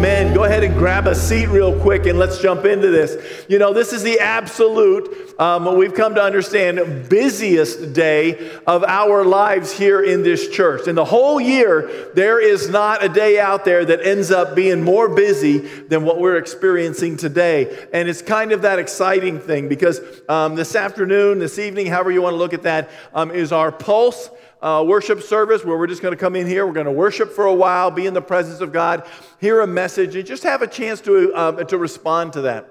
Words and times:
Amen. 0.00 0.32
Go 0.32 0.44
ahead 0.44 0.64
and 0.64 0.72
grab 0.76 1.06
a 1.06 1.14
seat 1.14 1.48
real 1.48 1.78
quick 1.78 2.06
and 2.06 2.18
let's 2.18 2.38
jump 2.38 2.64
into 2.64 2.88
this. 2.88 3.44
You 3.50 3.58
know, 3.58 3.74
this 3.74 3.92
is 3.92 4.02
the 4.02 4.18
absolute, 4.18 5.38
um, 5.38 5.76
we've 5.76 5.92
come 5.92 6.14
to 6.14 6.22
understand, 6.22 7.10
busiest 7.10 7.92
day 7.92 8.50
of 8.66 8.82
our 8.82 9.26
lives 9.26 9.70
here 9.70 10.02
in 10.02 10.22
this 10.22 10.48
church. 10.48 10.88
In 10.88 10.94
the 10.94 11.04
whole 11.04 11.38
year, 11.38 12.10
there 12.14 12.40
is 12.40 12.70
not 12.70 13.04
a 13.04 13.10
day 13.10 13.38
out 13.38 13.66
there 13.66 13.84
that 13.84 14.00
ends 14.00 14.30
up 14.30 14.56
being 14.56 14.82
more 14.82 15.06
busy 15.06 15.58
than 15.58 16.02
what 16.02 16.18
we're 16.18 16.38
experiencing 16.38 17.18
today. 17.18 17.86
And 17.92 18.08
it's 18.08 18.22
kind 18.22 18.52
of 18.52 18.62
that 18.62 18.78
exciting 18.78 19.38
thing 19.38 19.68
because 19.68 20.00
um, 20.30 20.54
this 20.54 20.74
afternoon, 20.74 21.40
this 21.40 21.58
evening, 21.58 21.88
however 21.88 22.10
you 22.10 22.22
want 22.22 22.32
to 22.32 22.38
look 22.38 22.54
at 22.54 22.62
that, 22.62 22.88
um, 23.12 23.30
is 23.32 23.52
our 23.52 23.70
Pulse 23.70 24.30
uh, 24.62 24.84
worship 24.86 25.22
service 25.22 25.64
where 25.64 25.78
we're 25.78 25.86
just 25.86 26.02
going 26.02 26.12
to 26.12 26.20
come 26.20 26.36
in 26.36 26.46
here. 26.46 26.66
We're 26.66 26.72
going 26.72 26.86
to 26.86 26.92
worship 26.92 27.32
for 27.32 27.46
a 27.46 27.54
while, 27.54 27.90
be 27.90 28.06
in 28.06 28.14
the 28.14 28.22
presence 28.22 28.60
of 28.60 28.72
God, 28.72 29.06
hear 29.40 29.60
a 29.60 29.66
message, 29.66 30.16
and 30.16 30.26
just 30.26 30.42
have 30.42 30.62
a 30.62 30.66
chance 30.66 31.00
to, 31.02 31.32
uh, 31.34 31.64
to 31.64 31.78
respond 31.78 32.34
to 32.34 32.42
that. 32.42 32.68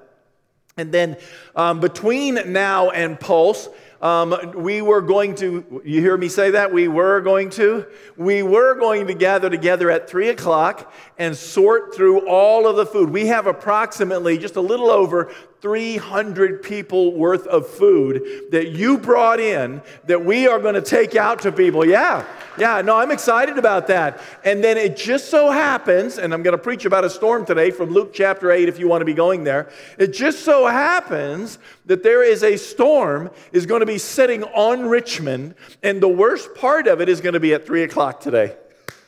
And 0.78 0.92
then 0.92 1.18
um, 1.56 1.80
between 1.80 2.54
now 2.54 2.90
and 2.90 3.20
Pulse, 3.20 3.68
um, 4.02 4.54
we 4.56 4.82
were 4.82 5.02
going 5.02 5.36
to, 5.36 5.82
you 5.84 6.00
hear 6.00 6.16
me 6.16 6.30
say 6.30 6.52
that? 6.52 6.72
We 6.72 6.88
were 6.88 7.20
going 7.20 7.50
to? 7.52 7.86
We 8.16 8.44
were 8.44 8.76
going 8.76 9.08
to 9.08 9.14
gather 9.14 9.50
together 9.50 9.92
at 9.92 10.10
3 10.10 10.30
o'clock 10.30 10.94
and 11.18 11.36
sort 11.36 11.94
through 11.94 12.26
all 12.26 12.66
of 12.66 12.78
the 12.78 12.86
food. 12.86 13.10
We 13.10 13.28
have 13.28 13.46
approximately 13.46 14.38
just 14.38 14.56
a 14.56 14.62
little 14.62 14.90
over 14.90 15.34
300 15.62 16.64
people 16.64 17.14
worth 17.14 17.46
of 17.48 17.68
food 17.68 18.46
that 18.52 18.70
you 18.70 18.98
brought 18.98 19.40
in 19.40 19.82
that 20.06 20.24
we 20.24 20.48
are 20.48 20.60
going 20.60 20.76
to 20.76 20.82
take 20.82 21.16
out 21.16 21.42
to 21.42 21.52
people. 21.52 21.86
Yeah, 21.86 22.26
yeah, 22.58 22.82
no, 22.82 22.98
I'm 22.98 23.12
excited 23.12 23.58
about 23.58 23.88
that. 23.88 24.22
And 24.46 24.64
then 24.64 24.78
it 24.78 24.96
just 24.96 25.30
so 25.30 25.52
happens, 25.52 26.18
and 26.18 26.34
I'm 26.34 26.44
going 26.44 26.56
to 26.56 26.62
preach 26.62 26.86
about 26.86 27.04
a 27.04 27.10
storm 27.10 27.46
today 27.46 27.72
from 27.72 27.92
Luke 27.92 28.12
chapter 28.14 28.52
8 28.52 28.70
if 28.70 28.80
you 28.80 28.88
want 28.88 29.02
to 29.02 29.06
be 29.06 29.14
going 29.14 29.44
there. 29.44 29.70
It 29.98 30.14
just 30.14 30.46
so 30.46 30.66
happens 30.66 31.60
that 31.86 32.04
there 32.04 32.24
is 32.24 32.44
a 32.44 32.56
storm 32.56 33.30
is 33.52 33.66
going 33.66 33.82
to 33.82 33.86
be 33.86 33.98
sitting 33.98 34.44
on 34.44 34.88
Richmond, 34.88 35.56
and 35.84 36.02
the 36.02 36.08
worst 36.08 36.56
part 36.56 36.88
of 36.88 37.02
it 37.02 37.10
is 37.10 37.20
going 37.20 37.34
to 37.34 37.40
be 37.40 37.54
at 37.54 37.66
3 37.66 37.84
o'clock 37.84 38.22
today. 38.22 38.56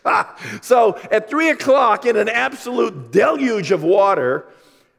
so 0.62 1.00
at 1.12 1.30
3 1.30 1.50
o'clock, 1.50 2.06
in 2.06 2.18
an 2.18 2.30
absolute 2.30 3.12
deluge 3.12 3.72
of 3.72 3.84
water, 3.84 4.46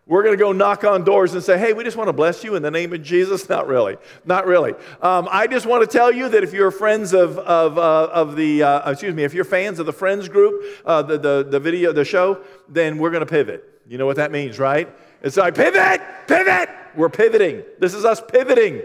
we're 0.06 0.24
going 0.24 0.36
to 0.36 0.42
go 0.42 0.50
knock 0.50 0.82
on 0.82 1.04
doors 1.04 1.32
and 1.34 1.42
say, 1.42 1.56
hey, 1.56 1.72
we 1.72 1.84
just 1.84 1.96
want 1.96 2.08
to 2.08 2.12
bless 2.12 2.42
you 2.42 2.56
in 2.56 2.62
the 2.62 2.70
name 2.70 2.92
of 2.92 3.02
Jesus. 3.02 3.48
Not 3.48 3.68
really. 3.68 3.96
Not 4.24 4.46
really. 4.46 4.72
Um, 5.00 5.28
I 5.30 5.46
just 5.46 5.64
want 5.64 5.88
to 5.88 5.98
tell 5.98 6.12
you 6.12 6.28
that 6.28 6.42
if 6.42 6.52
you're 6.52 6.72
friends 6.72 7.12
of, 7.12 7.38
of, 7.38 7.78
uh, 7.78 8.08
of 8.12 8.34
the, 8.36 8.64
uh, 8.64 8.90
excuse 8.90 9.14
me, 9.14 9.22
if 9.22 9.32
you're 9.32 9.44
fans 9.44 9.78
of 9.78 9.86
the 9.86 9.92
Friends 9.92 10.28
group, 10.28 10.64
uh, 10.84 11.02
the, 11.02 11.18
the, 11.18 11.46
the 11.48 11.60
video, 11.60 11.92
the 11.92 12.04
show, 12.04 12.42
then 12.68 12.98
we're 12.98 13.10
going 13.10 13.20
to 13.20 13.26
pivot. 13.26 13.80
You 13.86 13.98
know 13.98 14.06
what 14.06 14.16
that 14.16 14.32
means, 14.32 14.58
right? 14.58 14.88
It's 15.22 15.36
like, 15.36 15.54
pivot, 15.54 16.00
pivot. 16.26 16.68
We're 16.96 17.08
pivoting. 17.08 17.62
This 17.78 17.94
is 17.94 18.04
us 18.04 18.20
pivoting. 18.20 18.82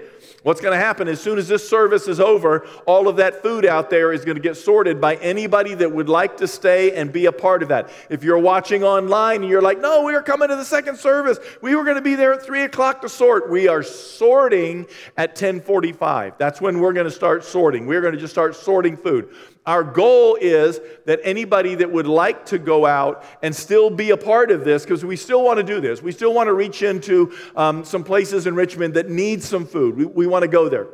What's 0.48 0.62
going 0.62 0.80
to 0.80 0.80
happen 0.80 1.09
as 1.09 1.20
soon 1.20 1.40
as 1.40 1.50
this 1.50 1.67
service 1.67 2.08
is 2.08 2.22
over, 2.22 2.66
all 2.86 3.09
of 3.09 3.17
that 3.17 3.44
food 3.44 3.66
out 3.66 3.90
there 3.90 4.14
is 4.14 4.23
going 4.23 4.38
to 4.38 4.42
get 4.42 4.56
sorted 4.56 5.02
by 5.02 5.16
anybody 5.16 5.73
that 5.73 5.92
would 5.92 6.08
like 6.08 6.38
to 6.38 6.48
stay 6.48 6.95
and 6.95 7.12
be 7.12 7.26
a 7.26 7.34
part 7.34 7.64
of 7.64 7.67
that. 7.67 7.90
If 8.09 8.23
you're 8.23 8.38
watching 8.38 8.81
online 8.81 9.42
and 9.42 9.50
you're 9.50 9.62
like, 9.62 9.81
no, 9.81 10.06
we 10.06 10.16
are 10.16 10.22
coming 10.22 10.48
to 10.48 10.56
the 10.56 10.64
second 10.64 11.00
service. 11.00 11.38
We 11.62 11.75
were 11.75 11.84
going 11.84 11.98
to 11.98 12.02
be 12.02 12.16
there 12.16 12.31
at 12.31 12.44
3 12.44 12.62
o'clock 12.62 13.02
to 13.02 13.09
sort. 13.09 13.50
We 13.50 13.68
are 13.68 13.84
sorting 13.84 14.88
at 15.18 15.31
1045. 15.31 16.38
That's 16.38 16.62
when 16.62 16.80
we're 16.80 16.94
going 16.94 17.08
to 17.08 17.12
start 17.12 17.44
sorting. 17.44 17.86
We're 17.86 18.00
going 18.00 18.14
to 18.14 18.20
just 18.20 18.31
start 18.31 18.56
sorting 18.56 18.95
food. 18.95 19.36
Our 19.68 19.84
goal 19.84 20.38
is 20.40 20.80
that 21.06 21.20
anybody 21.23 21.76
that 21.76 21.92
would 21.92 22.08
like 22.08 22.46
to 22.48 22.58
go 22.58 22.86
out 22.86 23.26
and 23.44 23.54
still 23.54 23.90
be 23.90 24.12
a 24.12 24.18
part 24.18 24.50
of 24.50 24.64
this, 24.64 24.84
because 24.84 25.04
we 25.04 25.18
still 25.18 25.44
want 25.44 25.58
to 25.58 25.64
do 25.64 25.82
this, 25.82 26.02
we 26.02 26.14
still 26.14 26.34
want 26.34 26.48
to 26.48 26.54
reach 26.54 26.82
into 26.82 27.34
um, 27.56 27.84
some 27.84 28.06
places 28.06 28.48
in 28.48 28.56
Richmond 28.56 28.94
that 28.94 29.09
need 29.09 29.44
some 29.44 29.66
food. 29.66 29.98
We, 29.98 30.06
we 30.06 30.26
want 30.26 30.44
to 30.44 30.48
go 30.48 30.70
there. 30.70 30.88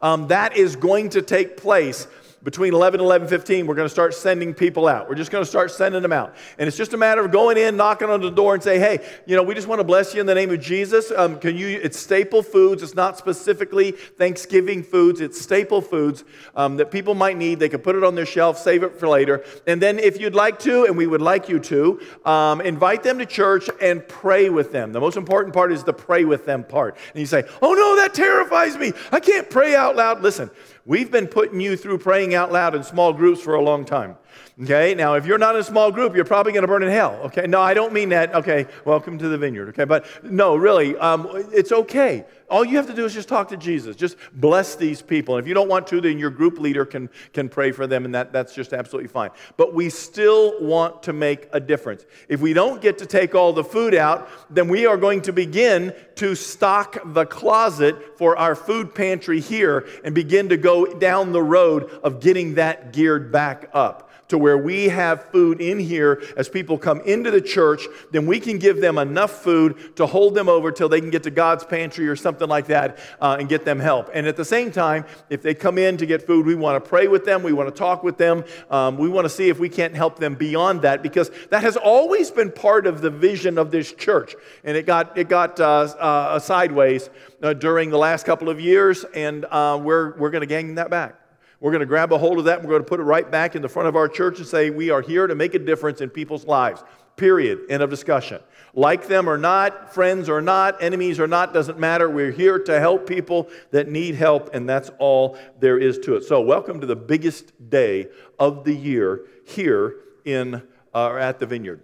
Um, 0.00 0.28
that 0.28 0.56
is 0.56 0.76
going 0.76 1.10
to 1.10 1.22
take 1.22 1.56
place 1.56 2.06
between 2.44 2.74
11 2.74 3.00
and 3.00 3.08
11.15 3.08 3.66
we're 3.66 3.74
going 3.74 3.86
to 3.86 3.92
start 3.92 4.14
sending 4.14 4.52
people 4.52 4.86
out. 4.86 5.08
We're 5.08 5.14
just 5.14 5.30
going 5.30 5.42
to 5.42 5.48
start 5.48 5.70
sending 5.70 6.02
them 6.02 6.12
out. 6.12 6.36
And 6.58 6.68
it's 6.68 6.76
just 6.76 6.92
a 6.92 6.96
matter 6.96 7.24
of 7.24 7.32
going 7.32 7.56
in 7.56 7.76
knocking 7.76 8.10
on 8.10 8.20
the 8.20 8.30
door 8.30 8.54
and 8.54 8.62
say 8.62 8.78
hey 8.78 9.04
you 9.26 9.34
know 9.34 9.42
we 9.42 9.54
just 9.54 9.66
want 9.66 9.80
to 9.80 9.84
bless 9.84 10.14
you 10.14 10.20
in 10.20 10.26
the 10.26 10.34
name 10.34 10.50
of 10.50 10.60
jesus. 10.60 11.10
Um, 11.10 11.38
can 11.40 11.56
you 11.56 11.68
it's 11.82 11.98
staple 11.98 12.42
foods. 12.42 12.82
It's 12.82 12.94
not 12.94 13.16
specifically 13.16 13.92
thanksgiving 13.92 14.82
foods. 14.82 15.20
It's 15.20 15.40
staple 15.40 15.80
foods 15.80 16.24
um, 16.54 16.76
that 16.76 16.90
people 16.90 17.14
might 17.14 17.36
need. 17.36 17.58
They 17.58 17.70
can 17.70 17.80
put 17.80 17.96
it 17.96 18.04
on 18.04 18.14
their 18.14 18.26
shelf 18.26 18.58
save 18.58 18.82
it 18.82 18.98
for 18.98 19.08
later. 19.08 19.44
And 19.66 19.80
then 19.80 19.98
if 19.98 20.20
you'd 20.20 20.34
like 20.34 20.58
to 20.60 20.84
and 20.84 20.96
we 20.96 21.06
would 21.06 21.22
like 21.22 21.48
you 21.48 21.58
to 21.60 22.00
um, 22.26 22.60
invite 22.60 23.02
them 23.02 23.18
to 23.18 23.26
church 23.26 23.70
and 23.80 24.06
pray 24.06 24.50
with 24.50 24.70
them. 24.70 24.92
The 24.92 25.00
most 25.00 25.16
important 25.16 25.54
part 25.54 25.72
is 25.72 25.82
the 25.82 25.94
pray 25.94 26.24
with 26.24 26.44
them 26.44 26.62
part. 26.62 26.96
And 27.14 27.20
you 27.20 27.26
say 27.26 27.44
oh 27.62 27.72
no 27.72 27.96
that 27.96 28.12
terrifies 28.12 28.76
me. 28.76 28.92
I 29.10 29.20
can't 29.20 29.48
pray 29.48 29.74
out 29.74 29.96
loud. 29.96 30.22
Listen 30.22 30.50
We've 30.86 31.10
been 31.10 31.28
putting 31.28 31.60
you 31.60 31.78
through 31.78 31.98
praying 31.98 32.33
out 32.34 32.52
loud 32.52 32.74
in 32.74 32.82
small 32.82 33.12
groups 33.12 33.40
for 33.40 33.54
a 33.54 33.62
long 33.62 33.84
time. 33.84 34.16
Okay, 34.62 34.94
now 34.94 35.14
if 35.14 35.26
you're 35.26 35.38
not 35.38 35.54
in 35.56 35.60
a 35.60 35.64
small 35.64 35.90
group, 35.90 36.14
you're 36.14 36.24
probably 36.24 36.52
going 36.52 36.62
to 36.62 36.68
burn 36.68 36.82
in 36.82 36.88
hell. 36.88 37.20
Okay, 37.24 37.46
no, 37.46 37.60
I 37.60 37.74
don't 37.74 37.92
mean 37.92 38.10
that. 38.10 38.34
Okay, 38.34 38.66
welcome 38.84 39.18
to 39.18 39.28
the 39.28 39.36
vineyard. 39.36 39.70
Okay, 39.70 39.84
but 39.84 40.06
no, 40.22 40.54
really, 40.54 40.96
um, 40.98 41.28
it's 41.52 41.72
okay. 41.72 42.24
All 42.50 42.64
you 42.64 42.76
have 42.76 42.86
to 42.88 42.94
do 42.94 43.04
is 43.04 43.14
just 43.14 43.28
talk 43.28 43.48
to 43.48 43.56
Jesus. 43.56 43.96
Just 43.96 44.16
bless 44.32 44.74
these 44.76 45.00
people. 45.00 45.36
And 45.36 45.44
if 45.44 45.48
you 45.48 45.54
don't 45.54 45.68
want 45.68 45.86
to, 45.88 46.00
then 46.00 46.18
your 46.18 46.30
group 46.30 46.58
leader 46.58 46.84
can, 46.84 47.08
can 47.32 47.48
pray 47.48 47.72
for 47.72 47.86
them, 47.86 48.04
and 48.04 48.14
that, 48.14 48.32
that's 48.32 48.54
just 48.54 48.72
absolutely 48.72 49.08
fine. 49.08 49.30
But 49.56 49.74
we 49.74 49.90
still 49.90 50.60
want 50.62 51.02
to 51.04 51.12
make 51.12 51.48
a 51.52 51.60
difference. 51.60 52.04
If 52.28 52.40
we 52.40 52.52
don't 52.52 52.82
get 52.82 52.98
to 52.98 53.06
take 53.06 53.34
all 53.34 53.52
the 53.52 53.64
food 53.64 53.94
out, 53.94 54.28
then 54.50 54.68
we 54.68 54.86
are 54.86 54.96
going 54.96 55.22
to 55.22 55.32
begin 55.32 55.94
to 56.16 56.34
stock 56.34 56.98
the 57.04 57.26
closet 57.26 58.18
for 58.18 58.36
our 58.36 58.54
food 58.54 58.94
pantry 58.94 59.40
here 59.40 59.86
and 60.04 60.14
begin 60.14 60.50
to 60.50 60.56
go 60.56 60.86
down 60.86 61.32
the 61.32 61.42
road 61.42 61.90
of 62.02 62.20
getting 62.20 62.54
that 62.54 62.92
geared 62.92 63.32
back 63.32 63.70
up 63.72 64.03
to 64.28 64.38
where 64.38 64.58
we 64.58 64.88
have 64.88 65.30
food 65.30 65.60
in 65.60 65.78
here 65.78 66.22
as 66.36 66.48
people 66.48 66.78
come 66.78 67.00
into 67.02 67.30
the 67.30 67.40
church, 67.40 67.86
then 68.10 68.26
we 68.26 68.40
can 68.40 68.58
give 68.58 68.80
them 68.80 68.98
enough 68.98 69.42
food 69.42 69.96
to 69.96 70.06
hold 70.06 70.34
them 70.34 70.48
over 70.48 70.72
till 70.72 70.88
they 70.88 71.00
can 71.00 71.10
get 71.10 71.22
to 71.24 71.30
God's 71.30 71.64
pantry 71.64 72.08
or 72.08 72.16
something 72.16 72.48
like 72.48 72.66
that 72.66 72.98
uh, 73.20 73.36
and 73.38 73.48
get 73.48 73.64
them 73.64 73.78
help. 73.78 74.10
And 74.14 74.26
at 74.26 74.36
the 74.36 74.44
same 74.44 74.70
time, 74.70 75.04
if 75.30 75.42
they 75.42 75.54
come 75.54 75.78
in 75.78 75.96
to 75.98 76.06
get 76.06 76.26
food, 76.26 76.46
we 76.46 76.54
want 76.54 76.82
to 76.82 76.88
pray 76.88 77.08
with 77.08 77.24
them, 77.24 77.42
we 77.42 77.52
want 77.52 77.68
to 77.68 77.78
talk 77.78 78.02
with 78.02 78.18
them, 78.18 78.44
um, 78.70 78.96
we 78.96 79.08
want 79.08 79.24
to 79.24 79.28
see 79.30 79.48
if 79.48 79.58
we 79.58 79.68
can't 79.68 79.94
help 79.94 80.18
them 80.18 80.34
beyond 80.34 80.82
that 80.82 81.02
because 81.02 81.30
that 81.50 81.62
has 81.62 81.76
always 81.76 82.30
been 82.30 82.50
part 82.50 82.86
of 82.86 83.00
the 83.00 83.10
vision 83.10 83.58
of 83.58 83.70
this 83.70 83.92
church. 83.92 84.34
And 84.64 84.76
it 84.76 84.86
got, 84.86 85.16
it 85.18 85.28
got 85.28 85.60
uh, 85.60 85.64
uh, 85.98 86.38
sideways 86.38 87.10
uh, 87.42 87.52
during 87.52 87.90
the 87.90 87.98
last 87.98 88.24
couple 88.24 88.48
of 88.48 88.60
years, 88.60 89.04
and 89.14 89.44
uh, 89.46 89.78
we're, 89.80 90.16
we're 90.16 90.30
going 90.30 90.40
to 90.40 90.46
gain 90.46 90.74
that 90.76 90.90
back. 90.90 91.23
We're 91.64 91.70
going 91.70 91.80
to 91.80 91.86
grab 91.86 92.12
a 92.12 92.18
hold 92.18 92.38
of 92.38 92.44
that 92.44 92.58
and 92.58 92.68
we're 92.68 92.74
going 92.74 92.84
to 92.84 92.88
put 92.90 93.00
it 93.00 93.04
right 93.04 93.30
back 93.30 93.56
in 93.56 93.62
the 93.62 93.70
front 93.70 93.88
of 93.88 93.96
our 93.96 94.06
church 94.06 94.36
and 94.36 94.46
say, 94.46 94.68
We 94.68 94.90
are 94.90 95.00
here 95.00 95.26
to 95.26 95.34
make 95.34 95.54
a 95.54 95.58
difference 95.58 96.02
in 96.02 96.10
people's 96.10 96.44
lives. 96.44 96.84
Period. 97.16 97.60
End 97.70 97.82
of 97.82 97.88
discussion. 97.88 98.42
Like 98.74 99.08
them 99.08 99.30
or 99.30 99.38
not, 99.38 99.94
friends 99.94 100.28
or 100.28 100.42
not, 100.42 100.82
enemies 100.82 101.18
or 101.18 101.26
not, 101.26 101.54
doesn't 101.54 101.78
matter. 101.78 102.10
We're 102.10 102.32
here 102.32 102.58
to 102.58 102.80
help 102.80 103.08
people 103.08 103.48
that 103.70 103.88
need 103.88 104.14
help, 104.14 104.54
and 104.54 104.68
that's 104.68 104.90
all 104.98 105.38
there 105.58 105.78
is 105.78 105.98
to 106.00 106.16
it. 106.16 106.24
So, 106.24 106.42
welcome 106.42 106.82
to 106.82 106.86
the 106.86 106.96
biggest 106.96 107.70
day 107.70 108.08
of 108.38 108.64
the 108.64 108.74
year 108.74 109.22
here 109.46 109.96
in 110.26 110.62
uh, 110.92 111.14
at 111.14 111.38
the 111.38 111.46
vineyard. 111.46 111.82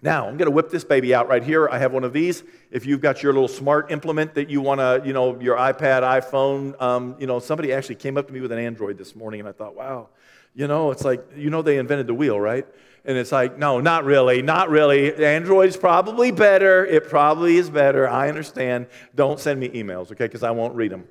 Now, 0.00 0.28
I'm 0.28 0.36
going 0.36 0.46
to 0.46 0.52
whip 0.52 0.70
this 0.70 0.84
baby 0.84 1.12
out 1.12 1.28
right 1.28 1.42
here. 1.42 1.68
I 1.68 1.78
have 1.78 1.92
one 1.92 2.04
of 2.04 2.12
these. 2.12 2.44
If 2.70 2.86
you've 2.86 3.00
got 3.00 3.22
your 3.22 3.32
little 3.32 3.48
smart 3.48 3.90
implement 3.90 4.34
that 4.34 4.48
you 4.48 4.60
want 4.60 4.78
to, 4.78 5.02
you 5.04 5.12
know, 5.12 5.40
your 5.40 5.56
iPad, 5.56 6.02
iPhone, 6.02 6.80
um, 6.80 7.16
you 7.18 7.26
know, 7.26 7.40
somebody 7.40 7.72
actually 7.72 7.96
came 7.96 8.16
up 8.16 8.28
to 8.28 8.32
me 8.32 8.40
with 8.40 8.52
an 8.52 8.60
Android 8.60 8.96
this 8.96 9.16
morning, 9.16 9.40
and 9.40 9.48
I 9.48 9.52
thought, 9.52 9.74
wow, 9.74 10.08
you 10.54 10.68
know, 10.68 10.92
it's 10.92 11.04
like, 11.04 11.24
you 11.34 11.50
know, 11.50 11.62
they 11.62 11.78
invented 11.78 12.06
the 12.06 12.14
wheel, 12.14 12.38
right? 12.38 12.64
And 13.04 13.18
it's 13.18 13.32
like, 13.32 13.58
no, 13.58 13.80
not 13.80 14.04
really, 14.04 14.40
not 14.40 14.70
really. 14.70 15.12
Android's 15.14 15.76
probably 15.76 16.30
better. 16.30 16.86
It 16.86 17.08
probably 17.08 17.56
is 17.56 17.68
better. 17.68 18.08
I 18.08 18.28
understand. 18.28 18.86
Don't 19.16 19.40
send 19.40 19.58
me 19.58 19.68
emails, 19.70 20.12
okay, 20.12 20.26
because 20.26 20.44
I 20.44 20.52
won't 20.52 20.76
read 20.76 20.92
them. 20.92 21.08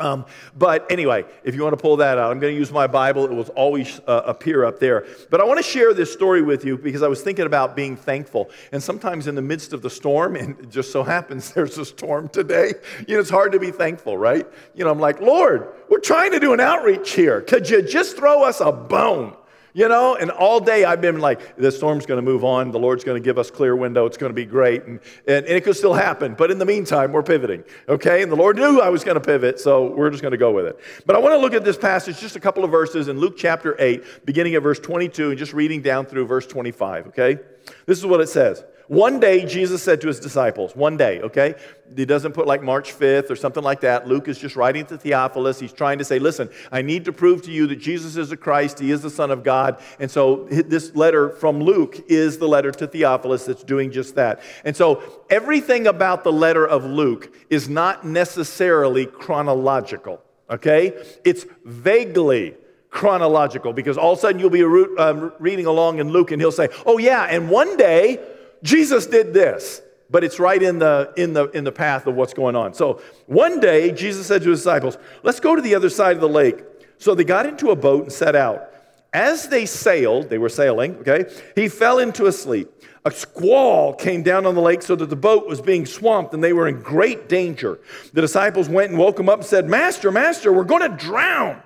Um, 0.00 0.24
but 0.56 0.90
anyway, 0.90 1.24
if 1.44 1.54
you 1.54 1.62
want 1.62 1.74
to 1.74 1.80
pull 1.80 1.98
that 1.98 2.18
out, 2.18 2.30
I'm 2.32 2.40
going 2.40 2.54
to 2.54 2.58
use 2.58 2.72
my 2.72 2.86
Bible. 2.86 3.24
It 3.26 3.30
will 3.30 3.42
always 3.50 4.00
uh, 4.06 4.22
appear 4.24 4.64
up 4.64 4.80
there. 4.80 5.06
But 5.28 5.40
I 5.40 5.44
want 5.44 5.58
to 5.58 5.62
share 5.62 5.92
this 5.92 6.12
story 6.12 6.42
with 6.42 6.64
you 6.64 6.78
because 6.78 7.02
I 7.02 7.08
was 7.08 7.22
thinking 7.22 7.46
about 7.46 7.76
being 7.76 7.96
thankful. 7.96 8.50
And 8.72 8.82
sometimes 8.82 9.26
in 9.26 9.34
the 9.34 9.42
midst 9.42 9.72
of 9.72 9.82
the 9.82 9.90
storm, 9.90 10.36
and 10.40 10.58
it 10.58 10.70
just 10.70 10.90
so 10.90 11.02
happens 11.02 11.52
there's 11.52 11.78
a 11.78 11.84
storm 11.84 12.28
today, 12.28 12.74
you 13.06 13.14
know, 13.14 13.20
it's 13.20 13.30
hard 13.30 13.52
to 13.52 13.58
be 13.58 13.70
thankful, 13.70 14.16
right? 14.16 14.46
You 14.74 14.84
know, 14.84 14.90
I'm 14.90 15.00
like, 15.00 15.20
Lord, 15.20 15.68
we're 15.88 16.00
trying 16.00 16.32
to 16.32 16.40
do 16.40 16.52
an 16.52 16.60
outreach 16.60 17.12
here. 17.12 17.42
Could 17.42 17.68
you 17.68 17.82
just 17.82 18.16
throw 18.16 18.42
us 18.44 18.60
a 18.60 18.72
bone? 18.72 19.36
You 19.72 19.88
know, 19.88 20.16
and 20.16 20.30
all 20.30 20.60
day 20.60 20.84
I've 20.84 21.00
been 21.00 21.20
like, 21.20 21.56
the 21.56 21.70
storm's 21.70 22.06
going 22.06 22.18
to 22.18 22.22
move 22.22 22.44
on. 22.44 22.70
The 22.72 22.78
Lord's 22.78 23.04
going 23.04 23.20
to 23.20 23.24
give 23.24 23.38
us 23.38 23.50
clear 23.50 23.76
window. 23.76 24.06
It's 24.06 24.16
going 24.16 24.30
to 24.30 24.34
be 24.34 24.44
great. 24.44 24.84
And, 24.84 25.00
and, 25.26 25.46
and, 25.46 25.56
it 25.56 25.64
could 25.64 25.76
still 25.76 25.94
happen. 25.94 26.34
But 26.34 26.50
in 26.50 26.58
the 26.58 26.64
meantime, 26.64 27.12
we're 27.12 27.22
pivoting. 27.22 27.62
Okay? 27.88 28.22
And 28.22 28.32
the 28.32 28.36
Lord 28.36 28.56
knew 28.56 28.80
I 28.80 28.88
was 28.88 29.04
going 29.04 29.14
to 29.14 29.20
pivot. 29.20 29.60
So 29.60 29.94
we're 29.94 30.10
just 30.10 30.22
going 30.22 30.32
to 30.32 30.38
go 30.38 30.52
with 30.52 30.66
it. 30.66 30.80
But 31.06 31.16
I 31.16 31.18
want 31.18 31.34
to 31.34 31.38
look 31.38 31.54
at 31.54 31.64
this 31.64 31.78
passage, 31.78 32.18
just 32.18 32.36
a 32.36 32.40
couple 32.40 32.64
of 32.64 32.70
verses 32.70 33.08
in 33.08 33.18
Luke 33.18 33.36
chapter 33.36 33.76
8, 33.78 34.26
beginning 34.26 34.54
at 34.54 34.62
verse 34.62 34.80
22 34.80 35.30
and 35.30 35.38
just 35.38 35.52
reading 35.52 35.82
down 35.82 36.06
through 36.06 36.26
verse 36.26 36.46
25. 36.46 37.08
Okay? 37.08 37.38
This 37.86 37.98
is 37.98 38.06
what 38.06 38.20
it 38.20 38.28
says. 38.28 38.64
One 38.90 39.20
day, 39.20 39.44
Jesus 39.44 39.84
said 39.84 40.00
to 40.00 40.08
his 40.08 40.18
disciples, 40.18 40.74
one 40.74 40.96
day, 40.96 41.20
okay? 41.20 41.54
He 41.94 42.04
doesn't 42.04 42.32
put 42.32 42.48
like 42.48 42.60
March 42.60 42.92
5th 42.92 43.30
or 43.30 43.36
something 43.36 43.62
like 43.62 43.82
that. 43.82 44.08
Luke 44.08 44.26
is 44.26 44.36
just 44.36 44.56
writing 44.56 44.84
to 44.86 44.98
Theophilus. 44.98 45.60
He's 45.60 45.72
trying 45.72 45.98
to 45.98 46.04
say, 46.04 46.18
listen, 46.18 46.50
I 46.72 46.82
need 46.82 47.04
to 47.04 47.12
prove 47.12 47.42
to 47.42 47.52
you 47.52 47.68
that 47.68 47.76
Jesus 47.76 48.16
is 48.16 48.30
the 48.30 48.36
Christ, 48.36 48.80
he 48.80 48.90
is 48.90 49.00
the 49.00 49.08
Son 49.08 49.30
of 49.30 49.44
God. 49.44 49.80
And 50.00 50.10
so 50.10 50.48
this 50.50 50.96
letter 50.96 51.30
from 51.30 51.60
Luke 51.60 52.04
is 52.08 52.38
the 52.38 52.48
letter 52.48 52.72
to 52.72 52.88
Theophilus 52.88 53.44
that's 53.44 53.62
doing 53.62 53.92
just 53.92 54.16
that. 54.16 54.40
And 54.64 54.76
so 54.76 55.04
everything 55.30 55.86
about 55.86 56.24
the 56.24 56.32
letter 56.32 56.66
of 56.66 56.84
Luke 56.84 57.32
is 57.48 57.68
not 57.68 58.04
necessarily 58.04 59.06
chronological, 59.06 60.20
okay? 60.50 61.00
It's 61.24 61.46
vaguely 61.64 62.56
chronological 62.90 63.72
because 63.72 63.96
all 63.96 64.14
of 64.14 64.18
a 64.18 64.20
sudden 64.20 64.40
you'll 64.40 64.50
be 64.50 64.64
um, 64.98 65.32
reading 65.38 65.66
along 65.66 66.00
in 66.00 66.08
Luke 66.08 66.32
and 66.32 66.42
he'll 66.42 66.50
say, 66.50 66.70
oh, 66.84 66.98
yeah, 66.98 67.26
and 67.30 67.48
one 67.48 67.76
day, 67.76 68.18
Jesus 68.62 69.06
did 69.06 69.32
this, 69.32 69.82
but 70.10 70.24
it's 70.24 70.38
right 70.38 70.62
in 70.62 70.78
the, 70.78 71.12
in, 71.16 71.32
the, 71.32 71.48
in 71.50 71.64
the 71.64 71.72
path 71.72 72.06
of 72.06 72.14
what's 72.14 72.34
going 72.34 72.56
on. 72.56 72.74
So 72.74 73.00
one 73.26 73.60
day, 73.60 73.92
Jesus 73.92 74.26
said 74.26 74.42
to 74.42 74.50
his 74.50 74.60
disciples, 74.60 74.98
Let's 75.22 75.40
go 75.40 75.56
to 75.56 75.62
the 75.62 75.74
other 75.74 75.88
side 75.88 76.16
of 76.16 76.20
the 76.20 76.28
lake. 76.28 76.64
So 76.98 77.14
they 77.14 77.24
got 77.24 77.46
into 77.46 77.70
a 77.70 77.76
boat 77.76 78.02
and 78.04 78.12
set 78.12 78.36
out. 78.36 78.68
As 79.12 79.48
they 79.48 79.66
sailed, 79.66 80.28
they 80.28 80.38
were 80.38 80.48
sailing, 80.48 80.96
okay, 80.98 81.24
he 81.56 81.68
fell 81.68 81.98
into 81.98 82.26
a 82.26 82.32
sleep. 82.32 82.70
A 83.04 83.10
squall 83.10 83.94
came 83.94 84.22
down 84.22 84.44
on 84.44 84.54
the 84.54 84.60
lake 84.60 84.82
so 84.82 84.94
that 84.94 85.08
the 85.08 85.16
boat 85.16 85.48
was 85.48 85.60
being 85.60 85.86
swamped 85.86 86.34
and 86.34 86.44
they 86.44 86.52
were 86.52 86.68
in 86.68 86.80
great 86.80 87.28
danger. 87.28 87.80
The 88.12 88.20
disciples 88.20 88.68
went 88.68 88.90
and 88.90 88.98
woke 88.98 89.18
him 89.18 89.28
up 89.28 89.38
and 89.38 89.46
said, 89.46 89.66
Master, 89.66 90.12
Master, 90.12 90.52
we're 90.52 90.64
going 90.64 90.88
to 90.88 90.96
drown. 90.96 91.62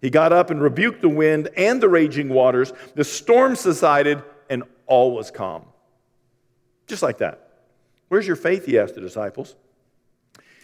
He 0.00 0.10
got 0.10 0.32
up 0.32 0.50
and 0.50 0.60
rebuked 0.60 1.00
the 1.00 1.08
wind 1.08 1.48
and 1.56 1.80
the 1.80 1.88
raging 1.88 2.28
waters. 2.28 2.72
The 2.94 3.04
storm 3.04 3.56
subsided 3.56 4.22
and 4.50 4.62
all 4.86 5.12
was 5.12 5.30
calm. 5.30 5.64
Just 6.90 7.04
like 7.04 7.18
that. 7.18 7.50
Where's 8.08 8.26
your 8.26 8.34
faith? 8.34 8.66
He 8.66 8.76
asked 8.76 8.96
the 8.96 9.00
disciples. 9.00 9.54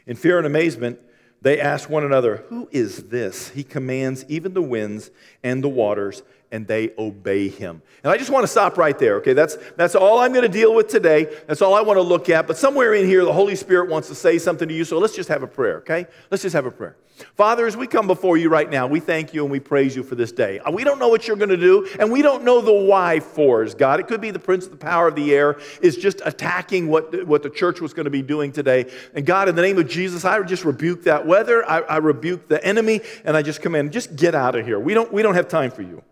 In 0.09 0.17
fear 0.17 0.39
and 0.39 0.47
amazement, 0.47 0.99
they 1.41 1.61
asked 1.61 1.89
one 1.89 2.03
another, 2.03 2.39
Who 2.49 2.69
is 2.73 3.05
this? 3.05 3.51
He 3.51 3.63
commands 3.63 4.25
even 4.27 4.53
the 4.53 4.61
winds 4.61 5.13
and 5.45 5.63
the 5.63 5.69
waters, 5.69 6.25
and 6.53 6.67
they 6.67 6.93
obey 6.99 7.49
him. 7.49 7.83
And 8.05 8.13
I 8.13 8.17
just 8.17 8.31
want 8.31 8.45
to 8.45 8.49
stop 8.49 8.79
right 8.79 8.99
there, 8.99 9.17
okay? 9.17 9.33
That's, 9.33 9.57
that's 9.77 9.95
all 9.95 10.21
I'm 10.21 10.33
going 10.33 10.43
to 10.43 10.49
deal 10.49 10.75
with 10.75 10.89
today. 10.89 11.27
That's 11.47 11.63
all 11.63 11.75
I 11.75 11.81
want 11.83 11.97
to 11.97 12.03
look 12.03 12.29
at. 12.29 12.47
But 12.47 12.57
somewhere 12.57 12.95
in 12.95 13.07
here, 13.07 13.25
the 13.25 13.33
Holy 13.33 13.57
Spirit 13.57 13.91
wants 13.91 14.09
to 14.09 14.15
say 14.15 14.39
something 14.39 14.69
to 14.69 14.75
you, 14.75 14.85
so 14.85 14.99
let's 14.99 15.15
just 15.15 15.29
have 15.29 15.43
a 15.43 15.47
prayer, 15.47 15.79
okay? 15.79 16.07
Let's 16.31 16.43
just 16.43 16.55
have 16.55 16.67
a 16.67 16.71
prayer. 16.71 16.97
Father, 17.35 17.67
as 17.67 17.77
we 17.77 17.87
come 17.87 18.07
before 18.07 18.37
you 18.37 18.51
right 18.51 18.69
now, 18.69 18.87
we 18.87 19.01
thank 19.01 19.33
you 19.33 19.43
and 19.43 19.51
we 19.51 19.59
praise 19.59 19.97
you 19.97 20.03
for 20.03 20.15
this 20.15 20.33
day. 20.33 20.59
Uh, 20.59 20.71
we 20.71 20.85
don't 20.85 20.99
know 20.99 21.09
what 21.09 21.27
you're 21.27 21.37
going 21.37 21.49
to 21.49 21.57
do, 21.57 21.89
and 21.99 22.13
we 22.13 22.21
don't 22.21 22.45
know 22.45 22.61
the 22.61 22.73
why 22.73 23.21
fors, 23.21 23.75
God. 23.75 24.01
It 24.01 24.07
could 24.07 24.21
be 24.21 24.31
the 24.31 24.39
prince 24.39 24.67
of 24.67 24.71
the 24.71 24.77
power 24.77 25.09
of 25.09 25.15
the 25.15 25.35
air 25.35 25.59
is 25.81 25.97
just 25.97 26.21
attacking 26.25 26.89
what, 26.89 27.27
what 27.27 27.43
the 27.43 27.51
church 27.51 27.81
was 27.81 27.95
going 27.95 28.05
to 28.05 28.11
be 28.11 28.23
doing 28.23 28.53
today. 28.53 28.91
And 29.15 29.25
God, 29.25 29.49
in 29.49 29.55
the 29.55 29.63
name 29.63 29.79
of 29.79 29.89
Jesus, 29.89 30.25
I 30.25 30.43
just 30.43 30.65
rebuke 30.65 31.05
that 31.05 31.27
weather. 31.27 31.69
I, 31.69 31.81
I 31.81 31.97
rebuke 31.99 32.49
the 32.49 32.63
enemy, 32.65 33.01
and 33.25 33.37
I 33.37 33.43
just 33.43 33.63
command, 33.63 33.93
just 33.93 34.15
get 34.17 34.35
out 34.35 34.55
of 34.55 34.67
here. 34.67 34.79
We 34.79 34.93
don't, 34.93 35.11
we 35.11 35.23
don't 35.23 35.35
have 35.35 35.49
time 35.49 35.71
for 35.71 35.83
you. 35.83 36.03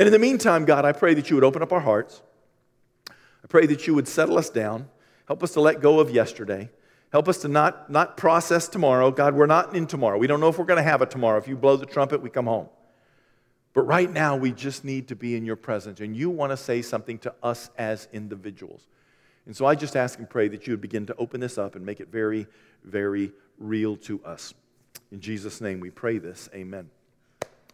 And 0.00 0.06
in 0.06 0.14
the 0.14 0.18
meantime, 0.18 0.64
God, 0.64 0.86
I 0.86 0.92
pray 0.92 1.12
that 1.12 1.28
you 1.28 1.36
would 1.36 1.44
open 1.44 1.60
up 1.60 1.74
our 1.74 1.80
hearts. 1.80 2.22
I 3.06 3.46
pray 3.50 3.66
that 3.66 3.86
you 3.86 3.94
would 3.94 4.08
settle 4.08 4.38
us 4.38 4.48
down, 4.48 4.88
help 5.28 5.42
us 5.42 5.52
to 5.52 5.60
let 5.60 5.82
go 5.82 6.00
of 6.00 6.10
yesterday. 6.10 6.70
Help 7.12 7.28
us 7.28 7.42
to 7.42 7.48
not, 7.48 7.90
not 7.90 8.16
process 8.16 8.66
tomorrow. 8.66 9.10
God, 9.10 9.34
we're 9.34 9.44
not 9.44 9.76
in 9.76 9.86
tomorrow. 9.86 10.16
We 10.16 10.26
don't 10.26 10.40
know 10.40 10.48
if 10.48 10.56
we're 10.56 10.64
going 10.64 10.82
to 10.82 10.90
have 10.90 11.02
it 11.02 11.10
tomorrow. 11.10 11.36
If 11.36 11.48
you 11.48 11.54
blow 11.54 11.76
the 11.76 11.84
trumpet, 11.84 12.22
we 12.22 12.30
come 12.30 12.46
home. 12.46 12.70
But 13.74 13.82
right 13.82 14.10
now, 14.10 14.36
we 14.36 14.52
just 14.52 14.86
need 14.86 15.08
to 15.08 15.16
be 15.16 15.36
in 15.36 15.44
your 15.44 15.56
presence. 15.56 16.00
And 16.00 16.16
you 16.16 16.30
want 16.30 16.52
to 16.52 16.56
say 16.56 16.80
something 16.80 17.18
to 17.18 17.34
us 17.42 17.68
as 17.76 18.08
individuals. 18.10 18.86
And 19.44 19.54
so 19.54 19.66
I 19.66 19.74
just 19.74 19.96
ask 19.96 20.18
and 20.18 20.30
pray 20.30 20.48
that 20.48 20.66
you 20.66 20.72
would 20.72 20.80
begin 20.80 21.04
to 21.08 21.16
open 21.16 21.40
this 21.40 21.58
up 21.58 21.74
and 21.76 21.84
make 21.84 22.00
it 22.00 22.08
very, 22.10 22.46
very 22.84 23.32
real 23.58 23.98
to 23.98 24.24
us. 24.24 24.54
In 25.12 25.20
Jesus' 25.20 25.60
name 25.60 25.78
we 25.78 25.90
pray 25.90 26.16
this. 26.16 26.48
Amen. 26.54 26.88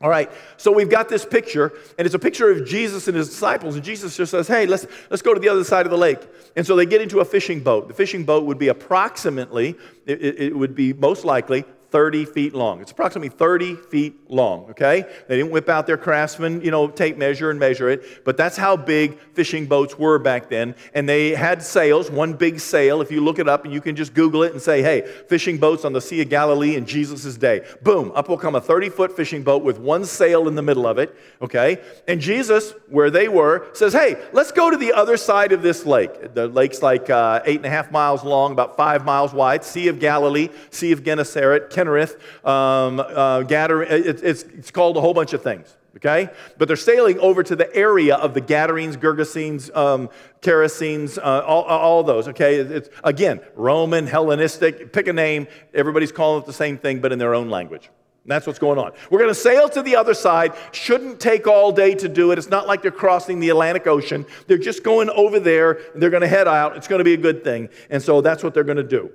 All 0.02 0.10
right, 0.10 0.30
so 0.58 0.72
we've 0.72 0.90
got 0.90 1.08
this 1.08 1.24
picture, 1.24 1.72
and 1.96 2.04
it's 2.04 2.14
a 2.14 2.18
picture 2.18 2.50
of 2.50 2.66
Jesus 2.66 3.08
and 3.08 3.16
his 3.16 3.30
disciples. 3.30 3.76
And 3.76 3.84
Jesus 3.84 4.14
just 4.14 4.30
says, 4.30 4.46
Hey, 4.46 4.66
let's, 4.66 4.86
let's 5.08 5.22
go 5.22 5.32
to 5.32 5.40
the 5.40 5.48
other 5.48 5.64
side 5.64 5.86
of 5.86 5.90
the 5.90 5.96
lake. 5.96 6.18
And 6.54 6.66
so 6.66 6.76
they 6.76 6.84
get 6.84 7.00
into 7.00 7.20
a 7.20 7.24
fishing 7.24 7.60
boat. 7.60 7.88
The 7.88 7.94
fishing 7.94 8.24
boat 8.24 8.44
would 8.44 8.58
be 8.58 8.68
approximately, 8.68 9.74
it, 10.04 10.22
it 10.22 10.56
would 10.56 10.74
be 10.74 10.92
most 10.92 11.24
likely 11.24 11.64
30 11.90 12.24
feet 12.24 12.54
long. 12.54 12.80
It's 12.80 12.90
approximately 12.90 13.28
30 13.28 13.76
feet 13.76 14.30
long, 14.30 14.70
okay? 14.70 15.04
They 15.28 15.36
didn't 15.36 15.50
whip 15.50 15.68
out 15.68 15.86
their 15.86 15.96
craftsman, 15.96 16.60
you 16.62 16.70
know, 16.70 16.88
tape 16.88 17.16
measure 17.16 17.50
and 17.50 17.58
measure 17.58 17.88
it, 17.88 18.24
but 18.24 18.36
that's 18.36 18.56
how 18.56 18.76
big 18.76 19.18
fishing 19.34 19.66
boats 19.66 19.98
were 19.98 20.18
back 20.18 20.48
then. 20.48 20.74
And 20.94 21.08
they 21.08 21.34
had 21.34 21.62
sails, 21.62 22.10
one 22.10 22.34
big 22.34 22.60
sail. 22.60 23.00
If 23.00 23.10
you 23.10 23.20
look 23.20 23.38
it 23.38 23.48
up 23.48 23.64
and 23.64 23.72
you 23.72 23.80
can 23.80 23.96
just 23.96 24.14
Google 24.14 24.42
it 24.42 24.52
and 24.52 24.60
say, 24.60 24.82
hey, 24.82 25.02
fishing 25.28 25.58
boats 25.58 25.84
on 25.84 25.92
the 25.92 26.00
Sea 26.00 26.22
of 26.22 26.28
Galilee 26.28 26.76
in 26.76 26.86
Jesus' 26.86 27.36
day. 27.36 27.64
Boom, 27.82 28.12
up 28.14 28.28
will 28.28 28.38
come 28.38 28.54
a 28.54 28.60
30 28.60 28.88
foot 28.88 29.14
fishing 29.14 29.42
boat 29.42 29.62
with 29.62 29.78
one 29.78 30.04
sail 30.04 30.48
in 30.48 30.54
the 30.54 30.62
middle 30.62 30.86
of 30.86 30.98
it, 30.98 31.14
okay? 31.40 31.80
And 32.08 32.20
Jesus, 32.20 32.72
where 32.88 33.10
they 33.10 33.28
were, 33.28 33.68
says, 33.74 33.92
hey, 33.92 34.16
let's 34.32 34.52
go 34.52 34.70
to 34.70 34.76
the 34.76 34.92
other 34.92 35.16
side 35.16 35.52
of 35.52 35.62
this 35.62 35.86
lake. 35.86 36.34
The 36.34 36.48
lake's 36.48 36.82
like 36.82 37.10
uh, 37.10 37.40
eight 37.44 37.56
and 37.56 37.66
a 37.66 37.70
half 37.70 37.90
miles 37.90 38.24
long, 38.24 38.52
about 38.52 38.76
five 38.76 39.04
miles 39.04 39.32
wide, 39.32 39.64
Sea 39.64 39.88
of 39.88 39.98
Galilee, 40.00 40.48
Sea 40.70 40.92
of 40.92 41.02
Gennesaret. 41.02 41.70
Kinnereth, 41.76 42.16
um, 42.46 43.00
uh, 43.00 43.44
it, 43.46 44.24
it's, 44.24 44.42
it's 44.44 44.70
called 44.70 44.96
a 44.96 45.00
whole 45.00 45.12
bunch 45.12 45.34
of 45.34 45.42
things, 45.42 45.76
okay? 45.96 46.30
But 46.56 46.68
they're 46.68 46.76
sailing 46.76 47.18
over 47.18 47.42
to 47.42 47.54
the 47.54 47.74
area 47.76 48.16
of 48.16 48.32
the 48.32 48.40
Gadarenes, 48.40 48.96
Gergesenes, 48.96 49.74
um, 49.76 50.08
Gerasenes, 50.40 51.18
uh, 51.18 51.44
all, 51.46 51.64
all 51.64 52.02
those, 52.02 52.28
okay? 52.28 52.56
It's, 52.56 52.88
again, 53.04 53.40
Roman, 53.54 54.06
Hellenistic, 54.06 54.92
pick 54.92 55.06
a 55.06 55.12
name. 55.12 55.46
Everybody's 55.74 56.12
calling 56.12 56.42
it 56.42 56.46
the 56.46 56.52
same 56.52 56.78
thing, 56.78 57.00
but 57.00 57.12
in 57.12 57.18
their 57.18 57.34
own 57.34 57.50
language. 57.50 57.90
That's 58.28 58.46
what's 58.46 58.58
going 58.58 58.78
on. 58.78 58.92
We're 59.10 59.20
going 59.20 59.30
to 59.30 59.34
sail 59.34 59.68
to 59.68 59.82
the 59.82 59.96
other 59.96 60.14
side. 60.14 60.54
Shouldn't 60.72 61.20
take 61.20 61.46
all 61.46 61.70
day 61.70 61.94
to 61.94 62.08
do 62.08 62.32
it. 62.32 62.38
It's 62.38 62.50
not 62.50 62.66
like 62.66 62.82
they're 62.82 62.90
crossing 62.90 63.38
the 63.38 63.50
Atlantic 63.50 63.86
Ocean. 63.86 64.26
They're 64.48 64.58
just 64.58 64.82
going 64.82 65.10
over 65.10 65.38
there. 65.38 65.78
They're 65.94 66.10
going 66.10 66.22
to 66.22 66.28
head 66.28 66.48
out. 66.48 66.76
It's 66.76 66.88
going 66.88 66.98
to 66.98 67.04
be 67.04 67.14
a 67.14 67.18
good 67.18 67.44
thing. 67.44 67.68
And 67.88 68.02
so 68.02 68.20
that's 68.20 68.42
what 68.42 68.52
they're 68.52 68.64
going 68.64 68.78
to 68.78 68.82
do. 68.82 69.12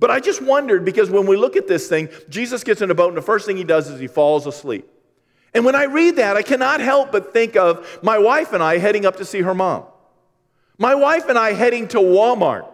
But 0.00 0.10
I 0.10 0.18
just 0.18 0.40
wondered 0.40 0.84
because 0.84 1.10
when 1.10 1.26
we 1.26 1.36
look 1.36 1.56
at 1.56 1.68
this 1.68 1.86
thing, 1.86 2.08
Jesus 2.30 2.64
gets 2.64 2.80
in 2.80 2.90
a 2.90 2.94
boat 2.94 3.08
and 3.08 3.16
the 3.16 3.22
first 3.22 3.46
thing 3.46 3.58
he 3.58 3.64
does 3.64 3.88
is 3.88 4.00
he 4.00 4.06
falls 4.06 4.46
asleep. 4.46 4.88
And 5.52 5.64
when 5.64 5.74
I 5.74 5.84
read 5.84 6.16
that, 6.16 6.36
I 6.36 6.42
cannot 6.42 6.80
help 6.80 7.12
but 7.12 7.34
think 7.34 7.54
of 7.54 8.00
my 8.02 8.18
wife 8.18 8.54
and 8.54 8.62
I 8.62 8.78
heading 8.78 9.04
up 9.04 9.16
to 9.16 9.24
see 9.26 9.42
her 9.42 9.54
mom. 9.54 9.84
My 10.78 10.94
wife 10.94 11.28
and 11.28 11.38
I 11.38 11.52
heading 11.52 11.86
to 11.88 11.98
Walmart. 11.98 12.66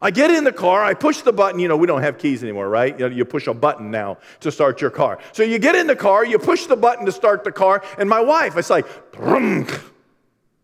I 0.00 0.10
get 0.10 0.30
in 0.30 0.44
the 0.44 0.52
car, 0.52 0.82
I 0.82 0.94
push 0.94 1.20
the 1.20 1.32
button. 1.32 1.60
You 1.60 1.68
know, 1.68 1.76
we 1.76 1.86
don't 1.86 2.02
have 2.02 2.18
keys 2.18 2.42
anymore, 2.42 2.68
right? 2.68 2.98
You, 2.98 3.08
know, 3.08 3.14
you 3.14 3.24
push 3.26 3.46
a 3.46 3.54
button 3.54 3.90
now 3.90 4.18
to 4.40 4.50
start 4.50 4.80
your 4.80 4.90
car. 4.90 5.18
So 5.32 5.42
you 5.42 5.58
get 5.58 5.76
in 5.76 5.86
the 5.86 5.94
car, 5.94 6.24
you 6.24 6.38
push 6.38 6.66
the 6.66 6.76
button 6.76 7.04
to 7.04 7.12
start 7.12 7.44
the 7.44 7.52
car, 7.52 7.84
and 7.98 8.08
my 8.08 8.20
wife, 8.20 8.56
it's 8.56 8.70
like, 8.70 8.86
and 9.14 9.68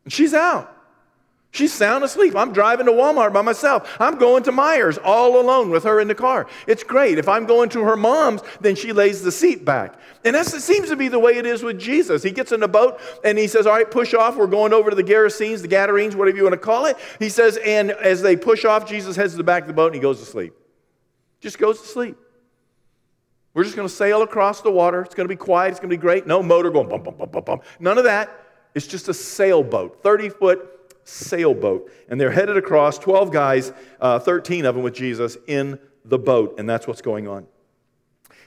she's 0.08 0.32
out. 0.32 0.74
She's 1.50 1.72
sound 1.72 2.04
asleep. 2.04 2.36
I'm 2.36 2.52
driving 2.52 2.86
to 2.86 2.92
Walmart 2.92 3.32
by 3.32 3.40
myself. 3.40 3.96
I'm 3.98 4.18
going 4.18 4.42
to 4.44 4.52
Meijer's 4.52 4.98
all 4.98 5.40
alone 5.40 5.70
with 5.70 5.84
her 5.84 5.98
in 5.98 6.06
the 6.06 6.14
car. 6.14 6.46
It's 6.66 6.84
great. 6.84 7.18
If 7.18 7.26
I'm 7.26 7.46
going 7.46 7.70
to 7.70 7.80
her 7.84 7.96
mom's, 7.96 8.42
then 8.60 8.76
she 8.76 8.92
lays 8.92 9.22
the 9.22 9.32
seat 9.32 9.64
back. 9.64 9.98
And 10.24 10.34
that 10.34 10.46
seems 10.46 10.90
to 10.90 10.96
be 10.96 11.08
the 11.08 11.18
way 11.18 11.36
it 11.36 11.46
is 11.46 11.62
with 11.62 11.80
Jesus. 11.80 12.22
He 12.22 12.32
gets 12.32 12.52
in 12.52 12.60
the 12.60 12.68
boat 12.68 13.00
and 13.24 13.38
he 13.38 13.46
says, 13.46 13.66
All 13.66 13.72
right, 13.72 13.90
push 13.90 14.12
off. 14.12 14.36
We're 14.36 14.46
going 14.46 14.74
over 14.74 14.90
to 14.90 14.96
the 14.96 15.02
Gerasenes, 15.02 15.62
the 15.62 15.68
Gadarenes, 15.68 16.14
whatever 16.14 16.36
you 16.36 16.42
want 16.42 16.52
to 16.52 16.58
call 16.58 16.84
it. 16.84 16.98
He 17.18 17.30
says, 17.30 17.58
and 17.64 17.92
as 17.92 18.20
they 18.20 18.36
push 18.36 18.66
off, 18.66 18.86
Jesus 18.86 19.16
heads 19.16 19.32
to 19.32 19.38
the 19.38 19.44
back 19.44 19.62
of 19.62 19.68
the 19.68 19.74
boat 19.74 19.86
and 19.86 19.94
he 19.94 20.00
goes 20.00 20.20
to 20.20 20.26
sleep. 20.26 20.52
Just 21.40 21.58
goes 21.58 21.80
to 21.80 21.88
sleep. 21.88 22.16
We're 23.54 23.64
just 23.64 23.74
going 23.74 23.88
to 23.88 23.94
sail 23.94 24.22
across 24.22 24.60
the 24.60 24.70
water. 24.70 25.00
It's 25.02 25.14
going 25.14 25.26
to 25.26 25.32
be 25.32 25.36
quiet. 25.36 25.70
It's 25.70 25.80
going 25.80 25.90
to 25.90 25.96
be 25.96 26.00
great. 26.00 26.26
No 26.26 26.42
motor 26.42 26.70
going 26.70 26.88
bum, 26.88 27.02
bum, 27.02 27.14
bum, 27.16 27.30
bum, 27.30 27.42
bum. 27.42 27.60
None 27.80 27.96
of 27.96 28.04
that. 28.04 28.30
It's 28.74 28.86
just 28.86 29.08
a 29.08 29.14
sailboat, 29.14 30.02
30 30.02 30.28
foot 30.28 30.77
sailboat. 31.08 31.90
And 32.08 32.20
they're 32.20 32.30
headed 32.30 32.56
across, 32.56 32.98
12 32.98 33.32
guys, 33.32 33.72
uh, 34.00 34.18
13 34.18 34.66
of 34.66 34.74
them 34.74 34.84
with 34.84 34.94
Jesus 34.94 35.36
in 35.46 35.78
the 36.04 36.18
boat. 36.18 36.58
And 36.58 36.68
that's 36.68 36.86
what's 36.86 37.02
going 37.02 37.26
on. 37.26 37.46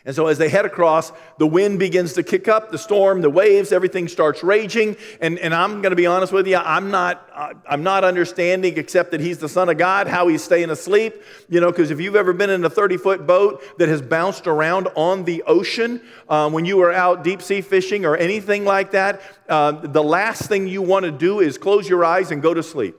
And 0.03 0.15
so, 0.15 0.25
as 0.25 0.39
they 0.39 0.49
head 0.49 0.65
across, 0.65 1.11
the 1.37 1.45
wind 1.45 1.77
begins 1.77 2.13
to 2.13 2.23
kick 2.23 2.47
up, 2.47 2.71
the 2.71 2.77
storm, 2.79 3.21
the 3.21 3.29
waves, 3.29 3.71
everything 3.71 4.07
starts 4.07 4.41
raging. 4.41 4.97
And, 5.19 5.37
and 5.37 5.53
I'm 5.53 5.83
going 5.83 5.91
to 5.91 5.95
be 5.95 6.07
honest 6.07 6.33
with 6.33 6.47
you, 6.47 6.57
I'm 6.57 6.89
not, 6.89 7.29
I'm 7.69 7.83
not 7.83 8.03
understanding, 8.03 8.77
except 8.77 9.11
that 9.11 9.21
he's 9.21 9.37
the 9.37 9.49
Son 9.49 9.69
of 9.69 9.77
God, 9.77 10.07
how 10.07 10.27
he's 10.27 10.43
staying 10.43 10.71
asleep. 10.71 11.21
You 11.49 11.61
know, 11.61 11.69
because 11.69 11.91
if 11.91 12.01
you've 12.01 12.15
ever 12.15 12.33
been 12.33 12.49
in 12.49 12.65
a 12.65 12.69
30 12.69 12.97
foot 12.97 13.27
boat 13.27 13.61
that 13.77 13.89
has 13.89 14.01
bounced 14.01 14.47
around 14.47 14.87
on 14.95 15.23
the 15.23 15.43
ocean 15.43 16.01
um, 16.29 16.51
when 16.51 16.65
you 16.65 16.77
were 16.77 16.91
out 16.91 17.23
deep 17.23 17.43
sea 17.43 17.61
fishing 17.61 18.03
or 18.03 18.17
anything 18.17 18.65
like 18.65 18.91
that, 18.91 19.21
uh, 19.49 19.71
the 19.71 20.03
last 20.03 20.47
thing 20.49 20.67
you 20.67 20.81
want 20.81 21.05
to 21.05 21.11
do 21.11 21.41
is 21.41 21.59
close 21.59 21.87
your 21.87 22.03
eyes 22.03 22.31
and 22.31 22.41
go 22.41 22.55
to 22.55 22.63
sleep. 22.63 22.95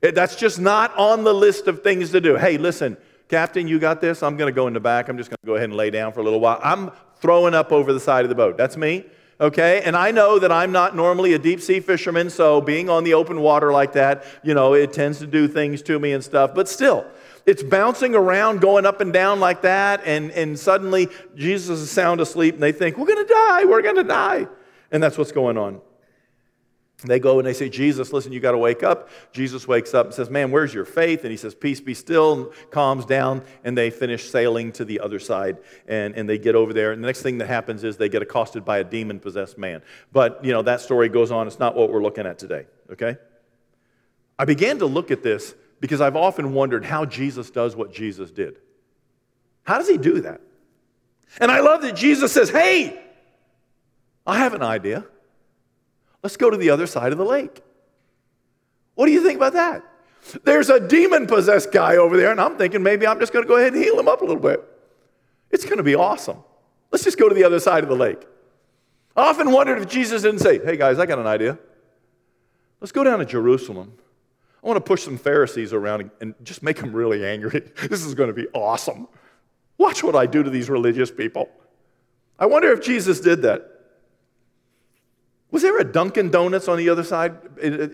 That's 0.00 0.36
just 0.36 0.60
not 0.60 0.96
on 0.96 1.24
the 1.24 1.34
list 1.34 1.66
of 1.66 1.82
things 1.82 2.12
to 2.12 2.20
do. 2.20 2.36
Hey, 2.36 2.56
listen, 2.56 2.96
Captain, 3.28 3.68
you 3.68 3.78
got 3.78 4.00
this? 4.00 4.22
I'm 4.22 4.36
going 4.36 4.52
to 4.52 4.54
go 4.54 4.66
in 4.66 4.72
the 4.72 4.80
back. 4.80 5.08
I'm 5.08 5.18
just 5.18 5.28
going 5.28 5.38
to 5.42 5.46
go 5.46 5.54
ahead 5.56 5.68
and 5.68 5.76
lay 5.76 5.90
down 5.90 6.12
for 6.12 6.20
a 6.20 6.22
little 6.22 6.40
while. 6.40 6.58
I'm 6.62 6.90
throwing 7.20 7.54
up 7.54 7.72
over 7.72 7.92
the 7.92 8.00
side 8.00 8.24
of 8.24 8.30
the 8.30 8.34
boat. 8.34 8.56
That's 8.56 8.76
me. 8.76 9.04
Okay? 9.40 9.82
And 9.84 9.94
I 9.94 10.10
know 10.10 10.38
that 10.38 10.50
I'm 10.50 10.72
not 10.72 10.96
normally 10.96 11.34
a 11.34 11.38
deep 11.38 11.60
sea 11.60 11.80
fisherman, 11.80 12.30
so 12.30 12.60
being 12.60 12.88
on 12.88 13.04
the 13.04 13.14
open 13.14 13.40
water 13.40 13.70
like 13.70 13.92
that, 13.92 14.24
you 14.42 14.54
know, 14.54 14.74
it 14.74 14.92
tends 14.92 15.18
to 15.18 15.26
do 15.26 15.46
things 15.46 15.82
to 15.82 15.98
me 15.98 16.12
and 16.12 16.24
stuff. 16.24 16.54
But 16.54 16.68
still, 16.68 17.06
it's 17.46 17.62
bouncing 17.62 18.14
around, 18.14 18.60
going 18.60 18.86
up 18.86 19.00
and 19.00 19.12
down 19.12 19.40
like 19.40 19.62
that, 19.62 20.02
and, 20.04 20.30
and 20.32 20.58
suddenly 20.58 21.08
Jesus 21.36 21.80
is 21.80 21.90
sound 21.90 22.20
asleep, 22.20 22.54
and 22.54 22.62
they 22.62 22.72
think, 22.72 22.98
We're 22.98 23.06
going 23.06 23.26
to 23.26 23.32
die, 23.32 23.64
we're 23.64 23.82
going 23.82 23.96
to 23.96 24.04
die. 24.04 24.48
And 24.90 25.02
that's 25.02 25.18
what's 25.18 25.32
going 25.32 25.58
on. 25.58 25.80
They 27.04 27.20
go 27.20 27.38
and 27.38 27.46
they 27.46 27.52
say, 27.52 27.68
Jesus, 27.68 28.12
listen, 28.12 28.32
you 28.32 28.40
got 28.40 28.52
to 28.52 28.58
wake 28.58 28.82
up. 28.82 29.08
Jesus 29.30 29.68
wakes 29.68 29.94
up 29.94 30.06
and 30.06 30.14
says, 30.14 30.30
Man, 30.30 30.50
where's 30.50 30.74
your 30.74 30.84
faith? 30.84 31.22
And 31.22 31.30
he 31.30 31.36
says, 31.36 31.54
Peace 31.54 31.80
be 31.80 31.94
still, 31.94 32.32
and 32.32 32.70
calms 32.72 33.04
down. 33.04 33.44
And 33.62 33.78
they 33.78 33.90
finish 33.90 34.28
sailing 34.28 34.72
to 34.72 34.84
the 34.84 34.98
other 34.98 35.20
side. 35.20 35.58
And, 35.86 36.16
and 36.16 36.28
they 36.28 36.38
get 36.38 36.56
over 36.56 36.72
there. 36.72 36.90
And 36.90 37.02
the 37.02 37.06
next 37.06 37.22
thing 37.22 37.38
that 37.38 37.46
happens 37.46 37.84
is 37.84 37.96
they 37.96 38.08
get 38.08 38.22
accosted 38.22 38.64
by 38.64 38.78
a 38.78 38.84
demon 38.84 39.20
possessed 39.20 39.56
man. 39.58 39.82
But, 40.12 40.44
you 40.44 40.50
know, 40.50 40.62
that 40.62 40.80
story 40.80 41.08
goes 41.08 41.30
on. 41.30 41.46
It's 41.46 41.60
not 41.60 41.76
what 41.76 41.92
we're 41.92 42.02
looking 42.02 42.26
at 42.26 42.36
today, 42.36 42.66
okay? 42.90 43.16
I 44.36 44.44
began 44.44 44.80
to 44.80 44.86
look 44.86 45.12
at 45.12 45.22
this 45.22 45.54
because 45.80 46.00
I've 46.00 46.16
often 46.16 46.52
wondered 46.52 46.84
how 46.84 47.04
Jesus 47.04 47.48
does 47.50 47.76
what 47.76 47.92
Jesus 47.92 48.32
did. 48.32 48.58
How 49.62 49.78
does 49.78 49.88
he 49.88 49.98
do 49.98 50.22
that? 50.22 50.40
And 51.40 51.52
I 51.52 51.60
love 51.60 51.82
that 51.82 51.94
Jesus 51.94 52.32
says, 52.32 52.50
Hey, 52.50 53.00
I 54.26 54.38
have 54.38 54.54
an 54.54 54.62
idea. 54.64 55.04
Let's 56.22 56.36
go 56.36 56.50
to 56.50 56.56
the 56.56 56.70
other 56.70 56.86
side 56.86 57.12
of 57.12 57.18
the 57.18 57.24
lake. 57.24 57.62
What 58.94 59.06
do 59.06 59.12
you 59.12 59.22
think 59.22 59.36
about 59.36 59.52
that? 59.52 59.84
There's 60.44 60.68
a 60.68 60.86
demon 60.86 61.26
possessed 61.26 61.72
guy 61.72 61.96
over 61.96 62.16
there, 62.16 62.30
and 62.30 62.40
I'm 62.40 62.56
thinking 62.56 62.82
maybe 62.82 63.06
I'm 63.06 63.20
just 63.20 63.32
going 63.32 63.44
to 63.44 63.48
go 63.48 63.56
ahead 63.56 63.72
and 63.72 63.82
heal 63.82 63.98
him 63.98 64.08
up 64.08 64.20
a 64.20 64.24
little 64.24 64.42
bit. 64.42 64.62
It's 65.50 65.64
going 65.64 65.78
to 65.78 65.82
be 65.82 65.94
awesome. 65.94 66.38
Let's 66.90 67.04
just 67.04 67.18
go 67.18 67.28
to 67.28 67.34
the 67.34 67.44
other 67.44 67.60
side 67.60 67.82
of 67.82 67.88
the 67.88 67.96
lake. 67.96 68.26
I 69.16 69.28
often 69.28 69.52
wondered 69.52 69.78
if 69.78 69.88
Jesus 69.88 70.22
didn't 70.22 70.40
say, 70.40 70.64
Hey 70.64 70.76
guys, 70.76 70.98
I 70.98 71.06
got 71.06 71.18
an 71.18 71.26
idea. 71.26 71.58
Let's 72.80 72.92
go 72.92 73.04
down 73.04 73.18
to 73.18 73.24
Jerusalem. 73.24 73.94
I 74.62 74.66
want 74.66 74.76
to 74.76 74.80
push 74.88 75.02
some 75.02 75.16
Pharisees 75.16 75.72
around 75.72 76.10
and 76.20 76.34
just 76.42 76.62
make 76.62 76.78
them 76.78 76.92
really 76.92 77.24
angry. 77.24 77.62
This 77.88 78.04
is 78.04 78.14
going 78.14 78.28
to 78.28 78.34
be 78.34 78.46
awesome. 78.48 79.08
Watch 79.76 80.02
what 80.02 80.16
I 80.16 80.26
do 80.26 80.42
to 80.42 80.50
these 80.50 80.68
religious 80.68 81.10
people. 81.10 81.48
I 82.38 82.46
wonder 82.46 82.72
if 82.72 82.82
Jesus 82.82 83.20
did 83.20 83.42
that. 83.42 83.77
Was 85.50 85.62
there 85.62 85.78
a 85.78 85.84
Dunkin' 85.84 86.30
Donuts 86.30 86.68
on 86.68 86.76
the 86.76 86.90
other 86.90 87.02
side? 87.02 87.34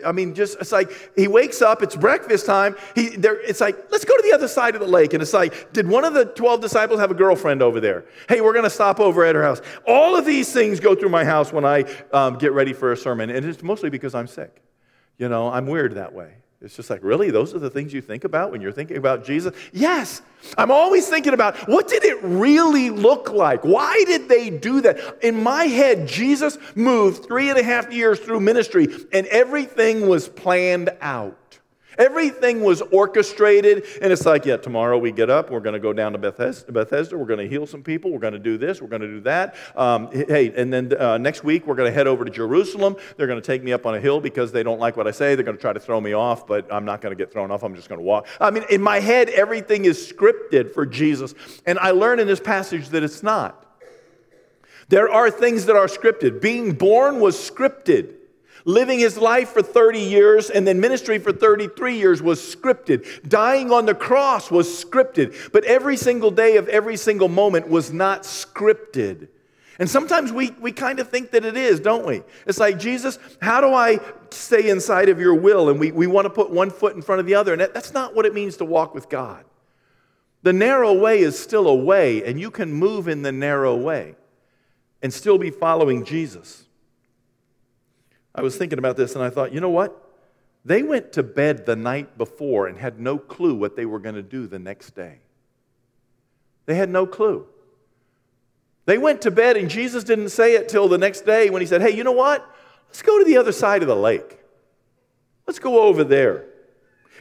I 0.04 0.10
mean, 0.10 0.34
just 0.34 0.58
it's 0.58 0.72
like 0.72 0.90
he 1.14 1.28
wakes 1.28 1.62
up, 1.62 1.82
it's 1.82 1.94
breakfast 1.94 2.46
time. 2.46 2.74
He, 2.96 3.10
there, 3.10 3.40
it's 3.40 3.60
like, 3.60 3.76
let's 3.92 4.04
go 4.04 4.16
to 4.16 4.22
the 4.24 4.32
other 4.34 4.48
side 4.48 4.74
of 4.74 4.80
the 4.80 4.88
lake. 4.88 5.14
And 5.14 5.22
it's 5.22 5.32
like, 5.32 5.72
did 5.72 5.86
one 5.86 6.04
of 6.04 6.14
the 6.14 6.24
12 6.24 6.60
disciples 6.60 6.98
have 6.98 7.12
a 7.12 7.14
girlfriend 7.14 7.62
over 7.62 7.78
there? 7.78 8.06
Hey, 8.28 8.40
we're 8.40 8.54
going 8.54 8.64
to 8.64 8.70
stop 8.70 8.98
over 8.98 9.24
at 9.24 9.36
her 9.36 9.42
house. 9.42 9.60
All 9.86 10.16
of 10.16 10.26
these 10.26 10.52
things 10.52 10.80
go 10.80 10.96
through 10.96 11.10
my 11.10 11.24
house 11.24 11.52
when 11.52 11.64
I 11.64 11.84
um, 12.12 12.38
get 12.38 12.52
ready 12.52 12.72
for 12.72 12.90
a 12.90 12.96
sermon. 12.96 13.30
And 13.30 13.46
it's 13.46 13.62
mostly 13.62 13.88
because 13.88 14.16
I'm 14.16 14.26
sick. 14.26 14.60
You 15.18 15.28
know, 15.28 15.48
I'm 15.48 15.66
weird 15.66 15.94
that 15.94 16.12
way. 16.12 16.34
It's 16.64 16.76
just 16.76 16.88
like, 16.88 17.04
really? 17.04 17.30
Those 17.30 17.54
are 17.54 17.58
the 17.58 17.68
things 17.68 17.92
you 17.92 18.00
think 18.00 18.24
about 18.24 18.50
when 18.50 18.62
you're 18.62 18.72
thinking 18.72 18.96
about 18.96 19.22
Jesus? 19.22 19.54
Yes. 19.72 20.22
I'm 20.56 20.70
always 20.70 21.06
thinking 21.08 21.34
about 21.34 21.56
what 21.68 21.88
did 21.88 22.04
it 22.04 22.22
really 22.22 22.88
look 22.88 23.30
like? 23.30 23.64
Why 23.64 24.02
did 24.06 24.28
they 24.30 24.48
do 24.48 24.80
that? 24.80 25.18
In 25.22 25.42
my 25.42 25.64
head, 25.64 26.08
Jesus 26.08 26.56
moved 26.74 27.24
three 27.24 27.50
and 27.50 27.58
a 27.58 27.62
half 27.62 27.92
years 27.92 28.18
through 28.18 28.40
ministry, 28.40 28.88
and 29.12 29.26
everything 29.26 30.08
was 30.08 30.26
planned 30.26 30.90
out. 31.02 31.36
Everything 31.98 32.62
was 32.62 32.80
orchestrated, 32.80 33.84
and 34.00 34.12
it's 34.12 34.26
like, 34.26 34.44
yeah, 34.44 34.56
tomorrow 34.56 34.98
we 34.98 35.12
get 35.12 35.30
up, 35.30 35.50
we're 35.50 35.60
going 35.60 35.74
to 35.74 35.80
go 35.80 35.92
down 35.92 36.12
to 36.12 36.18
Bethesda, 36.18 36.72
Bethesda 36.72 37.16
we're 37.16 37.26
going 37.26 37.40
to 37.40 37.48
heal 37.48 37.66
some 37.66 37.82
people, 37.82 38.10
we're 38.12 38.18
going 38.18 38.32
to 38.32 38.38
do 38.38 38.58
this, 38.58 38.80
we're 38.80 38.88
going 38.88 39.02
to 39.02 39.08
do 39.08 39.20
that. 39.20 39.54
Um, 39.76 40.10
hey, 40.12 40.52
and 40.56 40.72
then 40.72 40.96
uh, 40.98 41.18
next 41.18 41.44
week 41.44 41.66
we're 41.66 41.74
going 41.74 41.90
to 41.90 41.94
head 41.94 42.06
over 42.06 42.24
to 42.24 42.30
Jerusalem. 42.30 42.96
They're 43.16 43.26
going 43.26 43.40
to 43.40 43.46
take 43.46 43.62
me 43.62 43.72
up 43.72 43.86
on 43.86 43.94
a 43.94 44.00
hill 44.00 44.20
because 44.20 44.52
they 44.52 44.62
don't 44.62 44.80
like 44.80 44.96
what 44.96 45.06
I 45.06 45.10
say. 45.10 45.34
They're 45.34 45.44
going 45.44 45.56
to 45.56 45.60
try 45.60 45.72
to 45.72 45.80
throw 45.80 46.00
me 46.00 46.12
off, 46.12 46.46
but 46.46 46.72
I'm 46.72 46.84
not 46.84 47.00
going 47.00 47.16
to 47.16 47.22
get 47.22 47.32
thrown 47.32 47.50
off. 47.50 47.62
I'm 47.62 47.74
just 47.74 47.88
going 47.88 48.00
to 48.00 48.04
walk. 48.04 48.26
I 48.40 48.50
mean, 48.50 48.64
in 48.70 48.82
my 48.82 49.00
head, 49.00 49.28
everything 49.30 49.84
is 49.84 50.12
scripted 50.12 50.72
for 50.74 50.86
Jesus, 50.86 51.34
and 51.66 51.78
I 51.78 51.90
learn 51.90 52.20
in 52.20 52.26
this 52.26 52.40
passage 52.40 52.88
that 52.90 53.02
it's 53.02 53.22
not. 53.22 53.60
There 54.88 55.10
are 55.10 55.30
things 55.30 55.66
that 55.66 55.76
are 55.76 55.86
scripted. 55.86 56.40
Being 56.40 56.72
born 56.72 57.20
was 57.20 57.36
scripted. 57.36 58.16
Living 58.66 58.98
his 58.98 59.18
life 59.18 59.50
for 59.50 59.62
30 59.62 59.98
years 59.98 60.48
and 60.48 60.66
then 60.66 60.80
ministry 60.80 61.18
for 61.18 61.32
33 61.32 61.98
years 61.98 62.22
was 62.22 62.40
scripted. 62.40 63.28
Dying 63.28 63.70
on 63.70 63.84
the 63.84 63.94
cross 63.94 64.50
was 64.50 64.66
scripted. 64.68 65.52
But 65.52 65.64
every 65.64 65.98
single 65.98 66.30
day 66.30 66.56
of 66.56 66.68
every 66.68 66.96
single 66.96 67.28
moment 67.28 67.68
was 67.68 67.92
not 67.92 68.22
scripted. 68.22 69.28
And 69.78 69.90
sometimes 69.90 70.32
we, 70.32 70.52
we 70.60 70.72
kind 70.72 70.98
of 70.98 71.10
think 71.10 71.32
that 71.32 71.44
it 71.44 71.56
is, 71.56 71.80
don't 71.80 72.06
we? 72.06 72.22
It's 72.46 72.58
like, 72.58 72.78
Jesus, 72.78 73.18
how 73.42 73.60
do 73.60 73.74
I 73.74 73.98
stay 74.30 74.70
inside 74.70 75.08
of 75.08 75.20
your 75.20 75.34
will? 75.34 75.68
And 75.68 75.80
we, 75.80 75.90
we 75.90 76.06
want 76.06 76.26
to 76.26 76.30
put 76.30 76.50
one 76.50 76.70
foot 76.70 76.94
in 76.94 77.02
front 77.02 77.20
of 77.20 77.26
the 77.26 77.34
other. 77.34 77.52
And 77.52 77.60
that, 77.60 77.74
that's 77.74 77.92
not 77.92 78.14
what 78.14 78.24
it 78.24 78.32
means 78.32 78.56
to 78.58 78.64
walk 78.64 78.94
with 78.94 79.08
God. 79.08 79.44
The 80.42 80.52
narrow 80.52 80.92
way 80.92 81.20
is 81.20 81.38
still 81.38 81.66
a 81.66 81.74
way, 81.74 82.22
and 82.22 82.38
you 82.38 82.50
can 82.50 82.72
move 82.72 83.08
in 83.08 83.22
the 83.22 83.32
narrow 83.32 83.74
way 83.74 84.14
and 85.02 85.12
still 85.12 85.38
be 85.38 85.50
following 85.50 86.04
Jesus. 86.04 86.63
I 88.34 88.42
was 88.42 88.56
thinking 88.56 88.78
about 88.78 88.96
this 88.96 89.14
and 89.14 89.22
I 89.22 89.30
thought, 89.30 89.52
you 89.52 89.60
know 89.60 89.70
what? 89.70 90.00
They 90.64 90.82
went 90.82 91.12
to 91.12 91.22
bed 91.22 91.66
the 91.66 91.76
night 91.76 92.16
before 92.16 92.66
and 92.66 92.78
had 92.78 92.98
no 92.98 93.18
clue 93.18 93.54
what 93.54 93.76
they 93.76 93.84
were 93.84 93.98
going 93.98 94.14
to 94.14 94.22
do 94.22 94.46
the 94.46 94.58
next 94.58 94.94
day. 94.96 95.18
They 96.66 96.74
had 96.74 96.88
no 96.88 97.06
clue. 97.06 97.46
They 98.86 98.98
went 98.98 99.22
to 99.22 99.30
bed 99.30 99.56
and 99.56 99.68
Jesus 99.68 100.04
didn't 100.04 100.30
say 100.30 100.54
it 100.54 100.68
till 100.68 100.88
the 100.88 100.98
next 100.98 101.22
day 101.22 101.50
when 101.50 101.60
he 101.60 101.66
said, 101.66 101.82
Hey, 101.82 101.90
you 101.90 102.04
know 102.04 102.12
what? 102.12 102.48
Let's 102.88 103.02
go 103.02 103.18
to 103.18 103.24
the 103.24 103.36
other 103.36 103.52
side 103.52 103.82
of 103.82 103.88
the 103.88 103.96
lake. 103.96 104.38
Let's 105.46 105.58
go 105.58 105.82
over 105.82 106.04
there. 106.04 106.46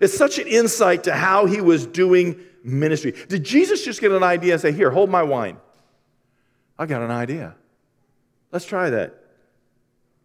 It's 0.02 0.16
such 0.16 0.40
an 0.40 0.48
insight 0.48 1.04
to 1.06 1.14
how 1.14 1.46
he 1.46 1.62
was 1.62 1.86
doing 1.86 2.40
ministry. 2.64 3.14
Did 3.28 3.44
Jesus 3.44 3.84
just 3.84 4.02
get 4.02 4.12
an 4.12 4.24
idea 4.24 4.54
and 4.54 4.62
say, 4.62 4.72
Here, 4.72 4.90
hold 4.90 5.10
my 5.10 5.24
wine? 5.24 5.58
I 6.78 6.86
got 6.86 7.02
an 7.02 7.12
idea. 7.12 7.56
Let's 8.52 8.66
try 8.66 8.90
that. 8.90 9.23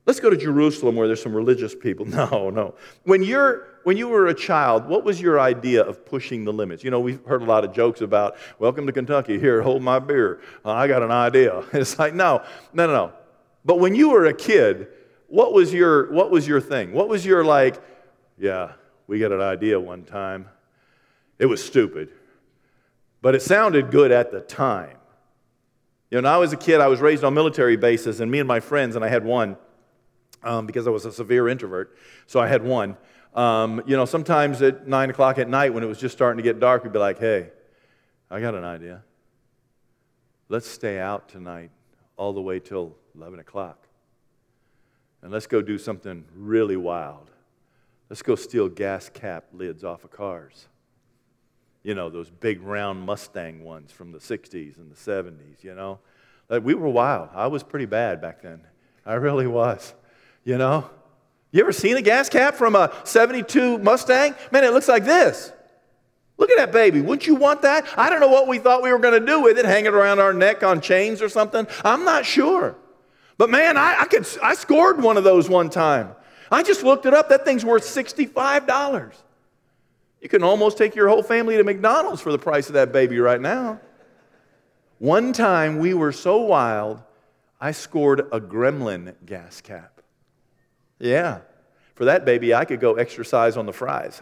Let's 0.09 0.21
go 0.21 0.31
to 0.31 0.39
Jerusalem 0.39 0.97
where 0.97 1.07
there's 1.07 1.23
some 1.23 1.37
religious 1.37 1.75
people. 1.75 2.07
No, 2.19 2.49
no. 2.49 2.75
When, 3.05 3.23
you're, 3.23 3.67
when 3.85 3.99
you 3.99 4.09
were 4.09 4.29
a 4.29 4.35
child, 4.35 4.87
what 4.87 5.05
was 5.05 5.21
your 5.21 5.39
idea 5.39 5.83
of 5.83 6.07
pushing 6.07 6.47
the 6.47 6.53
limits? 6.53 6.83
You 6.83 6.91
know, 6.91 6.99
we've 6.99 7.23
heard 7.27 7.43
a 7.43 7.45
lot 7.45 7.63
of 7.63 7.75
jokes 7.75 8.01
about, 8.01 8.39
welcome 8.59 8.87
to 8.87 8.93
Kentucky, 8.93 9.39
here, 9.39 9.61
hold 9.61 9.83
my 9.83 9.99
beer. 9.99 10.41
Uh, 10.65 10.73
I 10.73 10.89
got 10.89 11.03
an 11.03 11.11
idea. 11.11 11.63
It's 11.75 11.99
like, 11.99 12.15
no, 12.15 12.43
no, 12.73 12.87
no, 12.87 12.93
no. 12.95 13.13
But 13.67 13.81
when 13.81 13.95
you 13.95 14.09
were 14.09 14.25
a 14.25 14.33
kid, 14.33 14.89
what 15.27 15.53
was 15.53 15.75
your, 15.75 16.11
what 16.11 16.31
was 16.31 16.49
your 16.49 16.63
thing? 16.63 16.95
What 16.95 17.11
was 17.11 17.27
your 17.27 17.45
like, 17.45 17.79
yeah, 18.39 18.73
we 19.09 19.19
got 19.19 19.31
an 19.31 19.43
idea 19.43 19.79
one 19.79 20.05
time. 20.05 20.49
It 21.39 21.47
was 21.47 21.63
stupid, 21.63 22.09
but 23.21 23.35
it 23.35 23.43
sounded 23.43 23.91
good 23.91 24.11
at 24.11 24.33
the 24.33 24.41
time. 24.41 24.97
You 26.11 26.17
know, 26.17 26.27
when 26.29 26.33
I 26.33 26.39
was 26.39 26.55
a 26.55 26.57
kid, 26.57 26.81
I 26.81 26.87
was 26.87 27.01
raised 27.01 27.25
on 27.25 27.35
military 27.35 27.77
bases, 27.77 28.21
and 28.21 28.31
me 28.31 28.39
and 28.39 28.49
my 28.49 28.61
friends, 28.61 28.97
and 28.97 29.05
I 29.05 29.09
had 29.09 29.23
one, 29.23 29.59
um, 30.43 30.67
because 30.67 30.87
I 30.87 30.91
was 30.91 31.05
a 31.05 31.13
severe 31.13 31.49
introvert. 31.49 31.97
So 32.27 32.41
I 32.41 32.47
had 32.47 32.63
one. 32.63 32.97
Um, 33.35 33.83
you 33.87 33.97
know, 33.97 34.05
sometimes 34.05 34.63
at 34.63 34.87
9 34.87 35.11
o'clock 35.11 35.39
at 35.39 35.49
night 35.49 35.73
when 35.73 35.83
it 35.83 35.87
was 35.87 35.99
just 35.99 36.15
starting 36.15 36.39
to 36.39 36.43
get 36.43 36.59
dark, 36.61 36.83
we'd 36.83 36.93
be 36.93 36.99
like, 36.99 37.19
hey, 37.19 37.51
I 38.31 38.41
got 38.41 38.55
an 38.55 38.65
idea. 38.65 39.03
Let's 40.49 40.67
stay 40.67 40.99
out 40.99 41.29
tonight 41.29 41.71
all 42.17 42.33
the 42.33 42.41
way 42.41 42.59
till 42.59 42.97
11 43.15 43.39
o'clock. 43.39 43.87
And 45.23 45.33
let's 45.33 45.47
go 45.47 45.61
do 45.61 45.79
something 45.79 46.25
really 46.35 46.77
wild. 46.77 47.31
Let's 48.09 48.23
go 48.23 48.35
steal 48.35 48.69
gas 48.69 49.11
cap 49.11 49.45
lids 49.53 49.85
off 49.85 50.05
of 50.05 50.11
cars. 50.11 50.69
You 51.83 51.95
know, 51.95 52.09
those 52.09 52.31
big 52.31 52.63
round 52.63 53.03
Mustang 53.03 53.63
ones 53.63 53.93
from 53.93 54.13
the 54.13 54.19
60s 54.19 54.79
and 54.79 54.91
the 54.91 54.97
70s, 54.97 55.63
you 55.63 55.75
know. 55.75 55.99
Like, 56.49 56.65
we 56.65 56.75
were 56.75 56.89
wild. 56.89 57.29
I 57.35 57.47
was 57.47 57.63
pretty 57.63 57.87
bad 57.87 58.21
back 58.21 58.43
then. 58.43 58.63
I 59.05 59.15
really 59.15 59.47
was. 59.47 59.95
You 60.45 60.59
know? 60.59 60.91
You 61.51 61.61
ever 61.61 61.73
seen 61.73 61.97
a 61.97 62.03
gas 62.03 62.29
cap 62.29 62.55
from 62.55 62.75
a 62.75 62.93
72 63.05 63.79
Mustang? 63.79 64.35
Man, 64.51 64.65
it 64.65 64.73
looks 64.73 64.89
like 64.89 65.05
this. 65.05 65.53
Look 66.37 66.51
at 66.51 66.57
that 66.59 66.73
baby. 66.73 67.01
Wouldn't 67.01 67.27
you 67.27 67.35
want 67.35 67.63
that? 67.63 67.85
I 67.97 68.11
don't 68.11 68.21
know 68.21 68.29
what 68.29 68.47
we 68.47 68.59
thought 68.59 68.83
we 68.83 68.93
were 68.93 68.99
going 68.99 69.19
to 69.19 69.27
do 69.27 69.41
with 69.41 69.59
it, 69.59 69.65
hanging 69.65 69.93
around 69.93 70.21
our 70.21 70.33
neck 70.33 70.63
on 70.63 70.81
chains 70.81 71.21
or 71.21 71.29
something. 71.29 71.67
I'm 71.85 72.05
not 72.05 72.25
sure. 72.25 72.77
But 73.39 73.51
man, 73.51 73.77
I, 73.77 74.01
I, 74.01 74.05
could, 74.05 74.27
I 74.43 74.55
scored 74.55 75.03
one 75.03 75.17
of 75.17 75.25
those 75.25 75.49
one 75.49 75.71
time. 75.71 76.15
I 76.51 76.63
just 76.63 76.83
looked 76.83 77.07
it 77.07 77.15
up. 77.15 77.29
That 77.29 77.45
thing's 77.45 77.65
worth 77.65 77.85
$65. 77.85 79.13
You 80.21 80.29
can 80.29 80.43
almost 80.43 80.79
take 80.79 80.95
your 80.95 81.09
whole 81.09 81.23
family 81.23 81.57
to 81.57 81.65
McDonald's 81.65 82.21
for 82.21 82.33
the 82.33 82.39
price 82.39 82.69
of 82.69 82.75
that 82.75 82.93
baby 82.93 83.19
right 83.19 83.41
now. 83.41 83.81
One 84.99 85.33
time 85.33 85.79
we 85.79 85.95
were 85.95 86.13
so 86.13 86.39
wild, 86.39 87.01
I 87.61 87.73
scored 87.73 88.21
a 88.33 88.41
gremlin 88.41 89.15
gas 89.25 89.61
cap. 89.61 89.98
Yeah, 90.99 91.41
for 91.95 92.07
that 92.07 92.25
baby, 92.25 92.55
I 92.55 92.65
could 92.65 92.81
go 92.81 92.95
exercise 92.95 93.57
on 93.57 93.67
the 93.67 93.73
fries. 93.73 94.21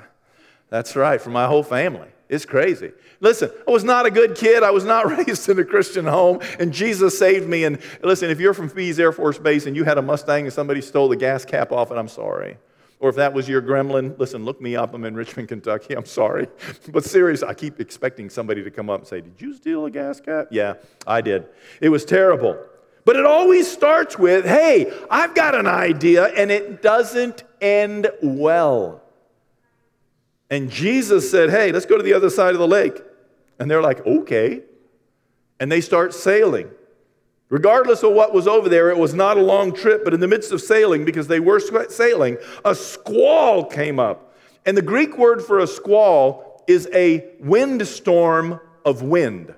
That's 0.69 0.97
right, 0.97 1.21
for 1.21 1.31
my 1.31 1.47
whole 1.47 1.63
family. 1.63 2.09
It's 2.29 2.45
crazy. 2.45 2.93
Listen, 3.21 3.51
I 3.67 3.71
was 3.71 3.85
not 3.85 4.05
a 4.05 4.11
good 4.11 4.35
kid. 4.35 4.63
I 4.63 4.71
was 4.71 4.85
not 4.85 5.07
raised 5.19 5.49
in 5.49 5.59
a 5.59 5.65
Christian 5.65 6.07
home, 6.07 6.41
and 6.59 6.73
Jesus 6.73 7.19
saved 7.19 7.49
me. 7.49 7.65
And 7.65 7.79
listen, 8.03 8.31
if 8.31 8.41
you're 8.41 8.55
from 8.55 8.69
Pease 8.69 8.99
Air 8.99 9.13
Force 9.13 9.39
Base 9.39 9.67
and 9.67 9.77
you 9.77 9.85
had 9.85 9.97
a 9.97 10.03
Mustang 10.03 10.45
and 10.45 10.53
somebody 10.53 10.81
stole 10.81 11.09
the 11.09 11.17
gas 11.17 11.45
cap 11.45 11.71
off 11.71 11.93
it, 11.93 11.97
I'm 11.97 12.09
sorry. 12.09 12.57
Or 12.99 13.11
if 13.11 13.17
that 13.17 13.35
was 13.35 13.49
your 13.49 13.61
gremlin, 13.61 14.19
listen, 14.19 14.45
look 14.45 14.61
me 14.61 14.75
up. 14.75 14.95
I'm 14.95 15.05
in 15.05 15.15
Richmond, 15.15 15.49
Kentucky. 15.49 15.95
I'm 15.95 16.07
sorry. 16.07 16.49
But 16.91 17.05
seriously, 17.05 17.47
I 17.47 17.55
keep 17.55 17.79
expecting 17.79 18.31
somebody 18.31 18.65
to 18.65 18.71
come 18.71 18.89
up 18.89 19.01
and 19.01 19.09
say, 19.09 19.21
Did 19.21 19.35
you 19.39 19.55
steal 19.55 19.85
a 19.85 19.91
gas 19.91 20.21
cap? 20.21 20.49
Yeah, 20.51 20.75
I 21.07 21.21
did. 21.21 21.47
It 21.81 21.91
was 21.91 22.05
terrible. 22.05 22.59
But 23.07 23.15
it 23.15 23.25
always 23.25 23.71
starts 23.71 24.19
with, 24.19 24.45
Hey, 24.45 24.93
I've 25.09 25.35
got 25.35 25.55
an 25.55 25.69
idea, 25.69 26.25
and 26.25 26.51
it 26.51 26.83
doesn't 26.83 27.45
end 27.61 28.11
well. 28.21 29.01
And 30.51 30.69
Jesus 30.69 31.31
said, 31.31 31.51
Hey, 31.51 31.71
let's 31.71 31.87
go 31.87 31.97
to 31.97 32.03
the 32.03 32.13
other 32.13 32.29
side 32.29 32.53
of 32.53 32.59
the 32.59 32.67
lake. 32.67 33.01
And 33.61 33.71
they're 33.71 33.81
like, 33.81 34.05
Okay. 34.05 34.63
And 35.61 35.71
they 35.71 35.81
start 35.81 36.15
sailing. 36.15 36.69
Regardless 37.49 38.03
of 38.03 38.13
what 38.13 38.35
was 38.35 38.49
over 38.49 38.69
there, 38.69 38.91
it 38.91 38.99
was 38.99 39.15
not 39.15 39.39
a 39.39 39.41
long 39.41 39.73
trip, 39.73 40.03
but 40.03 40.13
in 40.13 40.19
the 40.19 40.27
midst 40.27 40.51
of 40.51 40.61
sailing, 40.61 41.05
because 41.05 41.29
they 41.29 41.39
were 41.39 41.61
sailing, 41.89 42.39
a 42.65 42.75
squall 42.75 43.65
came 43.65 44.01
up. 44.01 44.35
And 44.67 44.77
the 44.77 44.83
Greek 44.83 45.17
word 45.17 45.45
for 45.45 45.61
a 45.61 45.67
squall 45.69 46.65
is 46.67 46.89
a 46.93 47.25
windstorm 47.39 48.59
of 48.85 49.03
wind. 49.03 49.55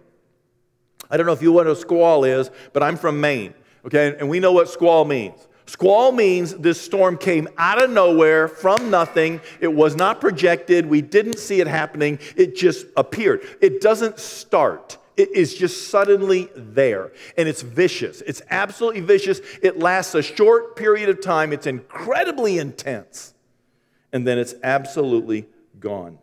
I 1.11 1.17
don't 1.17 1.27
know 1.27 1.33
if 1.33 1.43
you 1.43 1.49
know 1.49 1.55
what 1.55 1.67
a 1.67 1.77
squall 1.77 2.25
is, 2.25 2.51
but 2.73 2.83
I'm 2.83 2.97
from 2.97 3.21
Maine, 3.21 3.55
okay? 3.85 4.17
And 4.19 4.29
we 4.29 4.41
know 4.41 4.53
what 4.53 4.69
squall 4.69 5.05
means. 5.05 5.49
Squall 5.69 6.13
means 6.13 6.55
this 6.55 6.81
storm 6.81 7.19
came 7.19 7.47
out 7.59 7.83
of 7.83 7.91
nowhere 7.91 8.49
from 8.49 8.91
nothing. 8.91 9.41
It 9.61 9.69
was 9.69 9.97
not 9.97 10.19
projected. 10.19 10.87
We 10.87 11.03
didn't 11.03 11.39
see 11.39 11.61
it 11.61 11.67
happening. 11.67 12.19
It 12.37 12.57
just 12.57 12.87
appeared. 12.97 13.43
It 13.61 13.83
doesn't 13.83 14.19
start. 14.19 14.97
It 15.19 15.31
is 15.35 15.55
just 15.55 15.89
suddenly 15.91 16.49
there. 16.57 17.13
And 17.37 17.49
it's 17.49 17.61
vicious. 17.61 18.23
It's 18.23 18.41
absolutely 18.49 19.03
vicious. 19.03 19.41
It 19.61 19.79
lasts 19.79 20.15
a 20.15 20.23
short 20.23 20.75
period 20.75 21.11
of 21.11 21.21
time. 21.21 21.53
It's 21.53 21.67
incredibly 21.67 22.59
intense. 22.59 23.35
And 24.11 24.27
then 24.27 24.39
it's 24.39 24.55
absolutely 24.63 25.49
gone. 25.81 26.19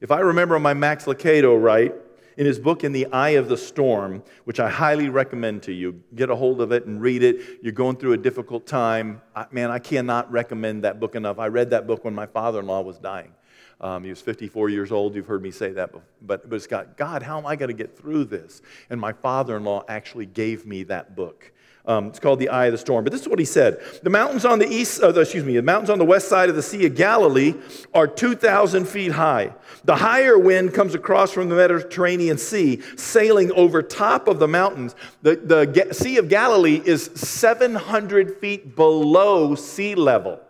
If 0.00 0.12
I 0.12 0.20
remember 0.20 0.60
my 0.60 0.74
Max 0.74 1.06
Lucado 1.06 1.60
right, 1.60 1.92
in 2.36 2.46
his 2.46 2.58
book 2.58 2.84
In 2.84 2.92
the 2.92 3.06
Eye 3.06 3.30
of 3.30 3.48
the 3.48 3.56
Storm, 3.56 4.22
which 4.44 4.60
I 4.60 4.68
highly 4.68 5.08
recommend 5.08 5.62
to 5.64 5.72
you, 5.72 6.02
get 6.14 6.30
a 6.30 6.36
hold 6.36 6.60
of 6.60 6.72
it 6.72 6.86
and 6.86 7.00
read 7.00 7.22
it. 7.22 7.60
You're 7.62 7.72
going 7.72 7.96
through 7.96 8.12
a 8.12 8.18
difficult 8.18 8.66
time. 8.66 9.22
I, 9.34 9.46
man, 9.50 9.70
I 9.70 9.78
cannot 9.78 10.30
recommend 10.30 10.84
that 10.84 11.00
book 11.00 11.14
enough. 11.14 11.38
I 11.38 11.48
read 11.48 11.70
that 11.70 11.86
book 11.86 12.04
when 12.04 12.14
my 12.14 12.26
father 12.26 12.60
in 12.60 12.66
law 12.66 12.82
was 12.82 12.98
dying. 12.98 13.32
Um, 13.80 14.04
he 14.04 14.10
was 14.10 14.20
54 14.22 14.70
years 14.70 14.90
old. 14.90 15.14
You've 15.14 15.26
heard 15.26 15.42
me 15.42 15.50
say 15.50 15.72
that, 15.72 15.92
but, 16.22 16.48
but 16.48 16.56
it's 16.56 16.66
got, 16.66 16.96
God, 16.96 17.22
how 17.22 17.38
am 17.38 17.46
I 17.46 17.56
going 17.56 17.68
to 17.68 17.74
get 17.74 17.96
through 17.96 18.24
this? 18.24 18.62
And 18.88 19.00
my 19.00 19.12
father 19.12 19.56
in 19.56 19.64
law 19.64 19.84
actually 19.88 20.26
gave 20.26 20.64
me 20.66 20.82
that 20.84 21.14
book. 21.14 21.52
Um, 21.88 22.08
it's 22.08 22.18
called 22.18 22.40
The 22.40 22.48
Eye 22.48 22.66
of 22.66 22.72
the 22.72 22.78
Storm. 22.78 23.04
But 23.04 23.12
this 23.12 23.22
is 23.22 23.28
what 23.28 23.38
he 23.38 23.44
said 23.44 23.80
The 24.02 24.10
mountains 24.10 24.44
on 24.44 24.58
the 24.58 24.68
east, 24.68 25.02
uh, 25.02 25.14
excuse 25.14 25.44
me, 25.44 25.54
the 25.54 25.62
mountains 25.62 25.90
on 25.90 25.98
the 25.98 26.04
west 26.04 26.28
side 26.28 26.48
of 26.48 26.56
the 26.56 26.62
Sea 26.62 26.86
of 26.86 26.96
Galilee 26.96 27.54
are 27.94 28.06
2,000 28.06 28.86
feet 28.86 29.12
high. 29.12 29.52
The 29.84 29.96
higher 29.96 30.38
wind 30.38 30.74
comes 30.74 30.94
across 30.94 31.32
from 31.32 31.48
the 31.48 31.54
Mediterranean 31.54 32.38
Sea, 32.38 32.82
sailing 32.96 33.52
over 33.52 33.82
top 33.82 34.26
of 34.26 34.38
the 34.40 34.48
mountains. 34.48 34.96
The, 35.22 35.36
the 35.36 35.94
Sea 35.94 36.16
of 36.16 36.28
Galilee 36.28 36.82
is 36.84 37.04
700 37.14 38.38
feet 38.38 38.74
below 38.74 39.54
sea 39.54 39.94
level. 39.94 40.40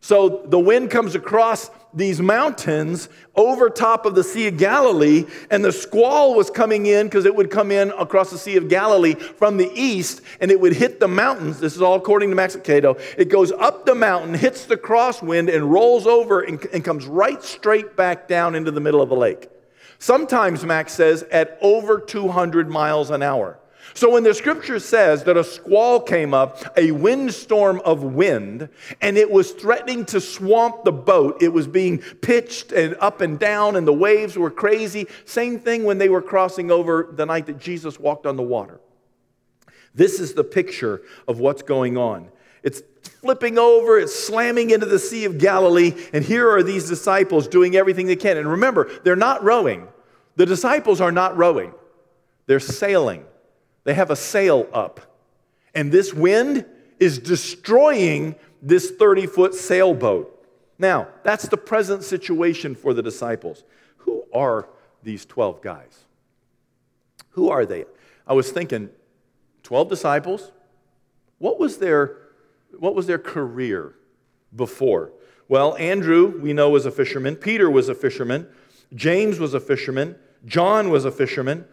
So 0.00 0.42
the 0.46 0.58
wind 0.58 0.90
comes 0.90 1.14
across 1.14 1.70
these 1.94 2.20
mountains 2.20 3.08
over 3.34 3.70
top 3.70 4.06
of 4.06 4.14
the 4.14 4.24
Sea 4.24 4.48
of 4.48 4.56
Galilee, 4.56 5.24
and 5.50 5.64
the 5.64 5.72
squall 5.72 6.34
was 6.34 6.50
coming 6.50 6.86
in 6.86 7.06
because 7.06 7.24
it 7.24 7.34
would 7.34 7.50
come 7.50 7.70
in 7.70 7.90
across 7.92 8.30
the 8.30 8.38
Sea 8.38 8.56
of 8.56 8.68
Galilee 8.68 9.14
from 9.14 9.56
the 9.56 9.70
east, 9.74 10.20
and 10.40 10.50
it 10.50 10.60
would 10.60 10.74
hit 10.74 11.00
the 11.00 11.08
mountains. 11.08 11.60
This 11.60 11.74
is 11.74 11.82
all 11.82 11.96
according 11.96 12.30
to 12.30 12.36
Max 12.36 12.56
Lucado. 12.56 13.00
It 13.18 13.28
goes 13.28 13.52
up 13.52 13.86
the 13.86 13.94
mountain, 13.94 14.34
hits 14.34 14.64
the 14.64 14.76
crosswind, 14.76 15.54
and 15.54 15.70
rolls 15.70 16.06
over 16.06 16.40
and, 16.40 16.64
and 16.72 16.84
comes 16.84 17.06
right 17.06 17.42
straight 17.42 17.96
back 17.96 18.28
down 18.28 18.54
into 18.54 18.70
the 18.70 18.80
middle 18.80 19.02
of 19.02 19.08
the 19.08 19.16
lake. 19.16 19.48
Sometimes, 19.98 20.64
Max 20.64 20.92
says, 20.92 21.22
at 21.30 21.58
over 21.60 22.00
200 22.00 22.68
miles 22.68 23.10
an 23.10 23.22
hour. 23.22 23.58
So 23.94 24.10
when 24.10 24.22
the 24.22 24.34
scripture 24.34 24.78
says 24.78 25.24
that 25.24 25.36
a 25.36 25.44
squall 25.44 26.00
came 26.00 26.32
up, 26.32 26.64
a 26.76 26.92
windstorm 26.92 27.80
of 27.84 28.02
wind, 28.02 28.68
and 29.00 29.18
it 29.18 29.30
was 29.30 29.52
threatening 29.52 30.04
to 30.06 30.20
swamp 30.20 30.84
the 30.84 30.92
boat, 30.92 31.42
it 31.42 31.52
was 31.52 31.66
being 31.66 31.98
pitched 31.98 32.72
and 32.72 32.96
up 33.00 33.20
and 33.20 33.38
down, 33.38 33.76
and 33.76 33.86
the 33.86 33.92
waves 33.92 34.36
were 34.36 34.50
crazy. 34.50 35.06
Same 35.24 35.58
thing 35.58 35.84
when 35.84 35.98
they 35.98 36.08
were 36.08 36.22
crossing 36.22 36.70
over 36.70 37.08
the 37.12 37.26
night 37.26 37.46
that 37.46 37.58
Jesus 37.58 38.00
walked 38.00 38.26
on 38.26 38.36
the 38.36 38.42
water. 38.42 38.80
This 39.94 40.20
is 40.20 40.32
the 40.32 40.44
picture 40.44 41.02
of 41.28 41.38
what's 41.38 41.62
going 41.62 41.98
on. 41.98 42.28
It's 42.62 42.82
flipping 43.20 43.58
over, 43.58 43.98
it's 43.98 44.14
slamming 44.14 44.70
into 44.70 44.86
the 44.86 44.98
Sea 44.98 45.24
of 45.24 45.36
Galilee, 45.38 45.94
and 46.12 46.24
here 46.24 46.48
are 46.48 46.62
these 46.62 46.88
disciples 46.88 47.46
doing 47.46 47.76
everything 47.76 48.06
they 48.06 48.16
can. 48.16 48.36
And 48.36 48.48
remember, 48.48 48.90
they're 49.02 49.16
not 49.16 49.42
rowing. 49.44 49.88
The 50.36 50.46
disciples 50.46 51.00
are 51.00 51.12
not 51.12 51.36
rowing, 51.36 51.74
they're 52.46 52.60
sailing. 52.60 53.26
They 53.84 53.94
have 53.94 54.10
a 54.10 54.16
sail 54.16 54.68
up. 54.72 55.00
And 55.74 55.90
this 55.90 56.12
wind 56.12 56.66
is 57.00 57.18
destroying 57.18 58.36
this 58.60 58.90
30 58.90 59.26
foot 59.26 59.54
sailboat. 59.54 60.28
Now, 60.78 61.08
that's 61.22 61.48
the 61.48 61.56
present 61.56 62.04
situation 62.04 62.74
for 62.74 62.94
the 62.94 63.02
disciples. 63.02 63.64
Who 63.98 64.24
are 64.32 64.68
these 65.02 65.24
12 65.26 65.62
guys? 65.62 66.04
Who 67.30 67.50
are 67.50 67.66
they? 67.66 67.84
I 68.26 68.34
was 68.34 68.50
thinking 68.50 68.90
12 69.62 69.88
disciples. 69.88 70.52
What 71.38 71.58
was 71.58 71.78
their, 71.78 72.18
what 72.78 72.94
was 72.94 73.06
their 73.06 73.18
career 73.18 73.94
before? 74.54 75.12
Well, 75.48 75.76
Andrew, 75.76 76.38
we 76.40 76.52
know, 76.52 76.70
was 76.70 76.86
a 76.86 76.90
fisherman. 76.90 77.36
Peter 77.36 77.70
was 77.70 77.88
a 77.88 77.94
fisherman. 77.94 78.46
James 78.94 79.38
was 79.38 79.54
a 79.54 79.60
fisherman. 79.60 80.16
John 80.44 80.90
was 80.90 81.04
a 81.04 81.10
fisherman. 81.10 81.64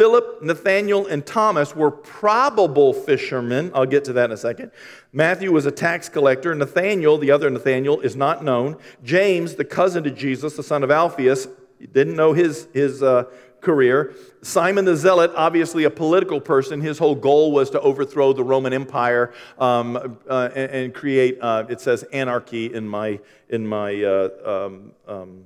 Philip, 0.00 0.40
Nathaniel, 0.40 1.06
and 1.08 1.26
Thomas 1.26 1.76
were 1.76 1.90
probable 1.90 2.94
fishermen. 2.94 3.70
I'll 3.74 3.84
get 3.84 4.02
to 4.04 4.14
that 4.14 4.24
in 4.24 4.30
a 4.30 4.36
second. 4.38 4.70
Matthew 5.12 5.52
was 5.52 5.66
a 5.66 5.70
tax 5.70 6.08
collector. 6.08 6.54
Nathaniel, 6.54 7.18
the 7.18 7.30
other 7.30 7.50
Nathaniel, 7.50 8.00
is 8.00 8.16
not 8.16 8.42
known. 8.42 8.78
James, 9.04 9.56
the 9.56 9.64
cousin 9.66 10.02
to 10.04 10.10
Jesus, 10.10 10.56
the 10.56 10.62
son 10.62 10.82
of 10.82 10.90
Alphaeus, 10.90 11.48
didn't 11.92 12.16
know 12.16 12.32
his, 12.32 12.66
his 12.72 13.02
uh, 13.02 13.24
career. 13.60 14.14
Simon 14.40 14.86
the 14.86 14.96
Zealot, 14.96 15.32
obviously 15.36 15.84
a 15.84 15.90
political 15.90 16.40
person, 16.40 16.80
his 16.80 16.96
whole 16.96 17.14
goal 17.14 17.52
was 17.52 17.68
to 17.68 17.80
overthrow 17.82 18.32
the 18.32 18.42
Roman 18.42 18.72
Empire 18.72 19.34
um, 19.58 20.18
uh, 20.26 20.48
and, 20.54 20.70
and, 20.70 20.94
create, 20.94 21.36
uh, 21.42 21.66
it 21.68 21.78
says 21.78 22.04
anarchy 22.04 22.72
in 22.72 22.88
my, 22.88 23.20
in 23.50 23.66
my 23.66 24.02
uh, 24.02 24.30
um, 24.46 24.92
um, 25.06 25.44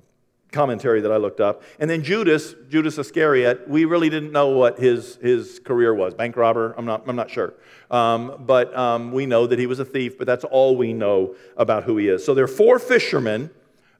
commentary 0.55 1.03
that 1.03 1.13
I 1.13 1.19
looked 1.19 1.41
up. 1.41 1.63
And 1.79 1.91
then 1.91 2.03
Judas, 2.03 2.55
Judas 2.71 2.97
Iscariot, 2.97 3.69
we 3.69 3.85
really 3.85 4.09
didn't 4.09 4.33
know 4.33 4.49
what 4.49 4.79
his, 4.79 5.17
his 5.17 5.59
career 5.59 5.95
was. 5.95 6.15
Bank 6.15 6.37
robber, 6.37 6.75
I'm 6.79 6.87
not, 6.87 7.05
I'm 7.07 7.17
not 7.17 7.31
sure. 7.31 7.53
Um, 7.91 8.45
but 8.47 8.75
um, 8.77 9.13
we 9.13 9.27
know 9.27 9.47
that 9.47 9.59
he 9.59 9.67
was 9.67 9.81
a 9.81 9.85
thief, 9.85 10.17
but 10.17 10.27
that's 10.27 10.45
all 10.45 10.77
we 10.77 10.93
know 10.93 11.35
about 11.57 11.85
who 11.85 11.99
he 11.99 12.09
is. 12.09 12.25
So 12.25 12.35
there 12.35 12.45
are 12.45 12.49
four 12.49 12.79
fishermen, 12.79 13.51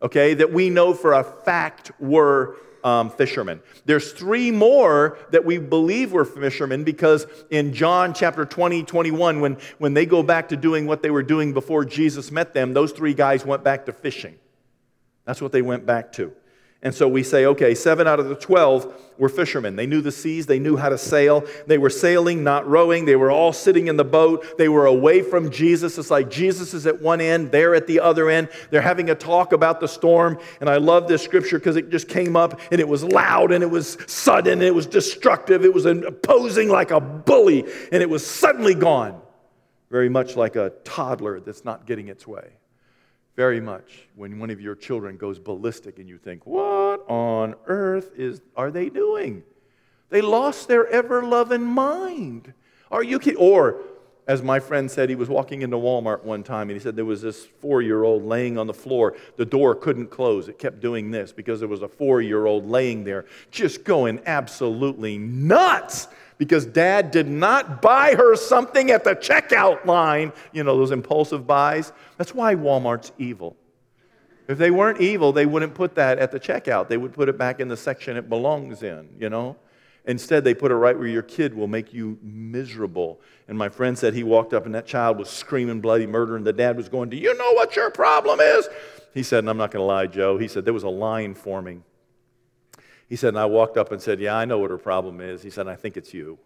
okay, 0.01 0.33
that 0.35 0.53
we 0.53 0.71
know 0.71 0.95
for 0.95 1.13
a 1.13 1.25
fact 1.25 1.91
were 2.01 2.57
um, 2.85 3.11
fishermen. 3.11 3.61
There's 3.87 4.13
three 4.13 4.51
more 4.51 5.19
that 5.31 5.45
we 5.45 5.59
believe 5.59 6.13
were 6.13 6.27
fishermen 6.27 6.85
because 6.85 7.27
in 7.51 7.73
John 7.73 8.13
chapter 8.13 8.45
20, 8.45 8.85
21, 8.85 9.41
when, 9.41 9.57
when 9.79 9.95
they 9.95 10.07
go 10.07 10.23
back 10.23 10.51
to 10.51 10.57
doing 10.57 10.87
what 10.87 11.03
they 11.03 11.11
were 11.11 11.23
doing 11.23 11.55
before 11.55 11.85
Jesus 11.85 12.31
met 12.31 12.53
them, 12.53 12.75
those 12.75 12.93
three 12.93 13.15
guys 13.15 13.45
went 13.45 13.65
back 13.65 13.87
to 13.87 13.93
fishing. 13.93 14.37
That's 15.25 15.41
what 15.41 15.53
they 15.53 15.63
went 15.63 15.87
back 15.87 16.13
to. 16.13 16.33
And 16.85 16.95
so 16.95 17.09
we 17.09 17.23
say, 17.23 17.47
okay, 17.47 17.75
seven 17.75 18.07
out 18.07 18.21
of 18.21 18.29
the 18.29 18.35
12 18.35 19.03
were 19.17 19.31
fishermen. 19.31 19.75
They 19.75 19.87
knew 19.87 20.03
the 20.03 20.13
seas, 20.13 20.45
they 20.45 20.59
knew 20.59 20.77
how 20.77 20.91
to 20.91 20.99
sail. 20.99 21.45
They 21.67 21.79
were 21.79 21.89
sailing, 21.89 22.45
not 22.45 22.69
rowing. 22.69 23.07
They 23.07 23.17
were 23.17 23.31
all 23.31 23.55
sitting 23.55 23.87
in 23.87 23.97
the 23.97 24.05
boat. 24.05 24.59
They 24.59 24.69
were 24.69 24.85
away 24.85 25.23
from 25.23 25.51
Jesus. 25.51 25.97
It's 25.97 26.11
like 26.11 26.29
Jesus 26.29 26.75
is 26.75 26.87
at 26.87 27.01
one 27.01 27.23
end, 27.23 27.51
they're 27.51 27.75
at 27.75 27.87
the 27.87 28.01
other 28.01 28.29
end. 28.29 28.51
They're 28.71 28.83
having 28.83 29.09
a 29.09 29.15
talk 29.15 29.55
about 29.55 29.81
the 29.81 29.89
storm. 29.89 30.39
And 30.61 30.69
I 30.69 30.77
love 30.77 31.09
this 31.09 31.23
scripture 31.23 31.59
because 31.59 31.77
it 31.77 31.89
just 31.89 32.07
came 32.07 32.37
up 32.37 32.61
and 32.71 32.79
it 32.79 32.89
was 32.89 33.03
loud 33.03 33.51
and 33.51 33.65
it 33.65 33.71
was 33.71 33.97
sudden 34.07 34.53
and 34.53 34.63
it 34.63 34.75
was 34.75 34.87
destructive. 34.87 35.65
It 35.65 35.73
was 35.73 35.87
opposing 35.87 36.69
like 36.69 36.91
a 36.91 37.01
bully 37.01 37.65
and 37.93 38.03
it 38.03 38.11
was 38.11 38.27
suddenly 38.27 38.75
gone. 38.75 39.23
Very 39.91 40.11
much 40.11 40.37
like 40.37 40.57
a 40.57 40.71
toddler 40.85 41.41
that's 41.41 41.65
not 41.65 41.87
getting 41.87 42.09
its 42.09 42.27
way 42.27 42.51
very 43.37 43.61
much 43.61 44.09
when 44.15 44.39
one 44.39 44.51
of 44.51 44.61
your 44.61 44.75
children 44.75 45.17
goes 45.17 45.39
ballistic 45.39 45.99
and 45.99 46.09
you 46.09 46.19
think, 46.19 46.47
what 46.47 47.09
on 47.09 47.55
earth 47.67 48.13
is, 48.17 48.41
are 48.57 48.71
they 48.71 48.89
doing? 48.89 49.43
They 50.11 50.21
lost 50.21 50.69
their 50.69 50.87
ever 50.87 51.25
loving 51.25 51.65
mind. 51.65 52.53
Are 52.91 53.03
you 53.03 53.19
kidding? 53.19 53.41
Or, 53.41 53.81
as 54.29 54.43
my 54.43 54.61
friend 54.61 54.91
said, 54.91 55.09
he 55.09 55.17
was 55.17 55.29
walking 55.29 55.63
into 55.63 55.77
Walmart 55.77 56.23
one 56.23 56.43
time 56.43 56.71
and 56.71 56.79
he 56.79 56.83
said 56.83 56.95
there 56.95 57.05
was 57.05 57.23
this 57.23 57.47
four 57.61 57.83
year 57.83 58.05
old 58.05 58.25
laying 58.25 58.57
on 58.57 58.67
the 58.67 58.75
floor. 58.75 59.17
The 59.37 59.45
door 59.45 59.75
couldn't 59.75 60.11
close. 60.11 60.49
It 60.49 60.59
kept 60.59 60.81
doing 60.81 61.11
this 61.11 61.33
because 61.33 61.59
there 61.59 61.69
was 61.69 61.83
a 61.83 61.89
four 61.89 62.23
year 62.23 62.47
old 62.47 62.67
laying 62.67 63.03
there 63.05 63.27
just 63.51 63.85
going 63.85 64.21
absolutely 64.27 65.19
nuts 65.19 66.09
because 66.45 66.67
dad 66.67 67.11
did 67.11 67.27
not 67.27 67.81
buy 67.81 68.15
her 68.15 68.37
something 68.37 68.91
at 68.91 69.03
the 69.03 69.17
checkout 69.17 69.87
line. 69.87 70.31
You 70.53 70.63
know, 70.63 70.77
those 70.77 70.91
impulsive 70.91 71.47
buys. 71.47 71.91
That's 72.19 72.35
why 72.35 72.55
Walmart's 72.55 73.13
evil. 73.19 73.57
If 74.47 74.59
they 74.59 74.71
weren't 74.71 75.01
evil, 75.01 75.33
they 75.33 75.47
wouldn't 75.47 75.75
put 75.75 75.95
that 75.95 76.19
at 76.19 76.31
the 76.31 76.39
checkout. 76.39 76.89
They 76.89 76.99
would 76.99 77.15
put 77.15 77.31
it 77.31 77.39
back 77.39 77.61
in 77.61 77.69
the 77.69 77.79
section 77.79 78.19
it 78.19 78.29
belongs 78.29 78.83
in, 78.83 79.09
you 79.19 79.31
know? 79.31 79.57
Instead, 80.05 80.45
they 80.45 80.53
put 80.53 80.71
it 80.71 80.75
right 80.75 80.99
where 80.99 81.09
your 81.09 81.23
kid 81.23 81.55
will 81.55 81.67
make 81.67 81.95
you 81.95 82.19
miserable. 82.23 83.23
And 83.49 83.57
my 83.57 83.71
friend 83.71 83.97
said 83.97 84.13
he 84.13 84.23
walked 84.23 84.53
up 84.53 84.67
and 84.67 84.75
that 84.75 84.85
child 84.85 85.17
was 85.17 85.31
screaming 85.31 85.81
bloody 85.81 86.07
murder, 86.07 86.37
and 86.37 86.47
the 86.47 86.53
dad 86.53 86.77
was 86.77 86.91
going, 86.91 87.09
Do 87.09 87.17
you 87.17 87.35
know 87.39 87.53
what 87.53 87.75
your 87.75 87.91
problem 87.91 88.39
is? 88.41 88.69
He 89.15 89.23
said, 89.23 89.39
and 89.39 89.49
I'm 89.49 89.57
not 89.57 89.71
going 89.71 89.81
to 89.81 89.87
lie, 89.87 90.09
Joe, 90.09 90.37
he 90.37 90.47
said, 90.47 90.67
there 90.67 90.75
was 90.75 90.83
a 90.83 90.91
line 90.91 91.35
forming 91.35 91.85
he 93.09 93.17
said, 93.17 93.29
and 93.29 93.39
I 93.39 93.47
walked 93.47 93.77
up 93.77 93.93
and 93.93 94.01
said, 94.01 94.21
Yeah, 94.21 94.37
I 94.37 94.45
know 94.45 94.59
what 94.59 94.71
her 94.71 94.79
problem 94.79 95.21
is. 95.21 95.43
He 95.43 95.51
said, 95.51 95.69
I 95.69 95.77
think 95.77 95.97
it's 95.97 96.15
you. 96.15 96.39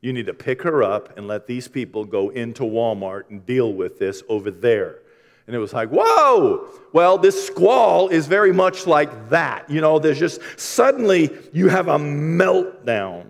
You 0.00 0.12
need 0.12 0.26
to 0.26 0.34
pick 0.34 0.62
her 0.62 0.82
up 0.82 1.16
and 1.18 1.28
let 1.28 1.46
these 1.46 1.68
people 1.68 2.04
go 2.04 2.30
into 2.30 2.62
Walmart 2.62 3.28
and 3.28 3.44
deal 3.44 3.72
with 3.72 3.98
this 3.98 4.22
over 4.28 4.50
there. 4.50 5.00
And 5.46 5.56
it 5.56 5.58
was 5.58 5.72
like, 5.72 5.88
whoa! 5.90 6.68
Well, 6.92 7.18
this 7.18 7.46
squall 7.46 8.08
is 8.08 8.26
very 8.26 8.52
much 8.52 8.86
like 8.86 9.30
that. 9.30 9.68
You 9.68 9.80
know, 9.80 9.98
there's 9.98 10.18
just 10.18 10.40
suddenly 10.56 11.30
you 11.52 11.68
have 11.68 11.88
a 11.88 11.98
meltdown. 11.98 13.26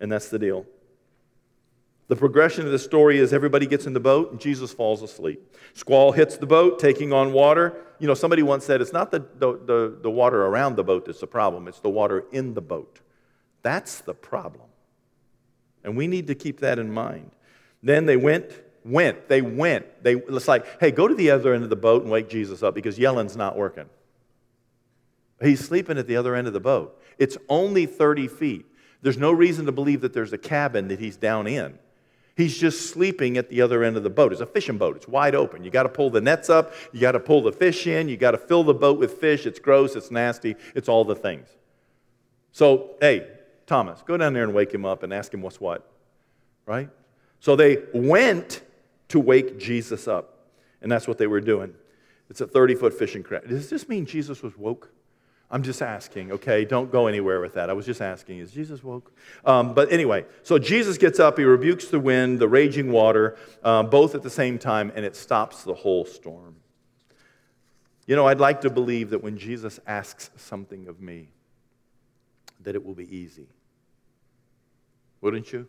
And 0.00 0.10
that's 0.10 0.28
the 0.28 0.38
deal. 0.38 0.64
The 2.08 2.16
progression 2.16 2.64
of 2.64 2.72
the 2.72 2.78
story 2.78 3.18
is 3.18 3.34
everybody 3.34 3.66
gets 3.66 3.86
in 3.86 3.92
the 3.92 4.00
boat 4.00 4.32
and 4.32 4.40
Jesus 4.40 4.72
falls 4.72 5.02
asleep. 5.02 5.54
Squall 5.74 6.12
hits 6.12 6.38
the 6.38 6.46
boat, 6.46 6.78
taking 6.78 7.12
on 7.12 7.34
water. 7.34 7.84
You 7.98 8.06
know, 8.06 8.14
somebody 8.14 8.42
once 8.42 8.64
said 8.64 8.80
it's 8.80 8.94
not 8.94 9.10
the, 9.10 9.20
the, 9.38 9.58
the, 9.64 9.98
the, 10.02 10.10
water 10.10 10.46
around 10.46 10.76
the 10.76 10.84
boat 10.84 11.04
that's 11.04 11.20
the 11.20 11.26
problem, 11.26 11.68
it's 11.68 11.80
the 11.80 11.90
water 11.90 12.24
in 12.32 12.54
the 12.54 12.62
boat. 12.62 13.00
That's 13.62 14.00
the 14.00 14.14
problem. 14.14 14.66
And 15.84 15.96
we 15.96 16.06
need 16.06 16.28
to 16.28 16.34
keep 16.34 16.60
that 16.60 16.78
in 16.78 16.90
mind. 16.90 17.30
Then 17.82 18.06
they 18.06 18.16
went, 18.16 18.52
went, 18.84 19.28
they 19.28 19.42
went. 19.42 20.02
They, 20.02 20.14
it's 20.14 20.48
like, 20.48 20.80
hey, 20.80 20.90
go 20.90 21.08
to 21.08 21.14
the 21.14 21.30
other 21.30 21.52
end 21.52 21.62
of 21.62 21.70
the 21.70 21.76
boat 21.76 22.02
and 22.02 22.10
wake 22.10 22.30
Jesus 22.30 22.62
up 22.62 22.74
because 22.74 22.98
yelling's 22.98 23.36
not 23.36 23.56
working. 23.56 23.88
He's 25.42 25.60
sleeping 25.60 25.98
at 25.98 26.06
the 26.06 26.16
other 26.16 26.34
end 26.34 26.46
of 26.46 26.54
the 26.54 26.60
boat. 26.60 27.00
It's 27.18 27.36
only 27.48 27.84
30 27.84 28.28
feet. 28.28 28.66
There's 29.02 29.18
no 29.18 29.30
reason 29.30 29.66
to 29.66 29.72
believe 29.72 30.00
that 30.00 30.14
there's 30.14 30.32
a 30.32 30.38
cabin 30.38 30.88
that 30.88 30.98
he's 30.98 31.16
down 31.16 31.46
in. 31.46 31.78
He's 32.38 32.56
just 32.56 32.90
sleeping 32.90 33.36
at 33.36 33.48
the 33.48 33.60
other 33.62 33.82
end 33.82 33.96
of 33.96 34.04
the 34.04 34.10
boat. 34.10 34.30
It's 34.30 34.40
a 34.40 34.46
fishing 34.46 34.78
boat, 34.78 34.94
it's 34.94 35.08
wide 35.08 35.34
open. 35.34 35.64
You 35.64 35.72
got 35.72 35.82
to 35.82 35.88
pull 35.88 36.08
the 36.08 36.20
nets 36.20 36.48
up, 36.48 36.72
you 36.92 37.00
got 37.00 37.12
to 37.12 37.18
pull 37.18 37.42
the 37.42 37.50
fish 37.50 37.88
in, 37.88 38.08
you 38.08 38.16
got 38.16 38.30
to 38.30 38.38
fill 38.38 38.62
the 38.62 38.72
boat 38.72 39.00
with 39.00 39.14
fish. 39.14 39.44
It's 39.44 39.58
gross, 39.58 39.96
it's 39.96 40.12
nasty, 40.12 40.54
it's 40.76 40.88
all 40.88 41.04
the 41.04 41.16
things. 41.16 41.48
So, 42.52 42.90
hey, 43.00 43.26
Thomas, 43.66 44.02
go 44.06 44.16
down 44.16 44.34
there 44.34 44.44
and 44.44 44.54
wake 44.54 44.72
him 44.72 44.84
up 44.84 45.02
and 45.02 45.12
ask 45.12 45.34
him 45.34 45.42
what's 45.42 45.60
what, 45.60 45.90
right? 46.64 46.88
So 47.40 47.56
they 47.56 47.78
went 47.92 48.62
to 49.08 49.18
wake 49.18 49.58
Jesus 49.58 50.06
up, 50.06 50.46
and 50.80 50.92
that's 50.92 51.08
what 51.08 51.18
they 51.18 51.26
were 51.26 51.40
doing. 51.40 51.74
It's 52.30 52.40
a 52.40 52.46
30 52.46 52.76
foot 52.76 52.94
fishing 52.96 53.24
craft. 53.24 53.48
Does 53.48 53.68
this 53.68 53.88
mean 53.88 54.06
Jesus 54.06 54.44
was 54.44 54.56
woke? 54.56 54.92
I'm 55.50 55.62
just 55.62 55.80
asking, 55.80 56.32
okay? 56.32 56.66
Don't 56.66 56.92
go 56.92 57.06
anywhere 57.06 57.40
with 57.40 57.54
that. 57.54 57.70
I 57.70 57.72
was 57.72 57.86
just 57.86 58.02
asking, 58.02 58.38
is 58.38 58.52
Jesus 58.52 58.84
woke? 58.84 59.12
Um, 59.46 59.72
but 59.72 59.90
anyway, 59.90 60.26
so 60.42 60.58
Jesus 60.58 60.98
gets 60.98 61.18
up, 61.18 61.38
he 61.38 61.44
rebukes 61.44 61.88
the 61.88 61.98
wind, 61.98 62.38
the 62.38 62.48
raging 62.48 62.92
water, 62.92 63.36
um, 63.64 63.88
both 63.88 64.14
at 64.14 64.22
the 64.22 64.30
same 64.30 64.58
time, 64.58 64.92
and 64.94 65.06
it 65.06 65.16
stops 65.16 65.64
the 65.64 65.72
whole 65.72 66.04
storm. 66.04 66.56
You 68.06 68.14
know, 68.14 68.26
I'd 68.26 68.40
like 68.40 68.60
to 68.62 68.70
believe 68.70 69.10
that 69.10 69.22
when 69.22 69.38
Jesus 69.38 69.80
asks 69.86 70.30
something 70.36 70.86
of 70.86 71.00
me, 71.00 71.28
that 72.60 72.74
it 72.74 72.84
will 72.84 72.94
be 72.94 73.14
easy. 73.14 73.48
Wouldn't 75.22 75.52
you? 75.52 75.66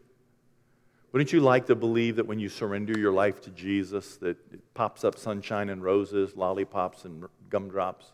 Wouldn't 1.12 1.34
you 1.34 1.40
like 1.40 1.66
to 1.68 1.76
believe 1.76 2.18
that 2.18 2.28
when 2.28 2.38
you 2.38 2.50
surrender 2.50 2.98
your 2.98 3.12
life 3.12 3.42
to 3.42 3.50
Jesus, 3.52 4.18
that 4.18 4.38
it 4.52 4.74
pops 4.74 5.04
up 5.04 5.18
sunshine 5.18 5.70
and 5.70 5.82
roses, 5.82 6.36
lollipops 6.36 7.06
and 7.06 7.26
gumdrops? 7.50 8.12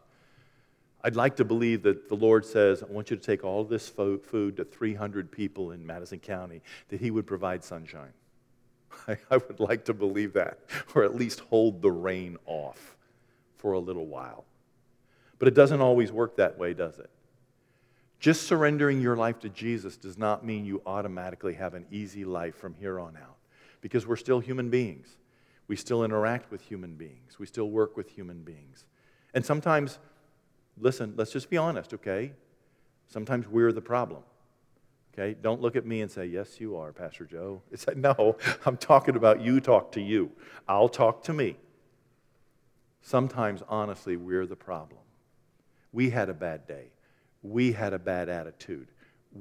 I'd 1.05 1.15
like 1.15 1.35
to 1.35 1.45
believe 1.45 1.83
that 1.83 2.09
the 2.09 2.15
Lord 2.15 2.43
says, 2.43 2.81
I 2.81 2.87
want 2.87 3.11
you 3.11 3.15
to 3.15 3.21
take 3.21 3.43
all 3.43 3.63
this 3.63 3.87
food 3.87 4.57
to 4.57 4.63
300 4.65 5.31
people 5.31 5.69
in 5.69 5.85
Madison 5.85 6.17
County, 6.17 6.63
that 6.89 6.99
He 6.99 7.11
would 7.11 7.27
provide 7.27 7.63
sunshine. 7.63 8.11
I, 9.07 9.15
I 9.29 9.37
would 9.37 9.59
like 9.59 9.85
to 9.85 9.93
believe 9.93 10.33
that, 10.33 10.57
or 10.95 11.03
at 11.03 11.13
least 11.13 11.41
hold 11.41 11.83
the 11.83 11.91
rain 11.91 12.37
off 12.47 12.95
for 13.55 13.73
a 13.73 13.79
little 13.79 14.07
while. 14.07 14.45
But 15.37 15.47
it 15.47 15.53
doesn't 15.53 15.79
always 15.79 16.11
work 16.11 16.37
that 16.37 16.57
way, 16.57 16.73
does 16.73 16.97
it? 16.97 17.11
Just 18.19 18.47
surrendering 18.47 18.99
your 18.99 19.15
life 19.15 19.37
to 19.41 19.49
Jesus 19.49 19.97
does 19.97 20.17
not 20.17 20.43
mean 20.43 20.65
you 20.65 20.81
automatically 20.87 21.53
have 21.53 21.75
an 21.75 21.85
easy 21.91 22.25
life 22.25 22.55
from 22.55 22.73
here 22.73 22.99
on 22.99 23.15
out, 23.15 23.37
because 23.79 24.07
we're 24.07 24.15
still 24.15 24.39
human 24.39 24.71
beings. 24.71 25.17
We 25.67 25.75
still 25.75 26.03
interact 26.03 26.49
with 26.49 26.61
human 26.61 26.95
beings, 26.95 27.37
we 27.37 27.45
still 27.45 27.69
work 27.69 27.95
with 27.95 28.09
human 28.09 28.41
beings. 28.41 28.85
And 29.35 29.45
sometimes 29.45 29.99
listen, 30.79 31.13
let's 31.15 31.31
just 31.31 31.49
be 31.49 31.57
honest, 31.57 31.93
okay? 31.93 32.31
Sometimes 33.07 33.47
we're 33.47 33.71
the 33.71 33.81
problem. 33.81 34.23
Okay? 35.17 35.35
Don't 35.41 35.61
look 35.61 35.75
at 35.75 35.85
me 35.85 36.01
and 36.01 36.11
say, 36.11 36.25
Yes, 36.25 36.59
you 36.59 36.75
are, 36.75 36.91
Pastor 36.91 37.25
Joe. 37.25 37.61
It's 37.71 37.87
like, 37.87 37.97
no, 37.97 38.37
I'm 38.65 38.77
talking 38.77 39.15
about 39.15 39.41
you 39.41 39.59
talk 39.59 39.91
to 39.93 40.01
you. 40.01 40.31
I'll 40.67 40.89
talk 40.89 41.23
to 41.23 41.33
me. 41.33 41.57
Sometimes, 43.01 43.61
honestly, 43.69 44.17
we're 44.17 44.47
the 44.47 44.55
problem. 44.55 45.01
We 45.93 46.09
had 46.09 46.29
a 46.29 46.33
bad 46.33 46.67
day. 46.67 46.87
We 47.43 47.71
had 47.71 47.93
a 47.93 47.99
bad 47.99 48.29
attitude. 48.29 48.87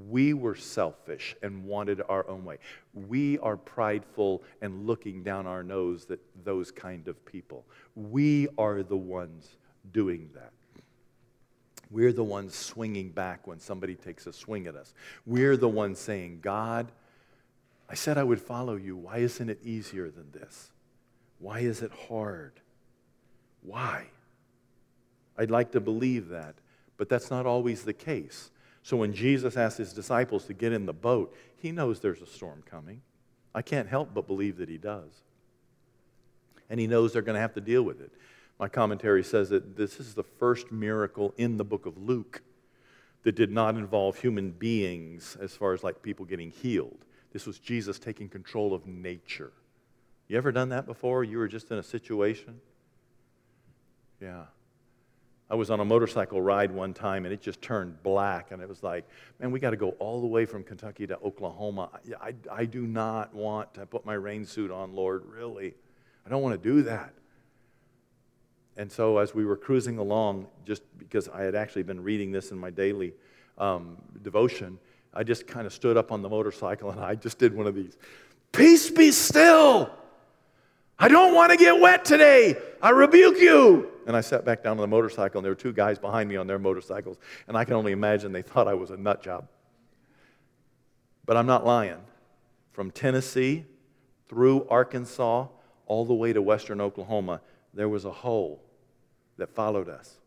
We 0.08 0.34
were 0.34 0.54
selfish 0.54 1.34
and 1.42 1.64
wanted 1.64 2.02
our 2.08 2.28
own 2.28 2.44
way. 2.44 2.58
We 2.92 3.38
are 3.38 3.56
prideful 3.56 4.42
and 4.60 4.86
looking 4.86 5.22
down 5.22 5.46
our 5.46 5.62
nose 5.62 6.06
at 6.10 6.18
those 6.44 6.70
kind 6.70 7.08
of 7.08 7.24
people. 7.24 7.64
We 7.94 8.48
are 8.58 8.82
the 8.82 8.96
ones 8.96 9.56
doing 9.92 10.28
that. 10.34 10.52
We're 11.90 12.12
the 12.12 12.24
ones 12.24 12.54
swinging 12.54 13.10
back 13.10 13.46
when 13.46 13.60
somebody 13.60 13.94
takes 13.94 14.26
a 14.26 14.32
swing 14.32 14.66
at 14.66 14.74
us. 14.74 14.94
We're 15.26 15.56
the 15.56 15.68
ones 15.68 15.98
saying, 15.98 16.40
God, 16.42 16.90
I 17.88 17.94
said 17.94 18.18
I 18.18 18.24
would 18.24 18.40
follow 18.40 18.76
you. 18.76 18.96
Why 18.96 19.18
isn't 19.18 19.48
it 19.48 19.60
easier 19.62 20.10
than 20.10 20.30
this? 20.32 20.70
Why 21.38 21.60
is 21.60 21.82
it 21.82 21.92
hard? 22.08 22.60
Why? 23.62 24.06
I'd 25.36 25.50
like 25.50 25.72
to 25.72 25.80
believe 25.80 26.28
that, 26.28 26.54
but 26.96 27.08
that's 27.08 27.30
not 27.30 27.46
always 27.46 27.82
the 27.82 27.92
case. 27.92 28.50
So 28.82 28.96
when 28.96 29.12
Jesus 29.12 29.56
asked 29.56 29.78
his 29.78 29.92
disciples 29.92 30.44
to 30.44 30.54
get 30.54 30.72
in 30.72 30.86
the 30.86 30.92
boat, 30.92 31.34
he 31.56 31.72
knows 31.72 32.00
there's 32.00 32.22
a 32.22 32.26
storm 32.26 32.62
coming. 32.70 33.00
I 33.54 33.62
can't 33.62 33.88
help 33.88 34.12
but 34.12 34.26
believe 34.26 34.58
that 34.58 34.68
he 34.68 34.78
does. 34.78 35.22
And 36.68 36.78
he 36.78 36.86
knows 36.86 37.12
they're 37.12 37.22
going 37.22 37.34
to 37.34 37.40
have 37.40 37.54
to 37.54 37.60
deal 37.60 37.82
with 37.82 38.00
it. 38.00 38.12
My 38.58 38.68
commentary 38.68 39.24
says 39.24 39.48
that 39.50 39.76
this 39.76 39.98
is 39.98 40.14
the 40.14 40.22
first 40.22 40.70
miracle 40.70 41.34
in 41.36 41.56
the 41.56 41.64
book 41.64 41.86
of 41.86 41.98
Luke 41.98 42.42
that 43.24 43.34
did 43.34 43.50
not 43.50 43.74
involve 43.74 44.18
human 44.18 44.52
beings 44.52 45.36
as 45.40 45.56
far 45.56 45.72
as 45.72 45.82
like 45.82 46.02
people 46.02 46.24
getting 46.24 46.50
healed. 46.50 47.04
This 47.32 47.46
was 47.46 47.58
Jesus 47.58 47.98
taking 47.98 48.28
control 48.28 48.72
of 48.72 48.86
nature. 48.86 49.52
You 50.28 50.36
ever 50.36 50.52
done 50.52 50.68
that 50.68 50.86
before? 50.86 51.24
You 51.24 51.38
were 51.38 51.48
just 51.48 51.70
in 51.70 51.78
a 51.78 51.82
situation? 51.82 52.60
Yeah. 54.20 54.44
I 55.50 55.56
was 55.56 55.70
on 55.70 55.80
a 55.80 55.84
motorcycle 55.84 56.40
ride 56.40 56.70
one 56.70 56.94
time 56.94 57.24
and 57.24 57.34
it 57.34 57.42
just 57.42 57.60
turned 57.60 58.02
black, 58.02 58.50
and 58.50 58.62
it 58.62 58.68
was 58.68 58.82
like, 58.82 59.06
man, 59.38 59.50
we 59.50 59.60
got 59.60 59.70
to 59.70 59.76
go 59.76 59.90
all 59.98 60.20
the 60.20 60.26
way 60.26 60.46
from 60.46 60.62
Kentucky 60.62 61.06
to 61.06 61.18
Oklahoma. 61.18 61.90
I, 62.20 62.28
I, 62.28 62.34
I 62.50 62.64
do 62.64 62.86
not 62.86 63.34
want 63.34 63.74
to 63.74 63.84
put 63.84 64.06
my 64.06 64.14
rain 64.14 64.46
suit 64.46 64.70
on, 64.70 64.94
Lord, 64.94 65.24
really. 65.26 65.74
I 66.24 66.30
don't 66.30 66.42
want 66.42 66.60
to 66.60 66.68
do 66.68 66.82
that. 66.82 67.12
And 68.76 68.90
so 68.90 69.18
as 69.18 69.34
we 69.34 69.44
were 69.44 69.56
cruising 69.56 69.98
along, 69.98 70.46
just 70.64 70.82
because 70.98 71.28
I 71.28 71.42
had 71.42 71.54
actually 71.54 71.84
been 71.84 72.02
reading 72.02 72.32
this 72.32 72.50
in 72.50 72.58
my 72.58 72.70
daily 72.70 73.14
um, 73.58 73.96
devotion, 74.22 74.78
I 75.12 75.22
just 75.22 75.46
kind 75.46 75.66
of 75.66 75.72
stood 75.72 75.96
up 75.96 76.10
on 76.10 76.22
the 76.22 76.28
motorcycle 76.28 76.90
and 76.90 77.00
I 77.00 77.14
just 77.14 77.38
did 77.38 77.54
one 77.54 77.66
of 77.66 77.74
these 77.74 77.96
Peace 78.54 78.88
be 78.88 79.10
still. 79.10 79.90
I 80.96 81.08
don't 81.08 81.34
want 81.34 81.50
to 81.50 81.56
get 81.56 81.80
wet 81.80 82.04
today. 82.04 82.56
I 82.80 82.90
rebuke 82.90 83.38
you. 83.38 83.90
And 84.06 84.16
I 84.16 84.20
sat 84.20 84.44
back 84.44 84.62
down 84.62 84.72
on 84.72 84.76
the 84.76 84.86
motorcycle, 84.86 85.38
and 85.38 85.44
there 85.44 85.50
were 85.50 85.56
two 85.56 85.72
guys 85.72 85.98
behind 85.98 86.28
me 86.28 86.36
on 86.36 86.46
their 86.46 86.58
motorcycles, 86.58 87.18
and 87.48 87.56
I 87.56 87.64
can 87.64 87.74
only 87.74 87.90
imagine 87.90 88.32
they 88.32 88.42
thought 88.42 88.68
I 88.68 88.74
was 88.74 88.90
a 88.90 88.96
nut 88.96 89.22
job. 89.22 89.48
But 91.26 91.36
I'm 91.36 91.46
not 91.46 91.64
lying. 91.64 91.98
From 92.70 92.90
Tennessee 92.90 93.64
through 94.28 94.68
Arkansas, 94.68 95.48
all 95.86 96.04
the 96.04 96.14
way 96.14 96.32
to 96.32 96.42
western 96.42 96.80
Oklahoma, 96.80 97.40
there 97.72 97.88
was 97.88 98.04
a 98.04 98.10
hole 98.12 98.63
that 99.38 99.54
followed 99.54 99.88
us. 99.88 100.18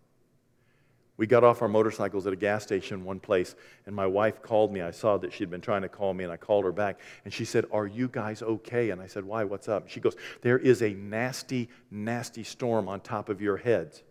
We 1.17 1.25
got 1.25 1.43
off 1.43 1.63
our 1.63 1.67
motorcycles 1.67 2.27
at 2.27 2.33
a 2.33 2.35
gas 2.35 2.61
station 2.61 3.03
one 3.03 3.19
place, 3.19 3.55
and 3.87 3.95
my 3.95 4.05
wife 4.05 4.43
called 4.43 4.71
me. 4.71 4.81
I 4.81 4.91
saw 4.91 5.17
that 5.17 5.33
she'd 5.33 5.49
been 5.49 5.61
trying 5.61 5.81
to 5.81 5.89
call 5.89 6.13
me, 6.13 6.23
and 6.23 6.31
I 6.31 6.37
called 6.37 6.63
her 6.63 6.71
back. 6.71 6.99
And 7.25 7.33
she 7.33 7.43
said, 7.43 7.65
Are 7.71 7.87
you 7.87 8.07
guys 8.07 8.43
okay? 8.43 8.91
And 8.91 9.01
I 9.01 9.07
said, 9.07 9.25
Why? 9.25 9.43
What's 9.43 9.67
up? 9.67 9.89
She 9.89 9.99
goes, 9.99 10.15
There 10.41 10.59
is 10.59 10.83
a 10.83 10.93
nasty, 10.93 11.69
nasty 11.89 12.43
storm 12.43 12.87
on 12.87 13.01
top 13.01 13.29
of 13.29 13.41
your 13.41 13.57
heads. 13.57 14.03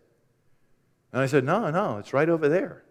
And 1.13 1.21
I 1.21 1.27
said, 1.27 1.45
No, 1.45 1.69
no, 1.71 1.97
it's 1.97 2.11
right 2.11 2.27
over 2.27 2.49
there. 2.49 2.83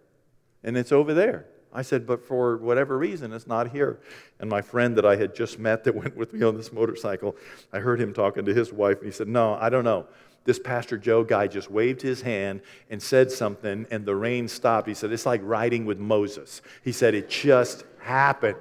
And 0.64 0.79
it's 0.79 0.92
over 0.92 1.12
there. 1.12 1.47
I 1.71 1.83
said, 1.83 2.07
But 2.07 2.27
for 2.27 2.57
whatever 2.57 2.97
reason, 2.97 3.35
it's 3.35 3.47
not 3.47 3.71
here. 3.71 4.01
And 4.40 4.49
my 4.49 4.62
friend 4.62 4.97
that 4.97 5.05
I 5.05 5.16
had 5.16 5.35
just 5.35 5.59
met 5.59 5.85
that 5.85 5.95
went 6.03 6.16
with 6.16 6.33
me 6.33 6.42
on 6.42 6.57
this 6.57 6.73
motorcycle, 6.73 7.37
I 7.71 7.81
heard 7.81 8.01
him 8.01 8.14
talking 8.14 8.47
to 8.47 8.55
his 8.55 8.73
wife, 8.73 8.97
and 8.97 9.07
he 9.07 9.12
said, 9.12 9.29
No, 9.29 9.59
I 9.61 9.69
don't 9.69 9.85
know 9.85 10.07
this 10.47 10.59
Pastor 10.59 10.97
Joe 10.97 11.25
guy 11.25 11.49
just 11.49 11.71
waved 11.71 12.01
his 12.01 12.23
hand 12.23 12.63
and 12.89 13.03
said 13.03 13.31
something, 13.31 13.87
and 13.91 14.07
the 14.07 14.17
rain 14.17 14.49
stopped. 14.49 14.89
He 14.89 14.95
said, 14.95 15.13
It's 15.13 15.27
like 15.27 15.43
riding 15.45 15.85
with 15.85 15.99
Moses. 15.99 16.63
He 16.83 16.93
said, 16.93 17.15
It 17.15 17.29
just 17.29 17.85
happened. 17.99 18.57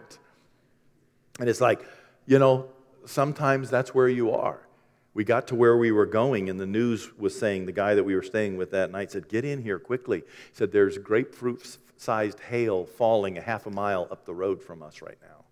And 1.39 1.47
it's 1.47 1.61
like, 1.61 1.85
you 2.25 2.39
know, 2.39 2.67
sometimes 3.05 3.69
that's 3.69 3.93
where 3.93 4.09
you 4.09 4.31
are. 4.31 4.59
We 5.13 5.23
got 5.23 5.47
to 5.47 5.55
where 5.55 5.77
we 5.77 5.91
were 5.91 6.05
going, 6.05 6.49
and 6.49 6.59
the 6.59 6.65
news 6.65 7.09
was 7.17 7.37
saying, 7.37 7.65
the 7.65 7.71
guy 7.71 7.95
that 7.95 8.03
we 8.03 8.15
were 8.15 8.23
staying 8.23 8.57
with 8.57 8.71
that 8.71 8.91
night 8.91 9.11
said, 9.11 9.29
Get 9.29 9.45
in 9.45 9.61
here 9.61 9.79
quickly. 9.79 10.19
He 10.19 10.53
said, 10.53 10.71
There's 10.71 10.97
grapefruit 10.97 11.77
sized 11.97 12.39
hail 12.41 12.85
falling 12.85 13.37
a 13.37 13.41
half 13.41 13.65
a 13.65 13.69
mile 13.69 14.07
up 14.11 14.25
the 14.25 14.33
road 14.33 14.61
from 14.61 14.83
us 14.83 15.01
right 15.01 15.17
now. 15.21 15.45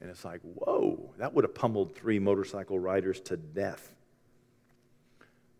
And 0.00 0.10
it's 0.10 0.24
like, 0.24 0.40
whoa, 0.42 1.14
that 1.18 1.32
would 1.32 1.44
have 1.44 1.54
pummeled 1.54 1.94
three 1.94 2.18
motorcycle 2.18 2.78
riders 2.78 3.20
to 3.20 3.36
death. 3.36 3.93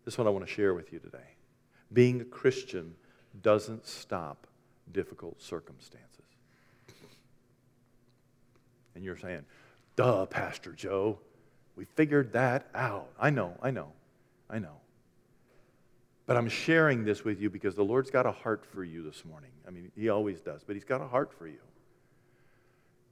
This 0.05 0.13
is 0.13 0.17
what 0.19 0.27
I 0.27 0.29
want 0.29 0.45
to 0.45 0.51
share 0.51 0.73
with 0.73 0.93
you 0.93 0.99
today. 0.99 1.35
Being 1.91 2.21
a 2.21 2.25
Christian 2.25 2.95
doesn't 3.41 3.85
stop 3.85 4.47
difficult 4.91 5.41
circumstances. 5.41 6.25
And 8.93 9.03
you're 9.03 9.17
saying, 9.17 9.45
duh, 9.95 10.27
Pastor 10.27 10.71
Joe, 10.71 11.19
we 11.75 11.85
figured 11.85 12.33
that 12.33 12.67
out. 12.73 13.09
I 13.19 13.31
know, 13.31 13.57
I 13.61 13.71
know, 13.71 13.91
I 14.49 14.59
know. 14.59 14.77
But 16.27 16.37
I'm 16.37 16.49
sharing 16.49 17.03
this 17.03 17.23
with 17.23 17.41
you 17.41 17.49
because 17.49 17.75
the 17.75 17.83
Lord's 17.83 18.09
got 18.09 18.25
a 18.25 18.31
heart 18.31 18.65
for 18.65 18.83
you 18.83 19.03
this 19.03 19.25
morning. 19.25 19.51
I 19.67 19.71
mean, 19.71 19.91
He 19.95 20.09
always 20.09 20.39
does, 20.39 20.63
but 20.63 20.75
He's 20.75 20.85
got 20.85 21.01
a 21.01 21.07
heart 21.07 21.33
for 21.33 21.47
you. 21.47 21.59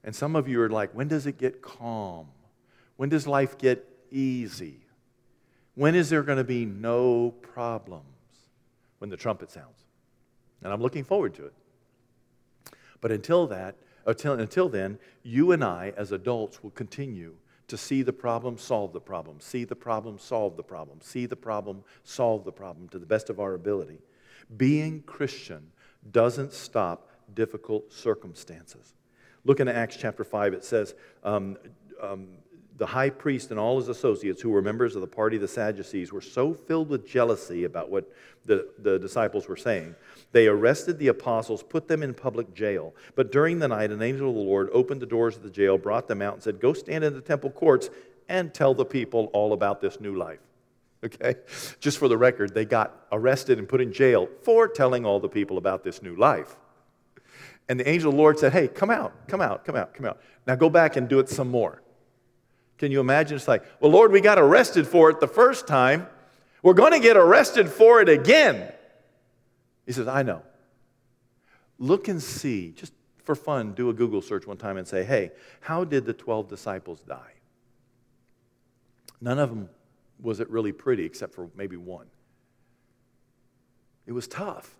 And 0.02 0.14
some 0.14 0.36
of 0.36 0.48
you 0.48 0.60
are 0.62 0.68
like, 0.68 0.92
when 0.92 1.08
does 1.08 1.26
it 1.26 1.38
get 1.38 1.60
calm? 1.62 2.28
When 2.96 3.08
does 3.08 3.26
life 3.26 3.58
get 3.58 3.86
easy? 4.10 4.83
When 5.74 5.94
is 5.94 6.08
there 6.08 6.22
going 6.22 6.38
to 6.38 6.44
be 6.44 6.64
no 6.64 7.30
problems? 7.42 8.04
When 8.98 9.10
the 9.10 9.16
trumpet 9.16 9.50
sounds. 9.50 9.84
And 10.62 10.72
I'm 10.72 10.80
looking 10.80 11.04
forward 11.04 11.34
to 11.34 11.46
it. 11.46 11.52
But 13.00 13.12
until 13.12 13.46
that, 13.48 13.76
until, 14.06 14.34
until 14.34 14.68
then, 14.68 14.98
you 15.22 15.52
and 15.52 15.62
I 15.62 15.92
as 15.96 16.12
adults 16.12 16.62
will 16.62 16.70
continue 16.70 17.34
to 17.68 17.76
see 17.76 18.02
the 18.02 18.12
problem, 18.12 18.58
solve 18.58 18.92
the 18.92 19.00
problem, 19.00 19.40
see 19.40 19.64
the 19.64 19.76
problem, 19.76 20.18
solve 20.18 20.56
the 20.56 20.62
problem, 20.62 20.98
see 21.00 21.26
the 21.26 21.36
problem, 21.36 21.82
solve 22.02 22.44
the 22.44 22.52
problem 22.52 22.88
to 22.88 22.98
the 22.98 23.06
best 23.06 23.30
of 23.30 23.40
our 23.40 23.54
ability. 23.54 23.98
Being 24.56 25.02
Christian 25.02 25.70
doesn't 26.12 26.52
stop 26.52 27.08
difficult 27.34 27.92
circumstances. 27.92 28.94
Look 29.44 29.60
in 29.60 29.68
Acts 29.68 29.96
chapter 29.96 30.24
5, 30.24 30.52
it 30.54 30.64
says, 30.64 30.94
um, 31.22 31.56
um, 32.02 32.28
the 32.76 32.86
high 32.86 33.10
priest 33.10 33.50
and 33.50 33.60
all 33.60 33.78
his 33.78 33.88
associates, 33.88 34.42
who 34.42 34.50
were 34.50 34.62
members 34.62 34.96
of 34.96 35.00
the 35.00 35.06
party 35.06 35.36
of 35.36 35.42
the 35.42 35.48
Sadducees, 35.48 36.12
were 36.12 36.20
so 36.20 36.52
filled 36.52 36.88
with 36.88 37.06
jealousy 37.06 37.64
about 37.64 37.88
what 37.88 38.10
the, 38.46 38.68
the 38.80 38.98
disciples 38.98 39.46
were 39.48 39.56
saying. 39.56 39.94
They 40.32 40.48
arrested 40.48 40.98
the 40.98 41.08
apostles, 41.08 41.62
put 41.62 41.86
them 41.86 42.02
in 42.02 42.14
public 42.14 42.52
jail. 42.52 42.92
But 43.14 43.30
during 43.30 43.60
the 43.60 43.68
night, 43.68 43.92
an 43.92 44.02
angel 44.02 44.28
of 44.30 44.34
the 44.34 44.40
Lord 44.40 44.70
opened 44.72 45.00
the 45.00 45.06
doors 45.06 45.36
of 45.36 45.42
the 45.44 45.50
jail, 45.50 45.78
brought 45.78 46.08
them 46.08 46.20
out, 46.20 46.34
and 46.34 46.42
said, 46.42 46.60
Go 46.60 46.72
stand 46.72 47.04
in 47.04 47.14
the 47.14 47.20
temple 47.20 47.50
courts 47.50 47.90
and 48.28 48.52
tell 48.52 48.74
the 48.74 48.84
people 48.84 49.30
all 49.32 49.52
about 49.52 49.80
this 49.80 50.00
new 50.00 50.16
life. 50.16 50.40
Okay? 51.04 51.36
Just 51.80 51.98
for 51.98 52.08
the 52.08 52.16
record, 52.16 52.54
they 52.54 52.64
got 52.64 53.06
arrested 53.12 53.58
and 53.58 53.68
put 53.68 53.80
in 53.80 53.92
jail 53.92 54.28
for 54.42 54.66
telling 54.66 55.04
all 55.04 55.20
the 55.20 55.28
people 55.28 55.58
about 55.58 55.84
this 55.84 56.02
new 56.02 56.16
life. 56.16 56.56
And 57.68 57.78
the 57.78 57.88
angel 57.88 58.10
of 58.10 58.16
the 58.16 58.20
Lord 58.20 58.38
said, 58.38 58.52
Hey, 58.52 58.66
come 58.66 58.90
out, 58.90 59.28
come 59.28 59.40
out, 59.40 59.64
come 59.64 59.76
out, 59.76 59.94
come 59.94 60.06
out. 60.06 60.20
Now 60.46 60.56
go 60.56 60.68
back 60.68 60.96
and 60.96 61.08
do 61.08 61.20
it 61.20 61.28
some 61.28 61.48
more. 61.48 61.82
Can 62.78 62.90
you 62.90 63.00
imagine? 63.00 63.36
It's 63.36 63.48
like, 63.48 63.64
well, 63.80 63.90
Lord, 63.90 64.12
we 64.12 64.20
got 64.20 64.38
arrested 64.38 64.86
for 64.86 65.10
it 65.10 65.20
the 65.20 65.28
first 65.28 65.66
time. 65.66 66.06
We're 66.62 66.74
going 66.74 66.92
to 66.92 67.00
get 67.00 67.16
arrested 67.16 67.68
for 67.68 68.00
it 68.00 68.08
again. 68.08 68.72
He 69.86 69.92
says, 69.92 70.08
I 70.08 70.22
know. 70.22 70.42
Look 71.78 72.08
and 72.08 72.22
see, 72.22 72.72
just 72.72 72.92
for 73.22 73.34
fun, 73.34 73.72
do 73.72 73.90
a 73.90 73.92
Google 73.92 74.22
search 74.22 74.46
one 74.46 74.56
time 74.56 74.76
and 74.76 74.86
say, 74.86 75.04
hey, 75.04 75.30
how 75.60 75.84
did 75.84 76.04
the 76.04 76.12
12 76.12 76.48
disciples 76.48 77.00
die? 77.00 77.32
None 79.20 79.38
of 79.38 79.50
them 79.50 79.68
was 80.20 80.40
it 80.40 80.48
really 80.50 80.72
pretty, 80.72 81.04
except 81.04 81.34
for 81.34 81.50
maybe 81.54 81.76
one. 81.76 82.06
It 84.06 84.12
was 84.12 84.28
tough. 84.28 84.76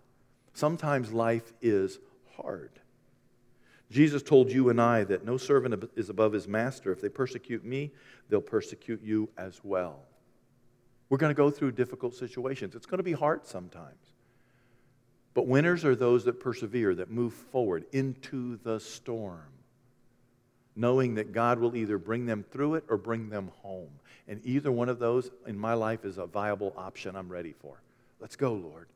Sometimes 0.53 1.11
life 1.11 1.53
is 1.61 1.99
hard. 2.35 2.71
Jesus 3.91 4.23
told 4.23 4.51
you 4.51 4.69
and 4.69 4.81
I 4.81 5.03
that 5.05 5.25
no 5.25 5.37
servant 5.37 5.89
is 5.95 6.09
above 6.09 6.33
his 6.33 6.47
master. 6.47 6.91
If 6.91 7.01
they 7.01 7.09
persecute 7.09 7.63
me, 7.63 7.91
they'll 8.29 8.41
persecute 8.41 9.01
you 9.03 9.29
as 9.37 9.61
well. 9.63 9.99
We're 11.09 11.19
going 11.19 11.29
to 11.29 11.35
go 11.37 11.51
through 11.51 11.73
difficult 11.73 12.15
situations. 12.15 12.75
It's 12.75 12.87
going 12.87 12.97
to 12.97 13.03
be 13.03 13.11
hard 13.13 13.45
sometimes. 13.45 14.13
But 15.35 15.47
winners 15.47 15.85
are 15.85 15.95
those 15.95 16.25
that 16.25 16.39
persevere, 16.39 16.95
that 16.95 17.11
move 17.11 17.33
forward 17.33 17.85
into 17.91 18.57
the 18.63 18.79
storm, 18.79 19.51
knowing 20.75 21.15
that 21.15 21.31
God 21.31 21.59
will 21.59 21.75
either 21.75 21.97
bring 21.99 22.25
them 22.25 22.43
through 22.49 22.75
it 22.75 22.85
or 22.89 22.97
bring 22.97 23.29
them 23.29 23.51
home. 23.61 23.91
And 24.27 24.41
either 24.43 24.71
one 24.71 24.89
of 24.89 24.97
those 24.97 25.29
in 25.45 25.59
my 25.59 25.75
life 25.75 26.05
is 26.05 26.17
a 26.17 26.25
viable 26.25 26.73
option 26.75 27.15
I'm 27.15 27.29
ready 27.29 27.53
for. 27.53 27.81
Let's 28.19 28.35
go, 28.35 28.53
Lord. 28.53 28.87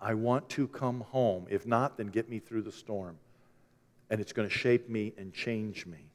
I 0.00 0.14
want 0.14 0.48
to 0.50 0.68
come 0.68 1.00
home. 1.00 1.46
If 1.50 1.66
not, 1.66 1.96
then 1.96 2.08
get 2.08 2.28
me 2.28 2.38
through 2.38 2.62
the 2.62 2.72
storm 2.72 3.16
and 4.10 4.20
it's 4.20 4.32
going 4.32 4.48
to 4.48 4.54
shape 4.54 4.88
me 4.88 5.12
and 5.16 5.32
change 5.32 5.86
me. 5.86 6.10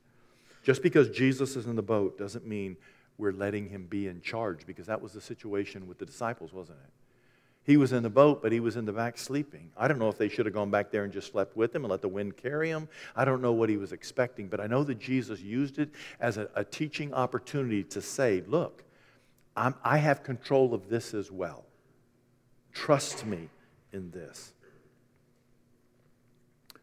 Just 0.64 0.84
because 0.84 1.10
Jesus 1.10 1.56
is 1.56 1.66
in 1.66 1.76
the 1.76 1.82
boat 1.82 2.18
doesn't 2.18 2.46
mean 2.46 2.78
we're 3.18 3.32
letting 3.32 3.70
him 3.70 3.86
be 3.86 4.08
in 4.08 4.22
charge 4.22 4.66
because 4.66 4.86
that 4.88 5.02
was 5.02 5.14
the 5.14 5.22
situation 5.22 5.88
with 5.88 5.98
the 5.98 6.06
disciples, 6.06 6.54
wasn't 6.54 6.78
it? 6.84 6.92
He 7.64 7.76
was 7.76 7.92
in 7.92 8.02
the 8.02 8.10
boat, 8.10 8.42
but 8.42 8.54
he 8.54 8.62
was 8.62 8.78
in 8.78 8.86
the 8.86 8.94
back 8.94 9.18
sleeping. 9.18 9.72
I 9.76 9.90
don't 9.90 10.00
know 10.00 10.08
if 10.08 10.18
they 10.18 10.30
should 10.30 10.46
have 10.46 10.56
gone 10.56 10.72
back 10.72 10.90
there 10.90 11.04
and 11.04 11.12
just 11.12 11.32
slept 11.32 11.58
with 11.58 11.76
him 11.76 11.84
and 11.84 11.92
let 11.92 12.02
the 12.02 12.08
wind 12.08 12.38
carry 12.38 12.70
him. 12.70 12.88
I 13.14 13.26
don't 13.26 13.42
know 13.42 13.52
what 13.52 13.68
he 13.68 13.76
was 13.76 13.92
expecting, 13.92 14.48
but 14.48 14.62
I 14.62 14.68
know 14.68 14.86
that 14.86 15.00
Jesus 15.00 15.42
used 15.42 15.78
it 15.78 15.90
as 16.22 16.38
a, 16.38 16.50
a 16.56 16.64
teaching 16.64 17.14
opportunity 17.14 17.84
to 17.84 18.02
say, 18.02 18.42
Look, 18.48 18.86
I'm, 19.58 19.76
I 19.84 19.98
have 19.98 20.24
control 20.24 20.74
of 20.74 20.88
this 20.88 21.14
as 21.14 21.30
well. 21.30 21.66
Trust 22.72 23.26
me 23.26 23.50
in 23.92 24.12
this. 24.12 24.54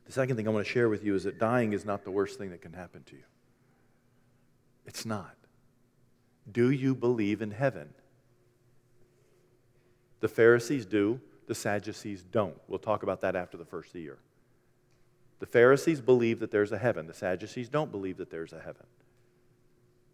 The 0.07 0.13
second 0.13 0.37
thing 0.37 0.47
I 0.47 0.51
want 0.51 0.67
to 0.67 0.73
share 0.73 0.89
with 0.89 1.05
you 1.05 1.15
is 1.15 1.25
that 1.25 1.39
dying 1.39 1.73
is 1.73 1.85
not 1.85 2.05
the 2.05 2.11
worst 2.11 2.39
thing 2.39 2.51
that 2.51 2.61
can 2.61 2.73
happen 2.73 3.03
to 3.05 3.17
you. 3.17 3.23
It's 4.87 5.07
not. 5.07 5.35
Do 6.51 6.71
you 6.71 6.95
believe 6.95 7.41
in 7.41 7.51
heaven? 7.51 7.89
The 10.21 10.29
Pharisees 10.29 10.87
do, 10.87 11.21
the 11.47 11.55
Sadducees 11.55 12.23
don't. 12.23 12.57
We'll 12.69 12.79
talk 12.79 13.03
about 13.03 13.21
that 13.23 13.35
after 13.35 13.57
the 13.57 13.65
first 13.65 13.95
year. 13.95 14.19
The 15.41 15.47
Pharisees 15.47 16.01
believe 16.01 16.41
that 16.41 16.51
there's 16.51 16.73
a 16.73 16.79
heaven, 16.79 17.07
the 17.07 17.15
Sadducees 17.15 17.69
don't 17.69 17.91
believe 17.91 18.19
that 18.19 18.31
there's 18.31 18.53
a 18.53 18.61
heaven. 18.61 18.87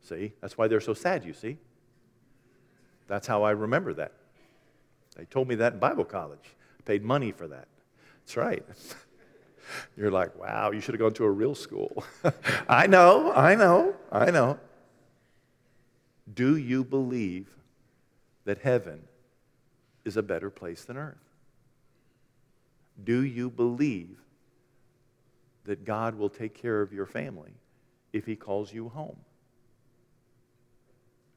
See? 0.02 0.32
That's 0.40 0.56
why 0.56 0.68
they're 0.68 0.80
so 0.80 0.94
sad, 0.94 1.24
you 1.24 1.32
see? 1.32 1.58
That's 3.06 3.26
how 3.26 3.42
I 3.42 3.50
remember 3.50 3.92
that. 3.94 4.12
They 5.16 5.24
told 5.24 5.48
me 5.48 5.56
that 5.56 5.74
in 5.74 5.78
Bible 5.78 6.04
college. 6.04 6.56
I 6.78 6.82
paid 6.84 7.02
money 7.02 7.32
for 7.32 7.48
that. 7.48 7.66
That's 8.20 8.36
right. 8.36 8.64
You're 9.96 10.10
like, 10.10 10.38
wow, 10.38 10.70
you 10.70 10.80
should 10.80 10.94
have 10.94 11.00
gone 11.00 11.14
to 11.14 11.24
a 11.24 11.30
real 11.30 11.54
school. 11.54 12.04
I 12.68 12.86
know, 12.86 13.32
I 13.32 13.54
know, 13.54 13.94
I 14.10 14.30
know. 14.30 14.58
Do 16.32 16.56
you 16.56 16.84
believe 16.84 17.48
that 18.44 18.58
heaven 18.58 19.02
is 20.04 20.16
a 20.16 20.22
better 20.22 20.50
place 20.50 20.84
than 20.84 20.96
earth? 20.96 21.16
Do 23.02 23.22
you 23.22 23.50
believe 23.50 24.18
that 25.64 25.84
God 25.84 26.14
will 26.14 26.28
take 26.28 26.54
care 26.54 26.80
of 26.80 26.92
your 26.92 27.06
family 27.06 27.52
if 28.12 28.26
He 28.26 28.36
calls 28.36 28.72
you 28.72 28.88
home? 28.88 29.16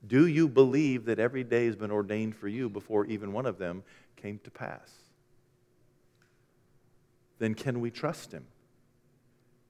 Do 0.06 0.28
you 0.28 0.50
believe 0.50 1.06
that 1.06 1.20
every 1.20 1.44
day 1.44 1.66
has 1.66 1.76
been 1.76 1.92
ordained 1.92 2.36
for 2.36 2.48
you 2.48 2.70
before 2.70 3.06
even 3.06 3.32
one 3.32 3.46
of 3.46 3.58
them 3.58 3.84
came 4.16 4.40
to 4.44 4.52
pass? 4.52 4.92
Then 7.44 7.56
can 7.56 7.82
we 7.82 7.92
trust 7.92 8.32
Him? 8.32 8.46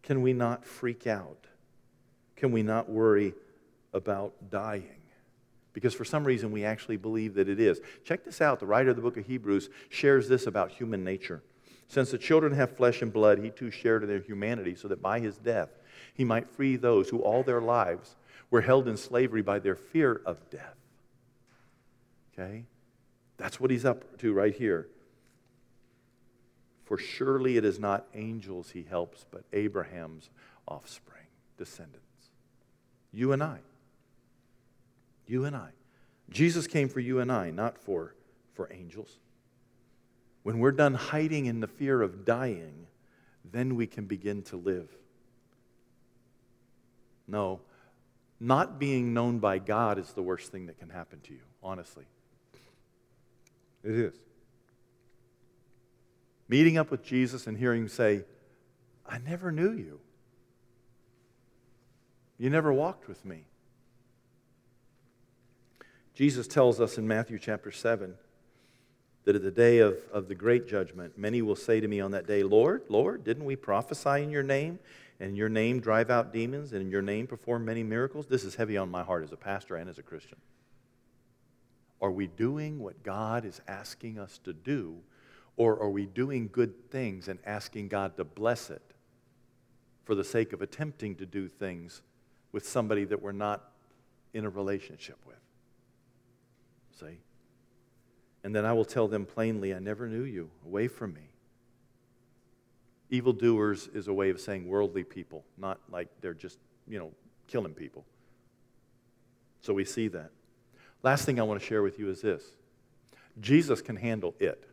Can 0.03 0.21
we 0.21 0.31
not 0.31 0.63
freak 0.63 1.07
out? 1.07 1.47
Can 2.35 2.51
we 2.51 2.61
not 2.61 2.87
worry 2.87 3.33
about 3.95 4.51
dying? 4.51 5.01
Because 5.73 5.95
for 5.95 6.05
some 6.05 6.23
reason 6.23 6.51
we 6.51 6.65
actually 6.65 6.97
believe 6.97 7.33
that 7.33 7.49
it 7.49 7.59
is. 7.59 7.81
Check 8.03 8.25
this 8.25 8.41
out. 8.41 8.59
The 8.59 8.67
writer 8.67 8.91
of 8.91 8.95
the 8.95 9.01
book 9.01 9.17
of 9.17 9.25
Hebrews 9.25 9.71
shares 9.89 10.29
this 10.29 10.45
about 10.45 10.69
human 10.69 11.03
nature. 11.03 11.41
Since 11.87 12.11
the 12.11 12.19
children 12.19 12.53
have 12.53 12.77
flesh 12.77 13.01
and 13.01 13.11
blood, 13.11 13.39
he 13.39 13.49
too 13.49 13.71
shared 13.71 14.03
in 14.03 14.09
their 14.09 14.19
humanity, 14.19 14.75
so 14.75 14.87
that 14.89 15.01
by 15.01 15.19
his 15.19 15.37
death 15.37 15.69
he 16.13 16.23
might 16.23 16.51
free 16.51 16.75
those 16.75 17.09
who 17.09 17.21
all 17.21 17.41
their 17.41 17.59
lives 17.59 18.17
were 18.51 18.61
held 18.61 18.87
in 18.87 18.97
slavery 18.97 19.41
by 19.41 19.57
their 19.57 19.75
fear 19.75 20.21
of 20.27 20.47
death. 20.51 20.77
Okay? 22.37 22.65
That's 23.37 23.59
what 23.59 23.71
he's 23.71 23.83
up 23.83 24.19
to 24.19 24.31
right 24.31 24.53
here. 24.53 24.89
For 26.85 26.97
surely 26.97 27.57
it 27.57 27.65
is 27.65 27.79
not 27.79 28.07
angels 28.13 28.71
he 28.71 28.83
helps, 28.83 29.25
but 29.31 29.43
Abraham's 29.53 30.29
offspring, 30.67 31.27
descendants. 31.57 31.99
You 33.11 33.31
and 33.31 33.41
I. 33.41 33.59
You 35.25 35.45
and 35.45 35.55
I. 35.55 35.69
Jesus 36.29 36.67
came 36.67 36.89
for 36.89 36.99
you 36.99 37.19
and 37.19 37.31
I, 37.31 37.51
not 37.51 37.77
for, 37.77 38.15
for 38.53 38.71
angels. 38.71 39.17
When 40.43 40.59
we're 40.59 40.71
done 40.71 40.93
hiding 40.93 41.45
in 41.45 41.61
the 41.61 41.67
fear 41.67 42.01
of 42.01 42.25
dying, 42.25 42.87
then 43.49 43.75
we 43.75 43.87
can 43.87 44.05
begin 44.05 44.41
to 44.43 44.57
live. 44.57 44.89
No, 47.27 47.61
not 48.39 48.77
being 48.77 49.13
known 49.13 49.39
by 49.39 49.59
God 49.59 49.97
is 49.97 50.11
the 50.11 50.21
worst 50.21 50.51
thing 50.51 50.65
that 50.65 50.77
can 50.77 50.89
happen 50.89 51.21
to 51.21 51.33
you, 51.33 51.39
honestly. 51.61 52.03
It 53.83 53.91
is. 53.91 54.15
Meeting 56.47 56.77
up 56.77 56.91
with 56.91 57.03
Jesus 57.03 57.47
and 57.47 57.57
hearing 57.57 57.83
him 57.83 57.87
say, 57.89 58.25
I 59.05 59.17
never 59.17 59.51
knew 59.51 59.71
you. 59.71 59.99
You 62.37 62.49
never 62.49 62.73
walked 62.73 63.07
with 63.07 63.23
me. 63.25 63.45
Jesus 66.13 66.47
tells 66.47 66.79
us 66.79 66.97
in 66.97 67.07
Matthew 67.07 67.39
chapter 67.39 67.71
7 67.71 68.15
that 69.25 69.35
at 69.35 69.41
the 69.41 69.51
day 69.51 69.79
of, 69.79 69.97
of 70.11 70.27
the 70.27 70.35
great 70.35 70.67
judgment, 70.67 71.17
many 71.17 71.41
will 71.41 71.55
say 71.55 71.79
to 71.79 71.87
me 71.87 71.99
on 71.99 72.11
that 72.11 72.27
day, 72.27 72.43
Lord, 72.43 72.83
Lord, 72.89 73.23
didn't 73.23 73.45
we 73.45 73.55
prophesy 73.55 74.21
in 74.21 74.29
your 74.29 74.43
name? 74.43 74.79
And 75.19 75.29
in 75.29 75.35
your 75.35 75.49
name 75.49 75.79
drive 75.79 76.09
out 76.09 76.33
demons, 76.33 76.73
and 76.73 76.81
in 76.81 76.89
your 76.89 77.01
name 77.01 77.27
perform 77.27 77.63
many 77.63 77.83
miracles? 77.83 78.27
This 78.27 78.43
is 78.43 78.55
heavy 78.55 78.77
on 78.77 78.89
my 78.89 79.03
heart 79.03 79.23
as 79.23 79.31
a 79.31 79.37
pastor 79.37 79.75
and 79.75 79.89
as 79.89 79.97
a 79.97 80.03
Christian. 80.03 80.37
Are 82.01 82.11
we 82.11 82.27
doing 82.27 82.79
what 82.79 83.03
God 83.03 83.45
is 83.45 83.61
asking 83.67 84.19
us 84.19 84.39
to 84.43 84.51
do, 84.51 84.97
or 85.57 85.79
are 85.79 85.89
we 85.89 86.05
doing 86.05 86.49
good 86.51 86.89
things 86.89 87.27
and 87.27 87.39
asking 87.45 87.87
God 87.87 88.17
to 88.17 88.23
bless 88.23 88.69
it 88.69 88.81
for 90.03 90.15
the 90.15 90.23
sake 90.23 90.53
of 90.53 90.61
attempting 90.61 91.15
to 91.15 91.25
do 91.25 91.47
things 91.47 92.01
with 92.51 92.67
somebody 92.67 93.05
that 93.05 93.21
we're 93.21 93.31
not 93.31 93.71
in 94.33 94.45
a 94.45 94.49
relationship 94.49 95.17
with? 95.25 95.37
See? 96.99 97.19
And 98.43 98.55
then 98.55 98.65
I 98.65 98.73
will 98.73 98.85
tell 98.85 99.07
them 99.07 99.25
plainly, 99.25 99.73
I 99.73 99.79
never 99.79 100.07
knew 100.07 100.23
you. 100.23 100.49
Away 100.65 100.87
from 100.87 101.13
me. 101.13 101.29
Evildoers 103.09 103.89
is 103.93 104.07
a 104.07 104.13
way 104.13 104.31
of 104.31 104.39
saying 104.39 104.67
worldly 104.67 105.03
people, 105.03 105.45
not 105.57 105.79
like 105.89 106.07
they're 106.19 106.33
just, 106.33 106.57
you 106.87 106.97
know, 106.97 107.11
killing 107.47 107.73
people. 107.73 108.03
So 109.61 109.73
we 109.73 109.85
see 109.85 110.07
that. 110.09 110.31
Last 111.03 111.25
thing 111.25 111.39
I 111.39 111.43
want 111.43 111.59
to 111.59 111.65
share 111.65 111.83
with 111.83 111.99
you 111.99 112.09
is 112.09 112.21
this 112.21 112.43
Jesus 113.39 113.81
can 113.81 113.95
handle 113.95 114.33
it. 114.39 114.67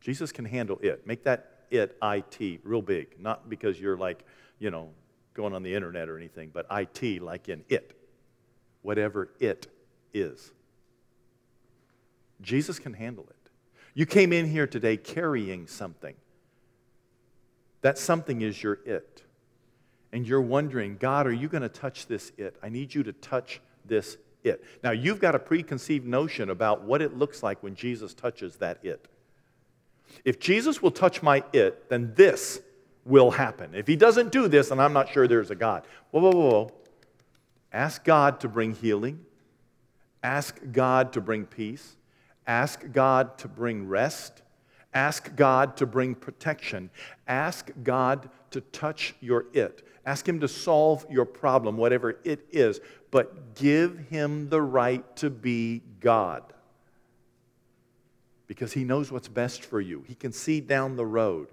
Jesus 0.00 0.32
can 0.32 0.44
handle 0.44 0.78
it. 0.82 1.06
Make 1.06 1.24
that 1.24 1.66
it 1.70 1.96
IT 2.02 2.60
real 2.64 2.82
big, 2.82 3.20
not 3.20 3.48
because 3.48 3.80
you're 3.80 3.96
like, 3.96 4.24
you 4.58 4.70
know, 4.70 4.90
going 5.34 5.54
on 5.54 5.62
the 5.62 5.74
internet 5.74 6.08
or 6.08 6.16
anything, 6.16 6.50
but 6.52 6.66
IT 6.70 7.22
like 7.22 7.48
in 7.48 7.64
it. 7.68 7.96
Whatever 8.82 9.30
it 9.38 9.68
is. 10.12 10.52
Jesus 12.40 12.78
can 12.78 12.94
handle 12.94 13.26
it. 13.28 13.50
You 13.94 14.06
came 14.06 14.32
in 14.32 14.46
here 14.46 14.66
today 14.66 14.96
carrying 14.96 15.66
something. 15.66 16.14
That 17.82 17.98
something 17.98 18.40
is 18.42 18.62
your 18.62 18.78
it. 18.84 19.22
And 20.12 20.26
you're 20.26 20.40
wondering, 20.40 20.96
God, 20.98 21.26
are 21.26 21.32
you 21.32 21.48
going 21.48 21.62
to 21.62 21.68
touch 21.68 22.06
this 22.06 22.32
it? 22.36 22.56
I 22.62 22.68
need 22.68 22.94
you 22.94 23.02
to 23.04 23.12
touch 23.12 23.60
this 23.84 24.16
it. 24.42 24.64
Now, 24.82 24.90
you've 24.90 25.20
got 25.20 25.34
a 25.34 25.38
preconceived 25.38 26.06
notion 26.06 26.50
about 26.50 26.82
what 26.82 27.02
it 27.02 27.16
looks 27.16 27.42
like 27.42 27.62
when 27.62 27.74
Jesus 27.74 28.14
touches 28.14 28.56
that 28.56 28.84
it. 28.84 29.06
If 30.24 30.40
Jesus 30.40 30.82
will 30.82 30.90
touch 30.90 31.22
my 31.22 31.44
it, 31.52 31.88
then 31.88 32.12
this 32.14 32.60
will 33.04 33.30
happen. 33.30 33.74
If 33.74 33.86
he 33.86 33.96
doesn't 33.96 34.32
do 34.32 34.48
this, 34.48 34.68
then 34.68 34.80
I'm 34.80 34.92
not 34.92 35.08
sure 35.08 35.26
there's 35.26 35.50
a 35.50 35.54
God. 35.54 35.84
Whoa, 36.10 36.20
whoa, 36.20 36.30
whoa. 36.30 36.72
Ask 37.72 38.04
God 38.04 38.40
to 38.40 38.48
bring 38.48 38.74
healing. 38.74 39.24
Ask 40.22 40.60
God 40.72 41.12
to 41.14 41.20
bring 41.20 41.46
peace. 41.46 41.96
Ask 42.46 42.92
God 42.92 43.38
to 43.38 43.48
bring 43.48 43.86
rest. 43.86 44.42
Ask 44.92 45.34
God 45.36 45.76
to 45.76 45.86
bring 45.86 46.14
protection. 46.14 46.90
Ask 47.28 47.70
God 47.82 48.28
to 48.50 48.60
touch 48.60 49.14
your 49.20 49.46
it. 49.52 49.86
Ask 50.04 50.28
Him 50.28 50.40
to 50.40 50.48
solve 50.48 51.06
your 51.08 51.24
problem, 51.24 51.76
whatever 51.76 52.18
it 52.24 52.46
is, 52.50 52.80
but 53.10 53.54
give 53.54 53.98
Him 54.08 54.48
the 54.48 54.60
right 54.60 55.04
to 55.16 55.30
be 55.30 55.82
God. 56.00 56.42
Because 58.50 58.72
He 58.72 58.82
knows 58.82 59.12
what's 59.12 59.28
best 59.28 59.62
for 59.64 59.80
you. 59.80 60.02
He 60.08 60.16
can 60.16 60.32
see 60.32 60.60
down 60.60 60.96
the 60.96 61.06
road. 61.06 61.46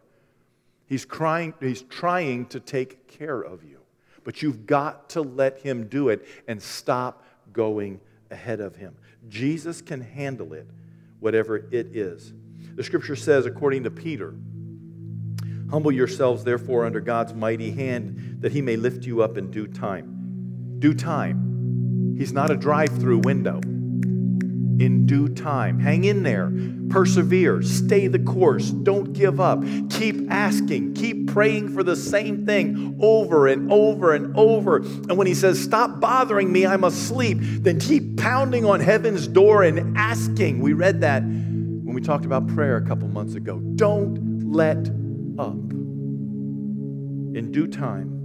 He's, 0.88 1.06
crying, 1.06 1.54
he's 1.60 1.84
trying 1.84 2.48
to 2.48 2.60
take 2.60 3.08
care 3.08 3.40
of 3.40 3.64
you. 3.64 3.78
But 4.24 4.42
you've 4.42 4.66
got 4.66 5.08
to 5.10 5.22
let 5.22 5.60
Him 5.60 5.90
do 5.90 6.10
it 6.10 6.26
and 6.48 6.60
stop 6.60 7.24
going 7.54 8.02
ahead 8.32 8.62
of 8.62 8.76
Him. 8.76 8.96
Jesus 9.30 9.80
can 9.80 10.02
handle 10.02 10.54
it, 10.54 10.66
whatever 11.20 11.58
it 11.58 11.96
is. 11.96 12.34
The 12.74 12.84
scripture 12.84 13.16
says, 13.16 13.46
according 13.46 13.84
to 13.84 13.92
Peter, 13.92 14.34
Humble 15.70 15.92
yourselves, 15.92 16.44
therefore, 16.44 16.84
under 16.84 17.00
God's 17.00 17.36
mighty 17.36 17.70
hand, 17.70 18.38
that 18.40 18.54
He 18.54 18.64
may 18.64 18.76
lift 18.76 19.06
you 19.06 19.22
up 19.22 19.38
in 19.38 19.52
due 19.52 19.68
time. 19.68 20.78
Due 20.80 20.96
time. 20.96 22.16
He's 22.18 22.34
not 22.34 22.50
a 22.50 22.58
drive 22.58 22.90
through 22.90 23.20
window. 23.20 23.62
In 24.80 25.06
due 25.06 25.28
time. 25.30 25.80
Hang 25.80 26.04
in 26.04 26.24
there. 26.24 26.52
Persevere. 26.90 27.62
Stay 27.64 28.08
the 28.08 28.20
course. 28.20 28.70
Don't 28.70 29.14
give 29.14 29.40
up. 29.40 29.64
Keep 29.90 30.32
asking. 30.32 30.94
Keep 30.94 31.32
praying 31.34 31.74
for 31.74 31.84
the 31.84 31.96
same 31.96 32.46
thing 32.46 32.98
over 33.02 33.48
and 33.48 33.72
over 33.72 34.14
and 34.14 34.36
over. 34.38 34.78
And 34.78 35.18
when 35.18 35.28
He 35.28 35.34
says, 35.34 35.60
Stop 35.62 36.00
bothering 36.00 36.52
me, 36.52 36.66
I'm 36.66 36.84
asleep, 36.84 37.38
then 37.42 37.80
keep 37.80 38.18
pounding 38.18 38.66
on 38.66 38.80
heaven's 38.80 39.28
door 39.28 39.64
and 39.64 39.98
asking. 39.98 40.60
We 40.60 40.74
read 40.74 41.02
that 41.02 41.24
when 41.24 41.94
we 41.94 42.02
talked 42.02 42.26
about 42.26 42.48
prayer 42.48 42.78
a 42.78 42.86
couple 42.86 43.08
months 43.08 43.36
ago. 43.36 43.60
Don't 43.76 44.52
let 44.52 44.78
up. 45.40 45.56
In 47.38 47.52
due 47.52 47.68
time, 47.68 48.17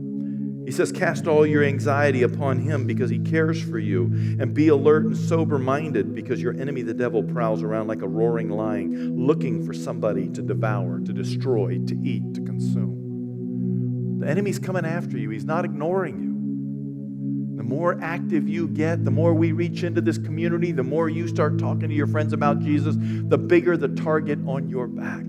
he 0.64 0.70
says, 0.70 0.92
Cast 0.92 1.27
all 1.27 1.44
your 1.44 1.64
anxiety 1.64 2.22
upon 2.22 2.61
him 2.61 2.87
because 2.87 3.11
he 3.11 3.18
cares 3.18 3.61
for 3.61 3.79
you, 3.79 4.05
and 4.38 4.55
be 4.55 4.68
alert 4.68 5.05
and 5.05 5.16
sober 5.16 5.59
minded 5.59 6.14
because 6.14 6.40
your 6.40 6.55
enemy, 6.55 6.83
the 6.83 6.94
devil, 6.94 7.22
prowls 7.22 7.62
around 7.62 7.88
like 7.88 8.03
a 8.03 8.09
roaring 8.09 8.48
lion, 8.48 9.27
looking 9.27 9.66
for 9.66 9.72
somebody 9.72 10.29
to 10.29 10.42
devour, 10.42 11.01
to 11.01 11.12
destroy, 11.12 11.79
to 11.87 11.98
eat, 12.05 12.35
to 12.35 12.40
consume. 12.42 14.20
The 14.20 14.29
enemy's 14.29 14.61
coming 14.61 14.85
after 14.85 15.18
you, 15.18 15.31
he's 15.31 15.44
not 15.44 15.64
ignoring 15.64 16.22
you. 16.22 17.57
The 17.57 17.64
more 17.64 17.98
active 18.01 18.48
you 18.48 18.68
get, 18.68 19.05
the 19.05 19.11
more 19.11 19.35
we 19.35 19.53
reach 19.53 19.83
into 19.83 20.01
this 20.01 20.16
community, 20.16 20.70
the 20.72 20.85
more 20.85 21.09
you 21.09 21.27
start 21.27 21.59
talking 21.59 21.88
to 21.88 21.94
your 21.94 22.07
friends 22.07 22.33
about 22.33 22.61
Jesus, 22.61 22.94
the 22.98 23.38
bigger 23.38 23.77
the 23.77 23.88
target 23.88 24.38
on 24.46 24.68
your 24.68 24.87
back. 24.87 25.25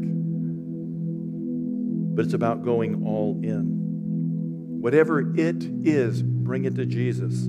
But 2.15 2.25
it's 2.25 2.35
about 2.35 2.63
going 2.63 3.03
all 3.05 3.39
in. 3.43 3.82
Whatever 4.83 5.21
it 5.39 5.63
is, 5.63 6.21
bring 6.21 6.65
it 6.65 6.75
to 6.75 6.85
Jesus. 6.85 7.43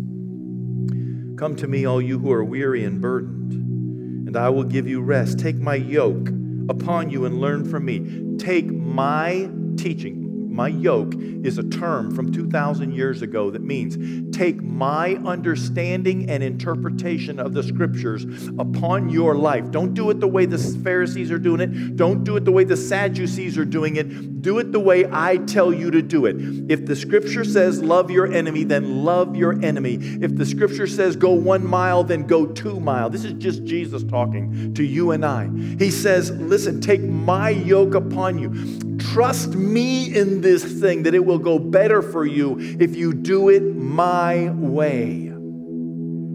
Come 1.36 1.56
to 1.56 1.66
me, 1.66 1.84
all 1.84 2.00
you 2.00 2.20
who 2.20 2.30
are 2.30 2.44
weary 2.44 2.84
and 2.84 3.00
burdened, 3.00 4.28
and 4.28 4.36
I 4.36 4.50
will 4.50 4.62
give 4.62 4.86
you 4.86 5.00
rest. 5.00 5.40
Take 5.40 5.56
my 5.56 5.74
yoke 5.74 6.28
upon 6.68 7.10
you 7.10 7.24
and 7.24 7.40
learn 7.40 7.68
from 7.68 7.86
me. 7.86 8.36
Take 8.38 8.66
my 8.66 9.50
teaching, 9.76 10.23
My 10.54 10.68
yoke 10.68 11.14
is 11.16 11.58
a 11.58 11.64
term 11.64 12.14
from 12.14 12.30
2,000 12.32 12.92
years 12.92 13.22
ago 13.22 13.50
that 13.50 13.62
means 13.62 13.98
take 14.34 14.62
my 14.62 15.14
understanding 15.26 16.30
and 16.30 16.44
interpretation 16.44 17.40
of 17.40 17.54
the 17.54 17.62
scriptures 17.64 18.24
upon 18.58 19.08
your 19.08 19.34
life. 19.34 19.72
Don't 19.72 19.94
do 19.94 20.10
it 20.10 20.20
the 20.20 20.28
way 20.28 20.46
the 20.46 20.58
Pharisees 20.58 21.32
are 21.32 21.40
doing 21.40 21.60
it. 21.60 21.96
Don't 21.96 22.22
do 22.22 22.36
it 22.36 22.44
the 22.44 22.52
way 22.52 22.62
the 22.62 22.76
Sadducees 22.76 23.58
are 23.58 23.64
doing 23.64 23.96
it. 23.96 24.42
Do 24.42 24.60
it 24.60 24.70
the 24.70 24.78
way 24.78 25.06
I 25.10 25.38
tell 25.38 25.74
you 25.74 25.90
to 25.90 26.00
do 26.00 26.26
it. 26.26 26.36
If 26.70 26.86
the 26.86 26.94
scripture 26.94 27.44
says 27.44 27.82
love 27.82 28.12
your 28.12 28.32
enemy, 28.32 28.62
then 28.62 29.04
love 29.04 29.34
your 29.34 29.60
enemy. 29.64 29.98
If 30.00 30.36
the 30.36 30.46
scripture 30.46 30.86
says 30.86 31.16
go 31.16 31.32
one 31.32 31.66
mile, 31.66 32.04
then 32.04 32.28
go 32.28 32.46
two 32.46 32.78
mile. 32.78 33.10
This 33.10 33.24
is 33.24 33.32
just 33.32 33.64
Jesus 33.64 34.04
talking 34.04 34.72
to 34.74 34.84
you 34.84 35.10
and 35.10 35.26
I. 35.26 35.50
He 35.80 35.90
says, 35.90 36.30
listen, 36.30 36.80
take 36.80 37.02
my 37.02 37.50
yoke 37.50 37.94
upon 37.94 38.38
you. 38.38 38.93
Trust 39.14 39.54
me 39.54 40.12
in 40.12 40.40
this 40.40 40.64
thing 40.64 41.04
that 41.04 41.14
it 41.14 41.24
will 41.24 41.38
go 41.38 41.56
better 41.60 42.02
for 42.02 42.26
you 42.26 42.58
if 42.58 42.96
you 42.96 43.14
do 43.14 43.48
it 43.48 43.62
my 43.62 44.50
way. 44.50 45.32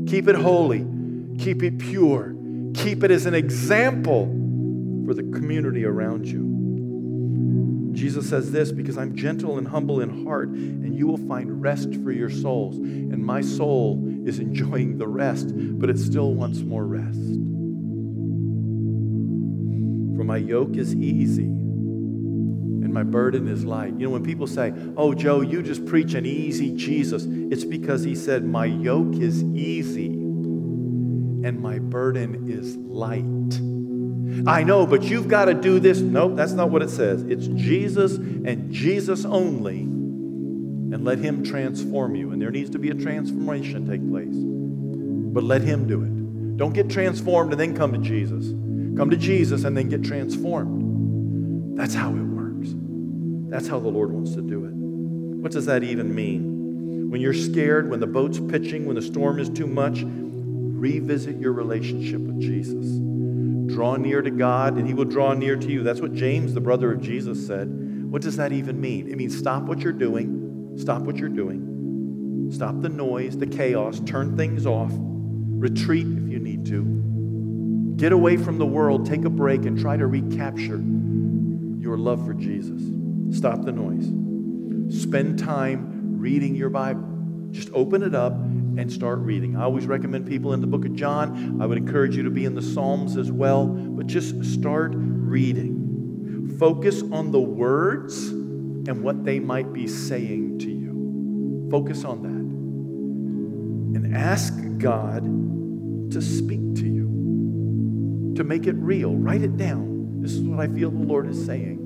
Keep 0.08 0.30
it 0.30 0.36
holy, 0.36 0.88
keep 1.38 1.62
it 1.62 1.78
pure, 1.78 2.34
keep 2.74 3.04
it 3.04 3.12
as 3.12 3.26
an 3.26 3.34
example 3.34 4.28
for 5.06 5.14
the 5.14 5.24
community 5.24 5.84
around 5.84 6.26
you. 6.26 7.92
Jesus 7.94 8.30
says 8.30 8.50
this 8.50 8.72
because 8.72 8.98
I'm 8.98 9.14
gentle 9.14 9.58
and 9.58 9.68
humble 9.68 10.00
in 10.00 10.24
heart, 10.24 10.48
and 10.48 10.96
you 10.96 11.06
will 11.06 11.18
find 11.18 11.62
rest 11.62 11.94
for 11.96 12.14
your 12.14 12.30
souls. 12.30 12.78
And 12.78 13.26
my 13.26 13.42
soul 13.42 14.02
is 14.26 14.40
enjoying 14.40 14.98
the 14.98 15.08
rest, 15.10 15.50
but 15.54 15.90
it 15.90 16.00
still 16.00 16.34
wants 16.34 16.60
more 16.62 16.86
rest. 16.86 17.20
For 20.16 20.24
my 20.24 20.38
yoke 20.38 20.78
is 20.78 20.96
easy 20.96 21.60
and 22.90 22.94
my 22.96 23.04
burden 23.04 23.48
is 23.48 23.64
light. 23.64 23.94
You 23.94 24.08
know, 24.08 24.10
when 24.10 24.24
people 24.24 24.48
say, 24.48 24.74
Oh, 24.98 25.14
Joe, 25.14 25.42
you 25.42 25.62
just 25.62 25.86
preach 25.86 26.16
an 26.16 26.26
easy 26.26 26.76
Jesus, 26.76 27.24
it's 27.30 27.64
because 27.64 28.04
he 28.04 28.16
said, 28.16 28.44
My 28.44 28.66
yoke 28.66 29.14
is 29.14 29.44
easy 29.44 30.08
and 30.08 31.60
my 31.62 31.78
burden 31.78 32.50
is 32.50 32.76
light. 32.78 33.24
I 34.48 34.64
know, 34.64 34.88
but 34.88 35.04
you've 35.04 35.28
got 35.28 35.46
to 35.46 35.54
do 35.54 35.80
this. 35.80 36.00
Nope, 36.00 36.36
that's 36.36 36.54
not 36.54 36.72
what 36.72 36.82
it 36.82 36.90
says. 36.90 37.22
It's 37.24 37.46
Jesus 37.48 38.16
and 38.16 38.72
Jesus 38.74 39.24
only, 39.24 39.82
and 39.82 41.06
let 41.06 41.20
Him 41.20 41.44
transform 41.44 42.16
you. 42.16 42.32
And 42.32 42.42
there 42.42 42.50
needs 42.50 42.72
to 42.72 42.80
be 42.80 42.90
a 42.90 42.96
transformation 42.96 43.88
take 43.88 44.08
place. 44.10 44.34
But 44.34 45.44
let 45.44 45.62
Him 45.62 45.88
do 45.88 46.04
it. 46.04 46.58
Don't 46.58 46.74
get 46.74 46.90
transformed 46.90 47.52
and 47.52 47.60
then 47.60 47.76
come 47.76 47.94
to 47.94 48.00
Jesus. 48.00 48.48
Come 48.98 49.12
to 49.12 49.18
Jesus 49.18 49.64
and 49.64 49.78
then 49.78 49.90
get 49.90 50.04
transformed. 50.04 51.78
That's 51.78 51.94
how 51.94 52.10
it 52.10 52.30
that's 53.50 53.68
how 53.68 53.80
the 53.80 53.90
Lord 53.90 54.12
wants 54.12 54.36
to 54.36 54.42
do 54.42 54.66
it. 54.66 54.74
What 54.74 55.52
does 55.52 55.66
that 55.66 55.84
even 55.84 56.14
mean? 56.14 57.10
When 57.10 57.22
you're 57.22 57.34
scared, 57.34 57.90
when 57.90 58.00
the 58.00 58.08
boat's 58.08 58.40
pitching, 58.40 58.86
when 58.86 58.96
the 58.96 59.02
storm 59.02 59.40
is 59.40 59.50
too 59.50 59.68
much, 59.68 60.04
revisit 60.04 61.40
your 61.40 61.54
relationship 61.54 62.22
with 62.22 62.40
Jesus. 62.40 62.86
Draw 63.74 63.96
near 63.98 64.22
to 64.22 64.32
God, 64.32 64.78
and 64.78 64.88
He 64.88 64.94
will 64.94 65.06
draw 65.06 65.34
near 65.34 65.56
to 65.56 65.68
you. 65.68 65.84
That's 65.84 66.02
what 66.02 66.14
James, 66.14 66.54
the 66.54 66.62
brother 66.62 66.92
of 66.92 67.02
Jesus, 67.02 67.46
said. 67.46 67.68
What 68.12 68.22
does 68.22 68.38
that 68.38 68.52
even 68.52 68.80
mean? 68.80 69.08
It 69.08 69.18
means 69.18 69.38
stop 69.38 69.64
what 69.64 69.80
you're 69.80 69.94
doing, 69.94 70.76
stop 70.78 71.02
what 71.02 71.18
you're 71.18 71.30
doing, 71.30 72.50
stop 72.52 72.82
the 72.82 72.90
noise, 72.90 73.38
the 73.38 73.48
chaos, 73.48 74.00
turn 74.06 74.36
things 74.36 74.66
off, 74.66 74.92
retreat 74.94 76.08
if 76.08 76.30
you 76.30 76.40
need 76.40 76.66
to. 76.68 77.96
Get 77.98 78.12
away 78.12 78.38
from 78.38 78.58
the 78.58 78.66
world, 78.66 79.06
take 79.06 79.26
a 79.26 79.30
break, 79.30 79.66
and 79.66 79.80
try 79.80 79.98
to 79.98 80.08
recapture 80.08 80.82
your 81.80 81.98
love 81.98 82.26
for 82.26 82.34
Jesus. 82.34 82.82
Stop 83.32 83.64
the 83.64 83.72
noise. 83.72 84.08
Spend 85.02 85.40
time 85.40 86.20
reading 86.20 86.56
your 86.56 86.70
Bible. 86.70 87.04
Just 87.52 87.70
open 87.74 88.04
it 88.04 88.16
up 88.16 88.34
and 88.34 88.92
start 88.92 89.20
reading. 89.20 89.56
I 89.56 89.64
always 89.64 89.86
recommend 89.86 90.28
people 90.28 90.54
in 90.54 90.62
the 90.62 90.68
book 90.68 90.86
of 90.86 90.94
John. 90.96 91.62
I 91.62 91.66
would 91.66 91.78
encourage 91.78 92.16
you 92.16 92.24
to 92.24 92.30
be 92.30 92.46
in 92.46 92.56
the 92.56 92.62
Psalms 92.62 93.18
as 93.18 93.32
well, 93.32 93.68
but 93.68 94.08
just 94.08 94.44
start 94.44 94.94
reading. 94.96 96.56
Focus 96.60 97.04
on 97.12 97.32
the 97.32 97.40
words 97.40 98.28
and 98.28 99.04
what 99.04 99.24
they 99.24 99.40
might 99.40 99.74
be 99.74 99.88
saying 99.88 100.60
to 100.60 100.70
you. 100.70 101.68
Focus 101.70 102.04
on 102.04 102.24
that. 102.24 102.30
And 104.00 104.16
ask 104.16 104.54
God 104.78 105.24
to 106.12 106.22
speak 106.22 106.76
to 106.76 106.86
you, 106.86 108.34
to 108.36 108.44
make 108.44 108.66
it 108.66 108.76
real. 108.76 109.16
Write 109.16 109.42
it 109.42 109.58
down. 109.58 110.22
This 110.22 110.34
is 110.34 110.42
what 110.42 110.60
I 110.60 110.68
feel 110.68 110.90
the 110.90 110.98
Lord 110.98 111.28
is 111.28 111.46
saying. 111.46 111.79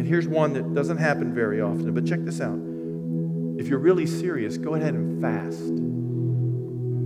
And 0.00 0.08
here's 0.08 0.26
one 0.26 0.54
that 0.54 0.72
doesn't 0.72 0.96
happen 0.96 1.34
very 1.34 1.60
often, 1.60 1.92
but 1.92 2.06
check 2.06 2.20
this 2.24 2.40
out. 2.40 2.58
If 3.60 3.68
you're 3.68 3.78
really 3.78 4.06
serious, 4.06 4.56
go 4.56 4.74
ahead 4.74 4.94
and 4.94 5.20
fast. 5.20 5.60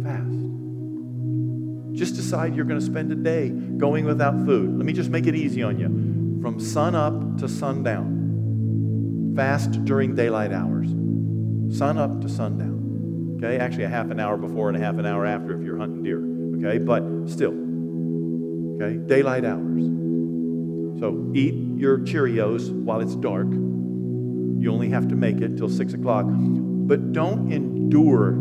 Fast. 0.04 1.98
Just 1.98 2.14
decide 2.14 2.54
you're 2.54 2.66
going 2.66 2.78
to 2.78 2.86
spend 2.86 3.10
a 3.10 3.16
day 3.16 3.48
going 3.48 4.04
without 4.04 4.36
food. 4.46 4.76
Let 4.76 4.86
me 4.86 4.92
just 4.92 5.10
make 5.10 5.26
it 5.26 5.34
easy 5.34 5.60
on 5.60 5.76
you. 5.76 5.88
From 6.40 6.60
sun 6.60 6.94
up 6.94 7.38
to 7.38 7.48
sundown. 7.48 9.32
Fast 9.34 9.84
during 9.84 10.14
daylight 10.14 10.52
hours. 10.52 10.86
Sun 11.76 11.98
up 11.98 12.20
to 12.20 12.28
sundown. 12.28 13.38
Okay? 13.38 13.58
Actually, 13.58 13.86
a 13.86 13.88
half 13.88 14.08
an 14.12 14.20
hour 14.20 14.36
before 14.36 14.68
and 14.68 14.76
a 14.76 14.80
half 14.80 14.98
an 14.98 15.04
hour 15.04 15.26
after 15.26 15.52
if 15.58 15.66
you're 15.66 15.78
hunting 15.78 16.04
deer. 16.04 16.22
Okay? 16.58 16.78
But 16.78 17.02
still. 17.28 17.54
Okay? 18.76 18.98
Daylight 19.04 19.44
hours. 19.44 19.82
So 21.00 21.32
eat 21.34 21.54
your 21.84 21.98
Cheerios 21.98 22.70
while 22.72 23.00
it's 23.00 23.14
dark. 23.14 23.46
You 23.46 24.72
only 24.72 24.88
have 24.88 25.08
to 25.08 25.14
make 25.14 25.42
it 25.42 25.58
till 25.58 25.68
six 25.68 25.92
o'clock. 25.92 26.24
But 26.26 27.12
don't 27.12 27.52
endure 27.52 28.38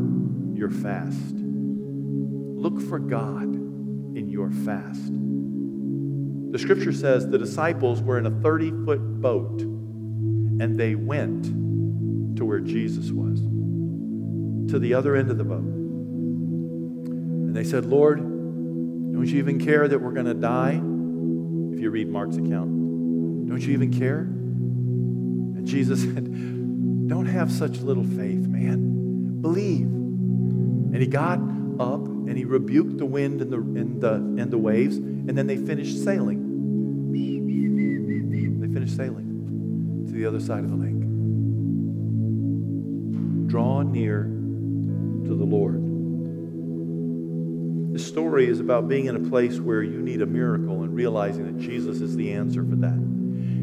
your 0.56 0.70
fast. 0.70 1.36
Look 1.36 2.80
for 2.80 3.00
God 3.00 3.54
in 3.54 4.30
your 4.30 4.50
fast. 4.50 5.12
The 5.12 6.58
scripture 6.58 6.94
says 6.94 7.28
the 7.28 7.38
disciples 7.38 8.02
were 8.02 8.18
in 8.18 8.26
a 8.28 8.32
30 8.32 8.86
foot 8.86 9.22
boat 9.22 9.60
and 9.62 10.80
they 10.80 10.96
went 10.96 11.44
to 12.38 12.46
where 12.46 12.62
Jesus 12.62 13.12
was, 13.12 13.42
to 14.72 14.80
the 14.80 14.94
other 14.94 15.18
end 15.18 15.32
of 15.32 15.38
the 15.38 15.44
boat. 15.44 15.66
And 15.66 17.54
they 17.54 17.66
said, 17.66 17.84
Lord, 17.84 18.20
don't 18.20 19.28
you 19.28 19.40
even 19.40 19.60
care 19.60 19.86
that 19.86 20.00
we're 20.00 20.14
going 20.14 20.28
to 20.28 20.34
die? 20.34 20.82
If 21.74 21.82
you 21.82 21.90
read 21.90 22.08
Mark's 22.08 22.38
account. 22.38 22.83
Don't 23.54 23.62
you 23.62 23.74
even 23.74 23.94
care? 23.94 24.22
And 24.22 25.68
Jesus 25.68 26.02
said, 26.14 26.26
Don't 27.08 27.28
have 27.28 27.52
such 27.52 27.82
little 27.82 28.04
faith, 28.04 28.48
man. 28.48 29.42
Believe. 29.42 29.86
And 29.86 30.96
he 30.96 31.06
got 31.06 31.38
up 31.80 32.04
and 32.04 32.36
he 32.36 32.46
rebuked 32.46 32.98
the 32.98 33.06
wind 33.06 33.42
and 33.42 33.54
the, 33.54 33.58
and 33.58 34.02
the, 34.02 34.14
and 34.16 34.50
the 34.50 34.58
waves, 34.58 34.98
and 34.98 35.38
then 35.38 35.46
they 35.46 35.58
finished 35.58 36.04
sailing. 36.04 37.12
They 38.60 38.74
finished 38.74 38.96
sailing 38.96 40.08
to 40.08 40.14
the 40.14 40.26
other 40.26 40.40
side 40.40 40.64
of 40.64 40.72
the 40.72 40.76
lake. 40.76 41.00
Draw 43.50 43.84
near 43.84 44.24
to 44.24 45.36
the 45.36 45.46
Lord. 45.46 45.80
This 47.94 48.08
story 48.08 48.48
is 48.48 48.60
about 48.60 48.88
being 48.88 49.06
in 49.06 49.16
a 49.16 49.30
place 49.30 49.60
where 49.60 49.84
you 49.84 50.02
need 50.02 50.24
a 50.24 50.26
miracle 50.26 50.82
and 50.82 50.96
realizing 50.96 51.46
that 51.46 51.64
Jesus 51.64 52.02
is 52.02 52.16
the 52.16 52.34
answer 52.34 52.64
for 52.64 52.78
that. 52.78 53.13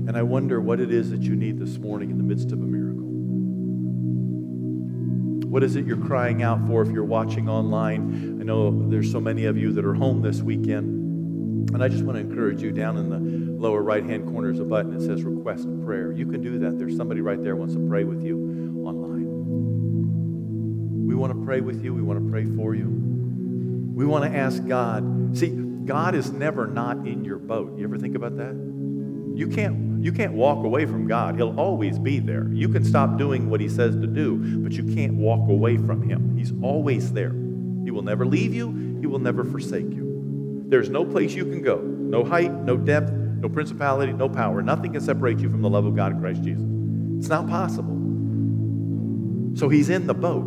And 0.09 0.17
I 0.17 0.23
wonder 0.23 0.61
what 0.61 0.81
it 0.81 0.93
is 0.93 1.11
that 1.11 1.23
you 1.23 1.37
need 1.37 1.59
this 1.59 1.79
morning 1.79 2.11
in 2.11 2.19
the 2.19 2.25
midst 2.25 2.53
of 2.53 2.61
a 2.61 2.65
miracle. 2.65 3.01
What 5.51 5.63
is 5.65 5.77
it 5.77 5.85
you're 5.85 5.97
crying 5.97 6.43
out 6.43 6.67
for 6.67 6.83
if 6.83 6.91
you're 6.91 7.05
watching 7.05 7.49
online? 7.49 8.39
I 8.41 8.45
know 8.45 8.89
there's 8.89 9.11
so 9.11 9.21
many 9.21 9.47
of 9.47 9.57
you 9.57 9.73
that 9.73 9.85
are 9.85 9.95
home 9.95 10.23
this 10.23 10.43
weekend. 10.43 11.71
And 11.73 11.83
I 11.83 11.89
just 11.89 12.05
want 12.05 12.19
to 12.19 12.21
encourage 12.21 12.63
you 12.63 12.73
down 12.73 12.97
in 12.97 13.11
the 13.11 13.19
lower 13.61 13.83
right 13.83 14.05
hand 14.05 14.27
corner 14.29 14.51
is 14.51 14.59
a 14.59 14.65
button 14.65 14.97
that 14.97 15.05
says 15.05 15.23
request 15.23 15.67
prayer. 15.85 16.13
You 16.13 16.27
can 16.27 16.41
do 16.41 16.59
that. 16.61 16.79
There's 16.79 16.97
somebody 16.97 17.21
right 17.21 17.43
there 17.43 17.57
wants 17.57 17.75
to 17.75 17.89
pray 17.89 18.05
with 18.05 18.23
you 18.23 18.83
online. 18.85 19.27
We 21.07 21.15
want 21.15 21.33
to 21.33 21.45
pray 21.45 21.61
with 21.61 21.85
you. 21.85 21.95
We 21.95 22.03
want 22.03 22.25
to 22.25 22.31
pray 22.31 22.47
for 22.57 22.75
you. 22.75 22.89
We 22.89 24.07
want 24.07 24.25
to 24.25 24.37
ask 24.37 24.67
God. 24.67 25.37
See, 25.37 25.51
God 25.51 26.15
is 26.15 26.31
never 26.31 26.67
not 26.67 26.99
in 27.07 27.25
your 27.25 27.39
boat. 27.39 27.77
You 27.77 27.85
ever 27.85 27.99
think 27.99 28.15
about 28.15 28.37
that? 28.37 28.55
You 29.35 29.49
can't 29.49 29.90
you 30.01 30.13
can't 30.13 30.33
walk 30.33 30.65
away 30.65 30.87
from 30.87 31.07
God. 31.07 31.37
He'll 31.37 31.59
always 31.61 31.99
be 31.99 32.21
there. 32.21 32.49
You 32.53 32.69
can 32.71 32.85
stop 32.85 33.19
doing 33.19 33.51
what 33.51 33.61
He 33.61 33.69
says 33.69 33.95
to 33.97 34.07
do, 34.07 34.63
but 34.63 34.73
you 34.73 34.95
can't 34.95 35.15
walk 35.15 35.49
away 35.49 35.77
from 35.77 36.03
Him. 36.09 36.37
He's 36.37 36.53
always 36.63 37.13
there. 37.13 37.33
He 37.85 37.91
will 37.91 38.03
never 38.03 38.25
leave 38.25 38.55
you, 38.55 38.99
He 39.01 39.07
will 39.07 39.19
never 39.19 39.45
forsake 39.45 39.91
you. 39.91 40.65
There's 40.69 40.89
no 40.89 41.05
place 41.05 41.35
you 41.35 41.45
can 41.45 41.63
go 41.63 41.79
no 42.11 42.25
height, 42.25 42.51
no 42.51 42.77
depth, 42.77 43.13
no 43.13 43.49
principality, 43.49 44.13
no 44.13 44.29
power. 44.29 44.63
Nothing 44.63 44.93
can 44.93 45.01
separate 45.01 45.39
you 45.39 45.49
from 45.49 45.63
the 45.63 45.71
love 45.71 45.85
of 45.85 45.95
God 45.95 46.13
in 46.13 46.21
Christ 46.21 46.43
Jesus. 46.43 46.65
It's 47.19 47.29
not 47.29 47.49
possible. 47.49 47.97
So 49.57 49.69
He's 49.69 49.91
in 49.91 50.07
the 50.07 50.15
boat. 50.15 50.45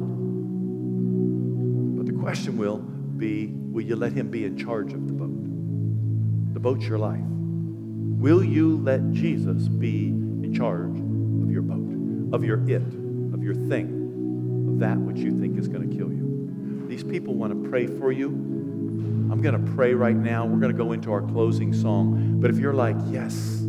But 1.98 2.06
the 2.06 2.20
question 2.20 2.58
will 2.58 2.78
be 2.78 3.48
will 3.48 3.84
you 3.84 3.96
let 3.96 4.14
Him 4.14 4.30
be 4.30 4.46
in 4.46 4.58
charge 4.58 4.94
of 4.94 5.08
the 5.08 5.14
boat? 5.14 6.54
The 6.54 6.60
boat's 6.60 6.86
your 6.86 6.98
life. 6.98 7.22
Will 8.24 8.42
you 8.42 8.78
let 8.78 9.12
Jesus 9.12 9.68
be 9.68 10.08
in 10.08 10.54
charge 10.54 10.98
of 10.98 11.52
your 11.52 11.62
boat, 11.62 12.34
of 12.34 12.42
your 12.46 12.58
it, 12.70 12.82
of 13.34 13.44
your 13.44 13.54
thing, 13.54 14.70
of 14.70 14.80
that 14.80 14.98
which 14.98 15.18
you 15.18 15.38
think 15.42 15.60
is 15.60 15.68
going 15.68 15.90
to 15.90 15.94
kill 15.94 16.08
you. 16.08 16.86
These 16.88 17.04
people 17.04 17.34
want 17.34 17.52
to 17.52 17.70
pray 17.70 17.86
for 17.86 18.14
you. 18.14 18.30
I'm 18.30 19.42
going 19.42 19.62
to 19.62 19.72
pray 19.74 19.94
right 19.94 20.16
now. 20.16 20.46
We're 20.46 20.62
going 20.62 20.72
to 20.72 20.78
go 20.78 20.94
into 20.94 21.12
our 21.12 21.22
closing 21.22 21.74
song. 21.74 22.40
But 22.40 22.50
if 22.50 22.60
you're 22.60 22.74
like, 22.74 22.96
yes, 23.10 23.62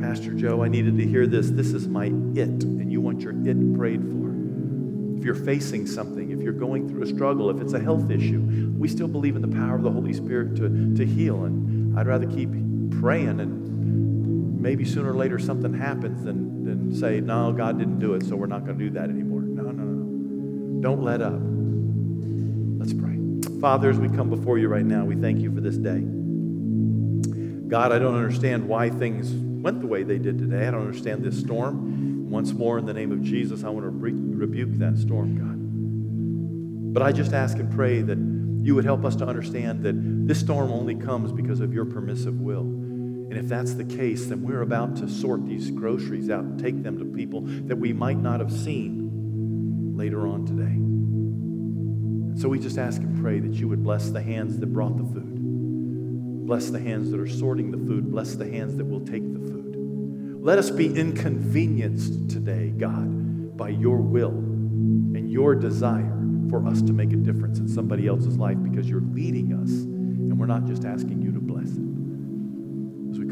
Pastor 0.00 0.34
Joe, 0.34 0.64
I 0.64 0.66
needed 0.66 0.98
to 0.98 1.06
hear 1.06 1.28
this. 1.28 1.50
This 1.50 1.72
is 1.72 1.86
my 1.86 2.06
it, 2.06 2.64
and 2.64 2.90
you 2.90 3.00
want 3.00 3.20
your 3.20 3.30
it 3.46 3.76
prayed 3.76 4.02
for. 4.02 5.18
If 5.18 5.24
you're 5.24 5.36
facing 5.36 5.86
something, 5.86 6.32
if 6.32 6.40
you're 6.40 6.52
going 6.52 6.88
through 6.88 7.04
a 7.04 7.06
struggle, 7.06 7.48
if 7.48 7.62
it's 7.62 7.74
a 7.74 7.80
health 7.80 8.10
issue, 8.10 8.72
we 8.76 8.88
still 8.88 9.06
believe 9.06 9.36
in 9.36 9.42
the 9.42 9.56
power 9.56 9.76
of 9.76 9.84
the 9.84 9.92
Holy 9.92 10.14
Spirit 10.14 10.56
to, 10.56 10.96
to 10.96 11.06
heal. 11.06 11.44
And 11.44 11.96
I'd 11.96 12.08
rather 12.08 12.26
keep 12.26 12.50
praying 13.00 13.38
and 13.38 13.63
maybe 14.64 14.82
sooner 14.82 15.10
or 15.10 15.14
later 15.14 15.38
something 15.38 15.74
happens 15.74 16.24
than, 16.24 16.64
than 16.64 16.94
say, 16.94 17.20
no, 17.20 17.52
God 17.52 17.78
didn't 17.78 17.98
do 17.98 18.14
it, 18.14 18.24
so 18.24 18.34
we're 18.34 18.46
not 18.46 18.64
going 18.64 18.78
to 18.78 18.84
do 18.84 18.90
that 18.92 19.10
anymore. 19.10 19.42
No, 19.42 19.64
no, 19.64 19.72
no. 19.72 20.80
Don't 20.80 21.02
let 21.02 21.20
up. 21.20 21.38
Let's 22.80 22.94
pray. 22.94 23.60
Father, 23.60 23.90
as 23.90 23.98
we 23.98 24.08
come 24.08 24.30
before 24.30 24.56
you 24.56 24.68
right 24.68 24.84
now, 24.84 25.04
we 25.04 25.16
thank 25.16 25.40
you 25.40 25.54
for 25.54 25.60
this 25.60 25.76
day. 25.76 26.00
God, 27.68 27.92
I 27.92 27.98
don't 27.98 28.14
understand 28.14 28.66
why 28.66 28.88
things 28.88 29.32
went 29.34 29.82
the 29.82 29.86
way 29.86 30.02
they 30.02 30.18
did 30.18 30.38
today. 30.38 30.66
I 30.66 30.70
don't 30.70 30.80
understand 30.80 31.22
this 31.22 31.38
storm. 31.38 32.30
Once 32.30 32.54
more, 32.54 32.78
in 32.78 32.86
the 32.86 32.94
name 32.94 33.12
of 33.12 33.20
Jesus, 33.20 33.64
I 33.64 33.68
want 33.68 33.84
to 33.84 33.90
re- 33.90 34.12
rebuke 34.12 34.78
that 34.78 34.96
storm, 34.96 35.36
God. 35.36 36.94
But 36.94 37.02
I 37.02 37.12
just 37.12 37.34
ask 37.34 37.58
and 37.58 37.70
pray 37.70 38.00
that 38.00 38.16
you 38.66 38.74
would 38.74 38.86
help 38.86 39.04
us 39.04 39.14
to 39.16 39.26
understand 39.26 39.82
that 39.82 39.94
this 40.26 40.40
storm 40.40 40.70
only 40.70 40.94
comes 40.94 41.32
because 41.32 41.60
of 41.60 41.74
your 41.74 41.84
permissive 41.84 42.40
will. 42.40 42.83
And 43.34 43.42
if 43.42 43.48
that's 43.48 43.74
the 43.74 43.84
case, 43.84 44.26
then 44.26 44.44
we're 44.44 44.62
about 44.62 44.94
to 44.98 45.08
sort 45.08 45.44
these 45.44 45.68
groceries 45.68 46.30
out 46.30 46.44
and 46.44 46.56
take 46.56 46.84
them 46.84 46.98
to 47.00 47.04
people 47.04 47.40
that 47.66 47.74
we 47.74 47.92
might 47.92 48.18
not 48.18 48.38
have 48.38 48.52
seen 48.52 49.96
later 49.96 50.28
on 50.28 50.46
today. 50.46 50.62
And 50.70 52.40
so 52.40 52.48
we 52.48 52.60
just 52.60 52.78
ask 52.78 53.00
and 53.00 53.20
pray 53.20 53.40
that 53.40 53.54
you 53.54 53.66
would 53.66 53.82
bless 53.82 54.10
the 54.10 54.22
hands 54.22 54.60
that 54.60 54.66
brought 54.66 54.96
the 54.96 55.02
food. 55.02 56.46
Bless 56.46 56.70
the 56.70 56.78
hands 56.78 57.10
that 57.10 57.18
are 57.18 57.26
sorting 57.26 57.72
the 57.72 57.76
food. 57.76 58.08
Bless 58.12 58.36
the 58.36 58.48
hands 58.48 58.76
that 58.76 58.84
will 58.84 59.04
take 59.04 59.24
the 59.24 59.40
food. 59.40 60.38
Let 60.40 60.60
us 60.60 60.70
be 60.70 60.96
inconvenienced 60.96 62.30
today, 62.30 62.68
God, 62.70 63.56
by 63.56 63.70
your 63.70 63.96
will 63.96 64.30
and 64.30 65.28
your 65.28 65.56
desire 65.56 66.16
for 66.50 66.64
us 66.68 66.80
to 66.82 66.92
make 66.92 67.12
a 67.12 67.16
difference 67.16 67.58
in 67.58 67.66
somebody 67.66 68.06
else's 68.06 68.36
life 68.36 68.58
because 68.62 68.88
you're 68.88 69.00
leading 69.00 69.54
us 69.54 69.70
and 69.70 70.38
we're 70.38 70.46
not 70.46 70.66
just 70.66 70.84
asking 70.84 71.20
you 71.20 71.33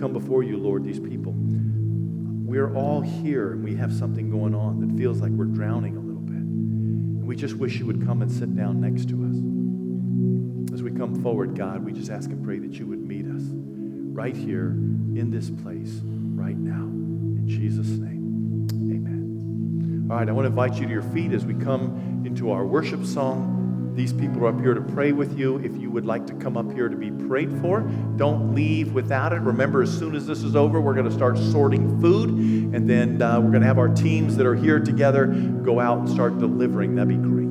come 0.02 0.12
before 0.12 0.42
you, 0.42 0.56
Lord, 0.56 0.82
these 0.82 0.98
people, 0.98 1.32
we're 1.36 2.74
all 2.74 3.00
here 3.00 3.52
and 3.52 3.62
we 3.62 3.76
have 3.76 3.94
something 3.94 4.32
going 4.32 4.52
on 4.52 4.80
that 4.80 4.98
feels 4.98 5.20
like 5.20 5.30
we're 5.30 5.44
drowning 5.44 5.96
a 5.96 6.00
little 6.00 6.20
bit. 6.20 6.34
And 6.34 7.24
we 7.24 7.36
just 7.36 7.54
wish 7.54 7.76
you 7.76 7.86
would 7.86 8.04
come 8.04 8.20
and 8.20 8.28
sit 8.28 8.56
down 8.56 8.80
next 8.80 9.08
to 9.10 9.24
us 9.24 10.74
as 10.74 10.82
we 10.82 10.90
come 10.90 11.22
forward, 11.22 11.54
God, 11.54 11.84
we 11.84 11.92
just 11.92 12.10
ask 12.10 12.30
and 12.30 12.42
pray 12.42 12.58
that 12.58 12.72
you 12.72 12.86
would 12.86 12.98
meet 12.98 13.26
us 13.26 13.42
right 13.44 14.36
here 14.36 14.70
in 14.70 15.30
this 15.30 15.50
place 15.50 16.00
right 16.34 16.58
now. 16.58 16.82
In 16.82 17.44
Jesus' 17.46 17.86
name, 17.86 18.66
amen. 18.72 20.08
All 20.10 20.16
right, 20.16 20.28
I 20.28 20.32
want 20.32 20.46
to 20.46 20.50
invite 20.50 20.80
you 20.80 20.86
to 20.86 20.92
your 20.92 21.02
feet 21.02 21.30
as 21.30 21.44
we 21.46 21.54
come 21.54 22.24
into 22.26 22.50
our 22.50 22.66
worship 22.66 23.06
song. 23.06 23.61
These 23.94 24.12
people 24.14 24.44
are 24.44 24.48
up 24.48 24.60
here 24.60 24.74
to 24.74 24.80
pray 24.80 25.12
with 25.12 25.38
you. 25.38 25.58
If 25.58 25.76
you 25.76 25.90
would 25.90 26.06
like 26.06 26.26
to 26.28 26.34
come 26.34 26.56
up 26.56 26.72
here 26.72 26.88
to 26.88 26.96
be 26.96 27.10
prayed 27.10 27.60
for, 27.60 27.80
don't 28.16 28.54
leave 28.54 28.92
without 28.92 29.32
it. 29.32 29.40
Remember, 29.40 29.82
as 29.82 29.96
soon 29.96 30.14
as 30.14 30.26
this 30.26 30.42
is 30.42 30.56
over, 30.56 30.80
we're 30.80 30.94
going 30.94 31.08
to 31.08 31.14
start 31.14 31.36
sorting 31.36 32.00
food, 32.00 32.30
and 32.30 32.88
then 32.88 33.20
uh, 33.20 33.38
we're 33.38 33.50
going 33.50 33.60
to 33.60 33.66
have 33.66 33.78
our 33.78 33.88
teams 33.88 34.36
that 34.36 34.46
are 34.46 34.54
here 34.54 34.80
together 34.80 35.26
go 35.26 35.78
out 35.78 35.98
and 35.98 36.08
start 36.08 36.38
delivering. 36.38 36.94
That'd 36.94 37.08
be 37.08 37.16
great. 37.16 37.41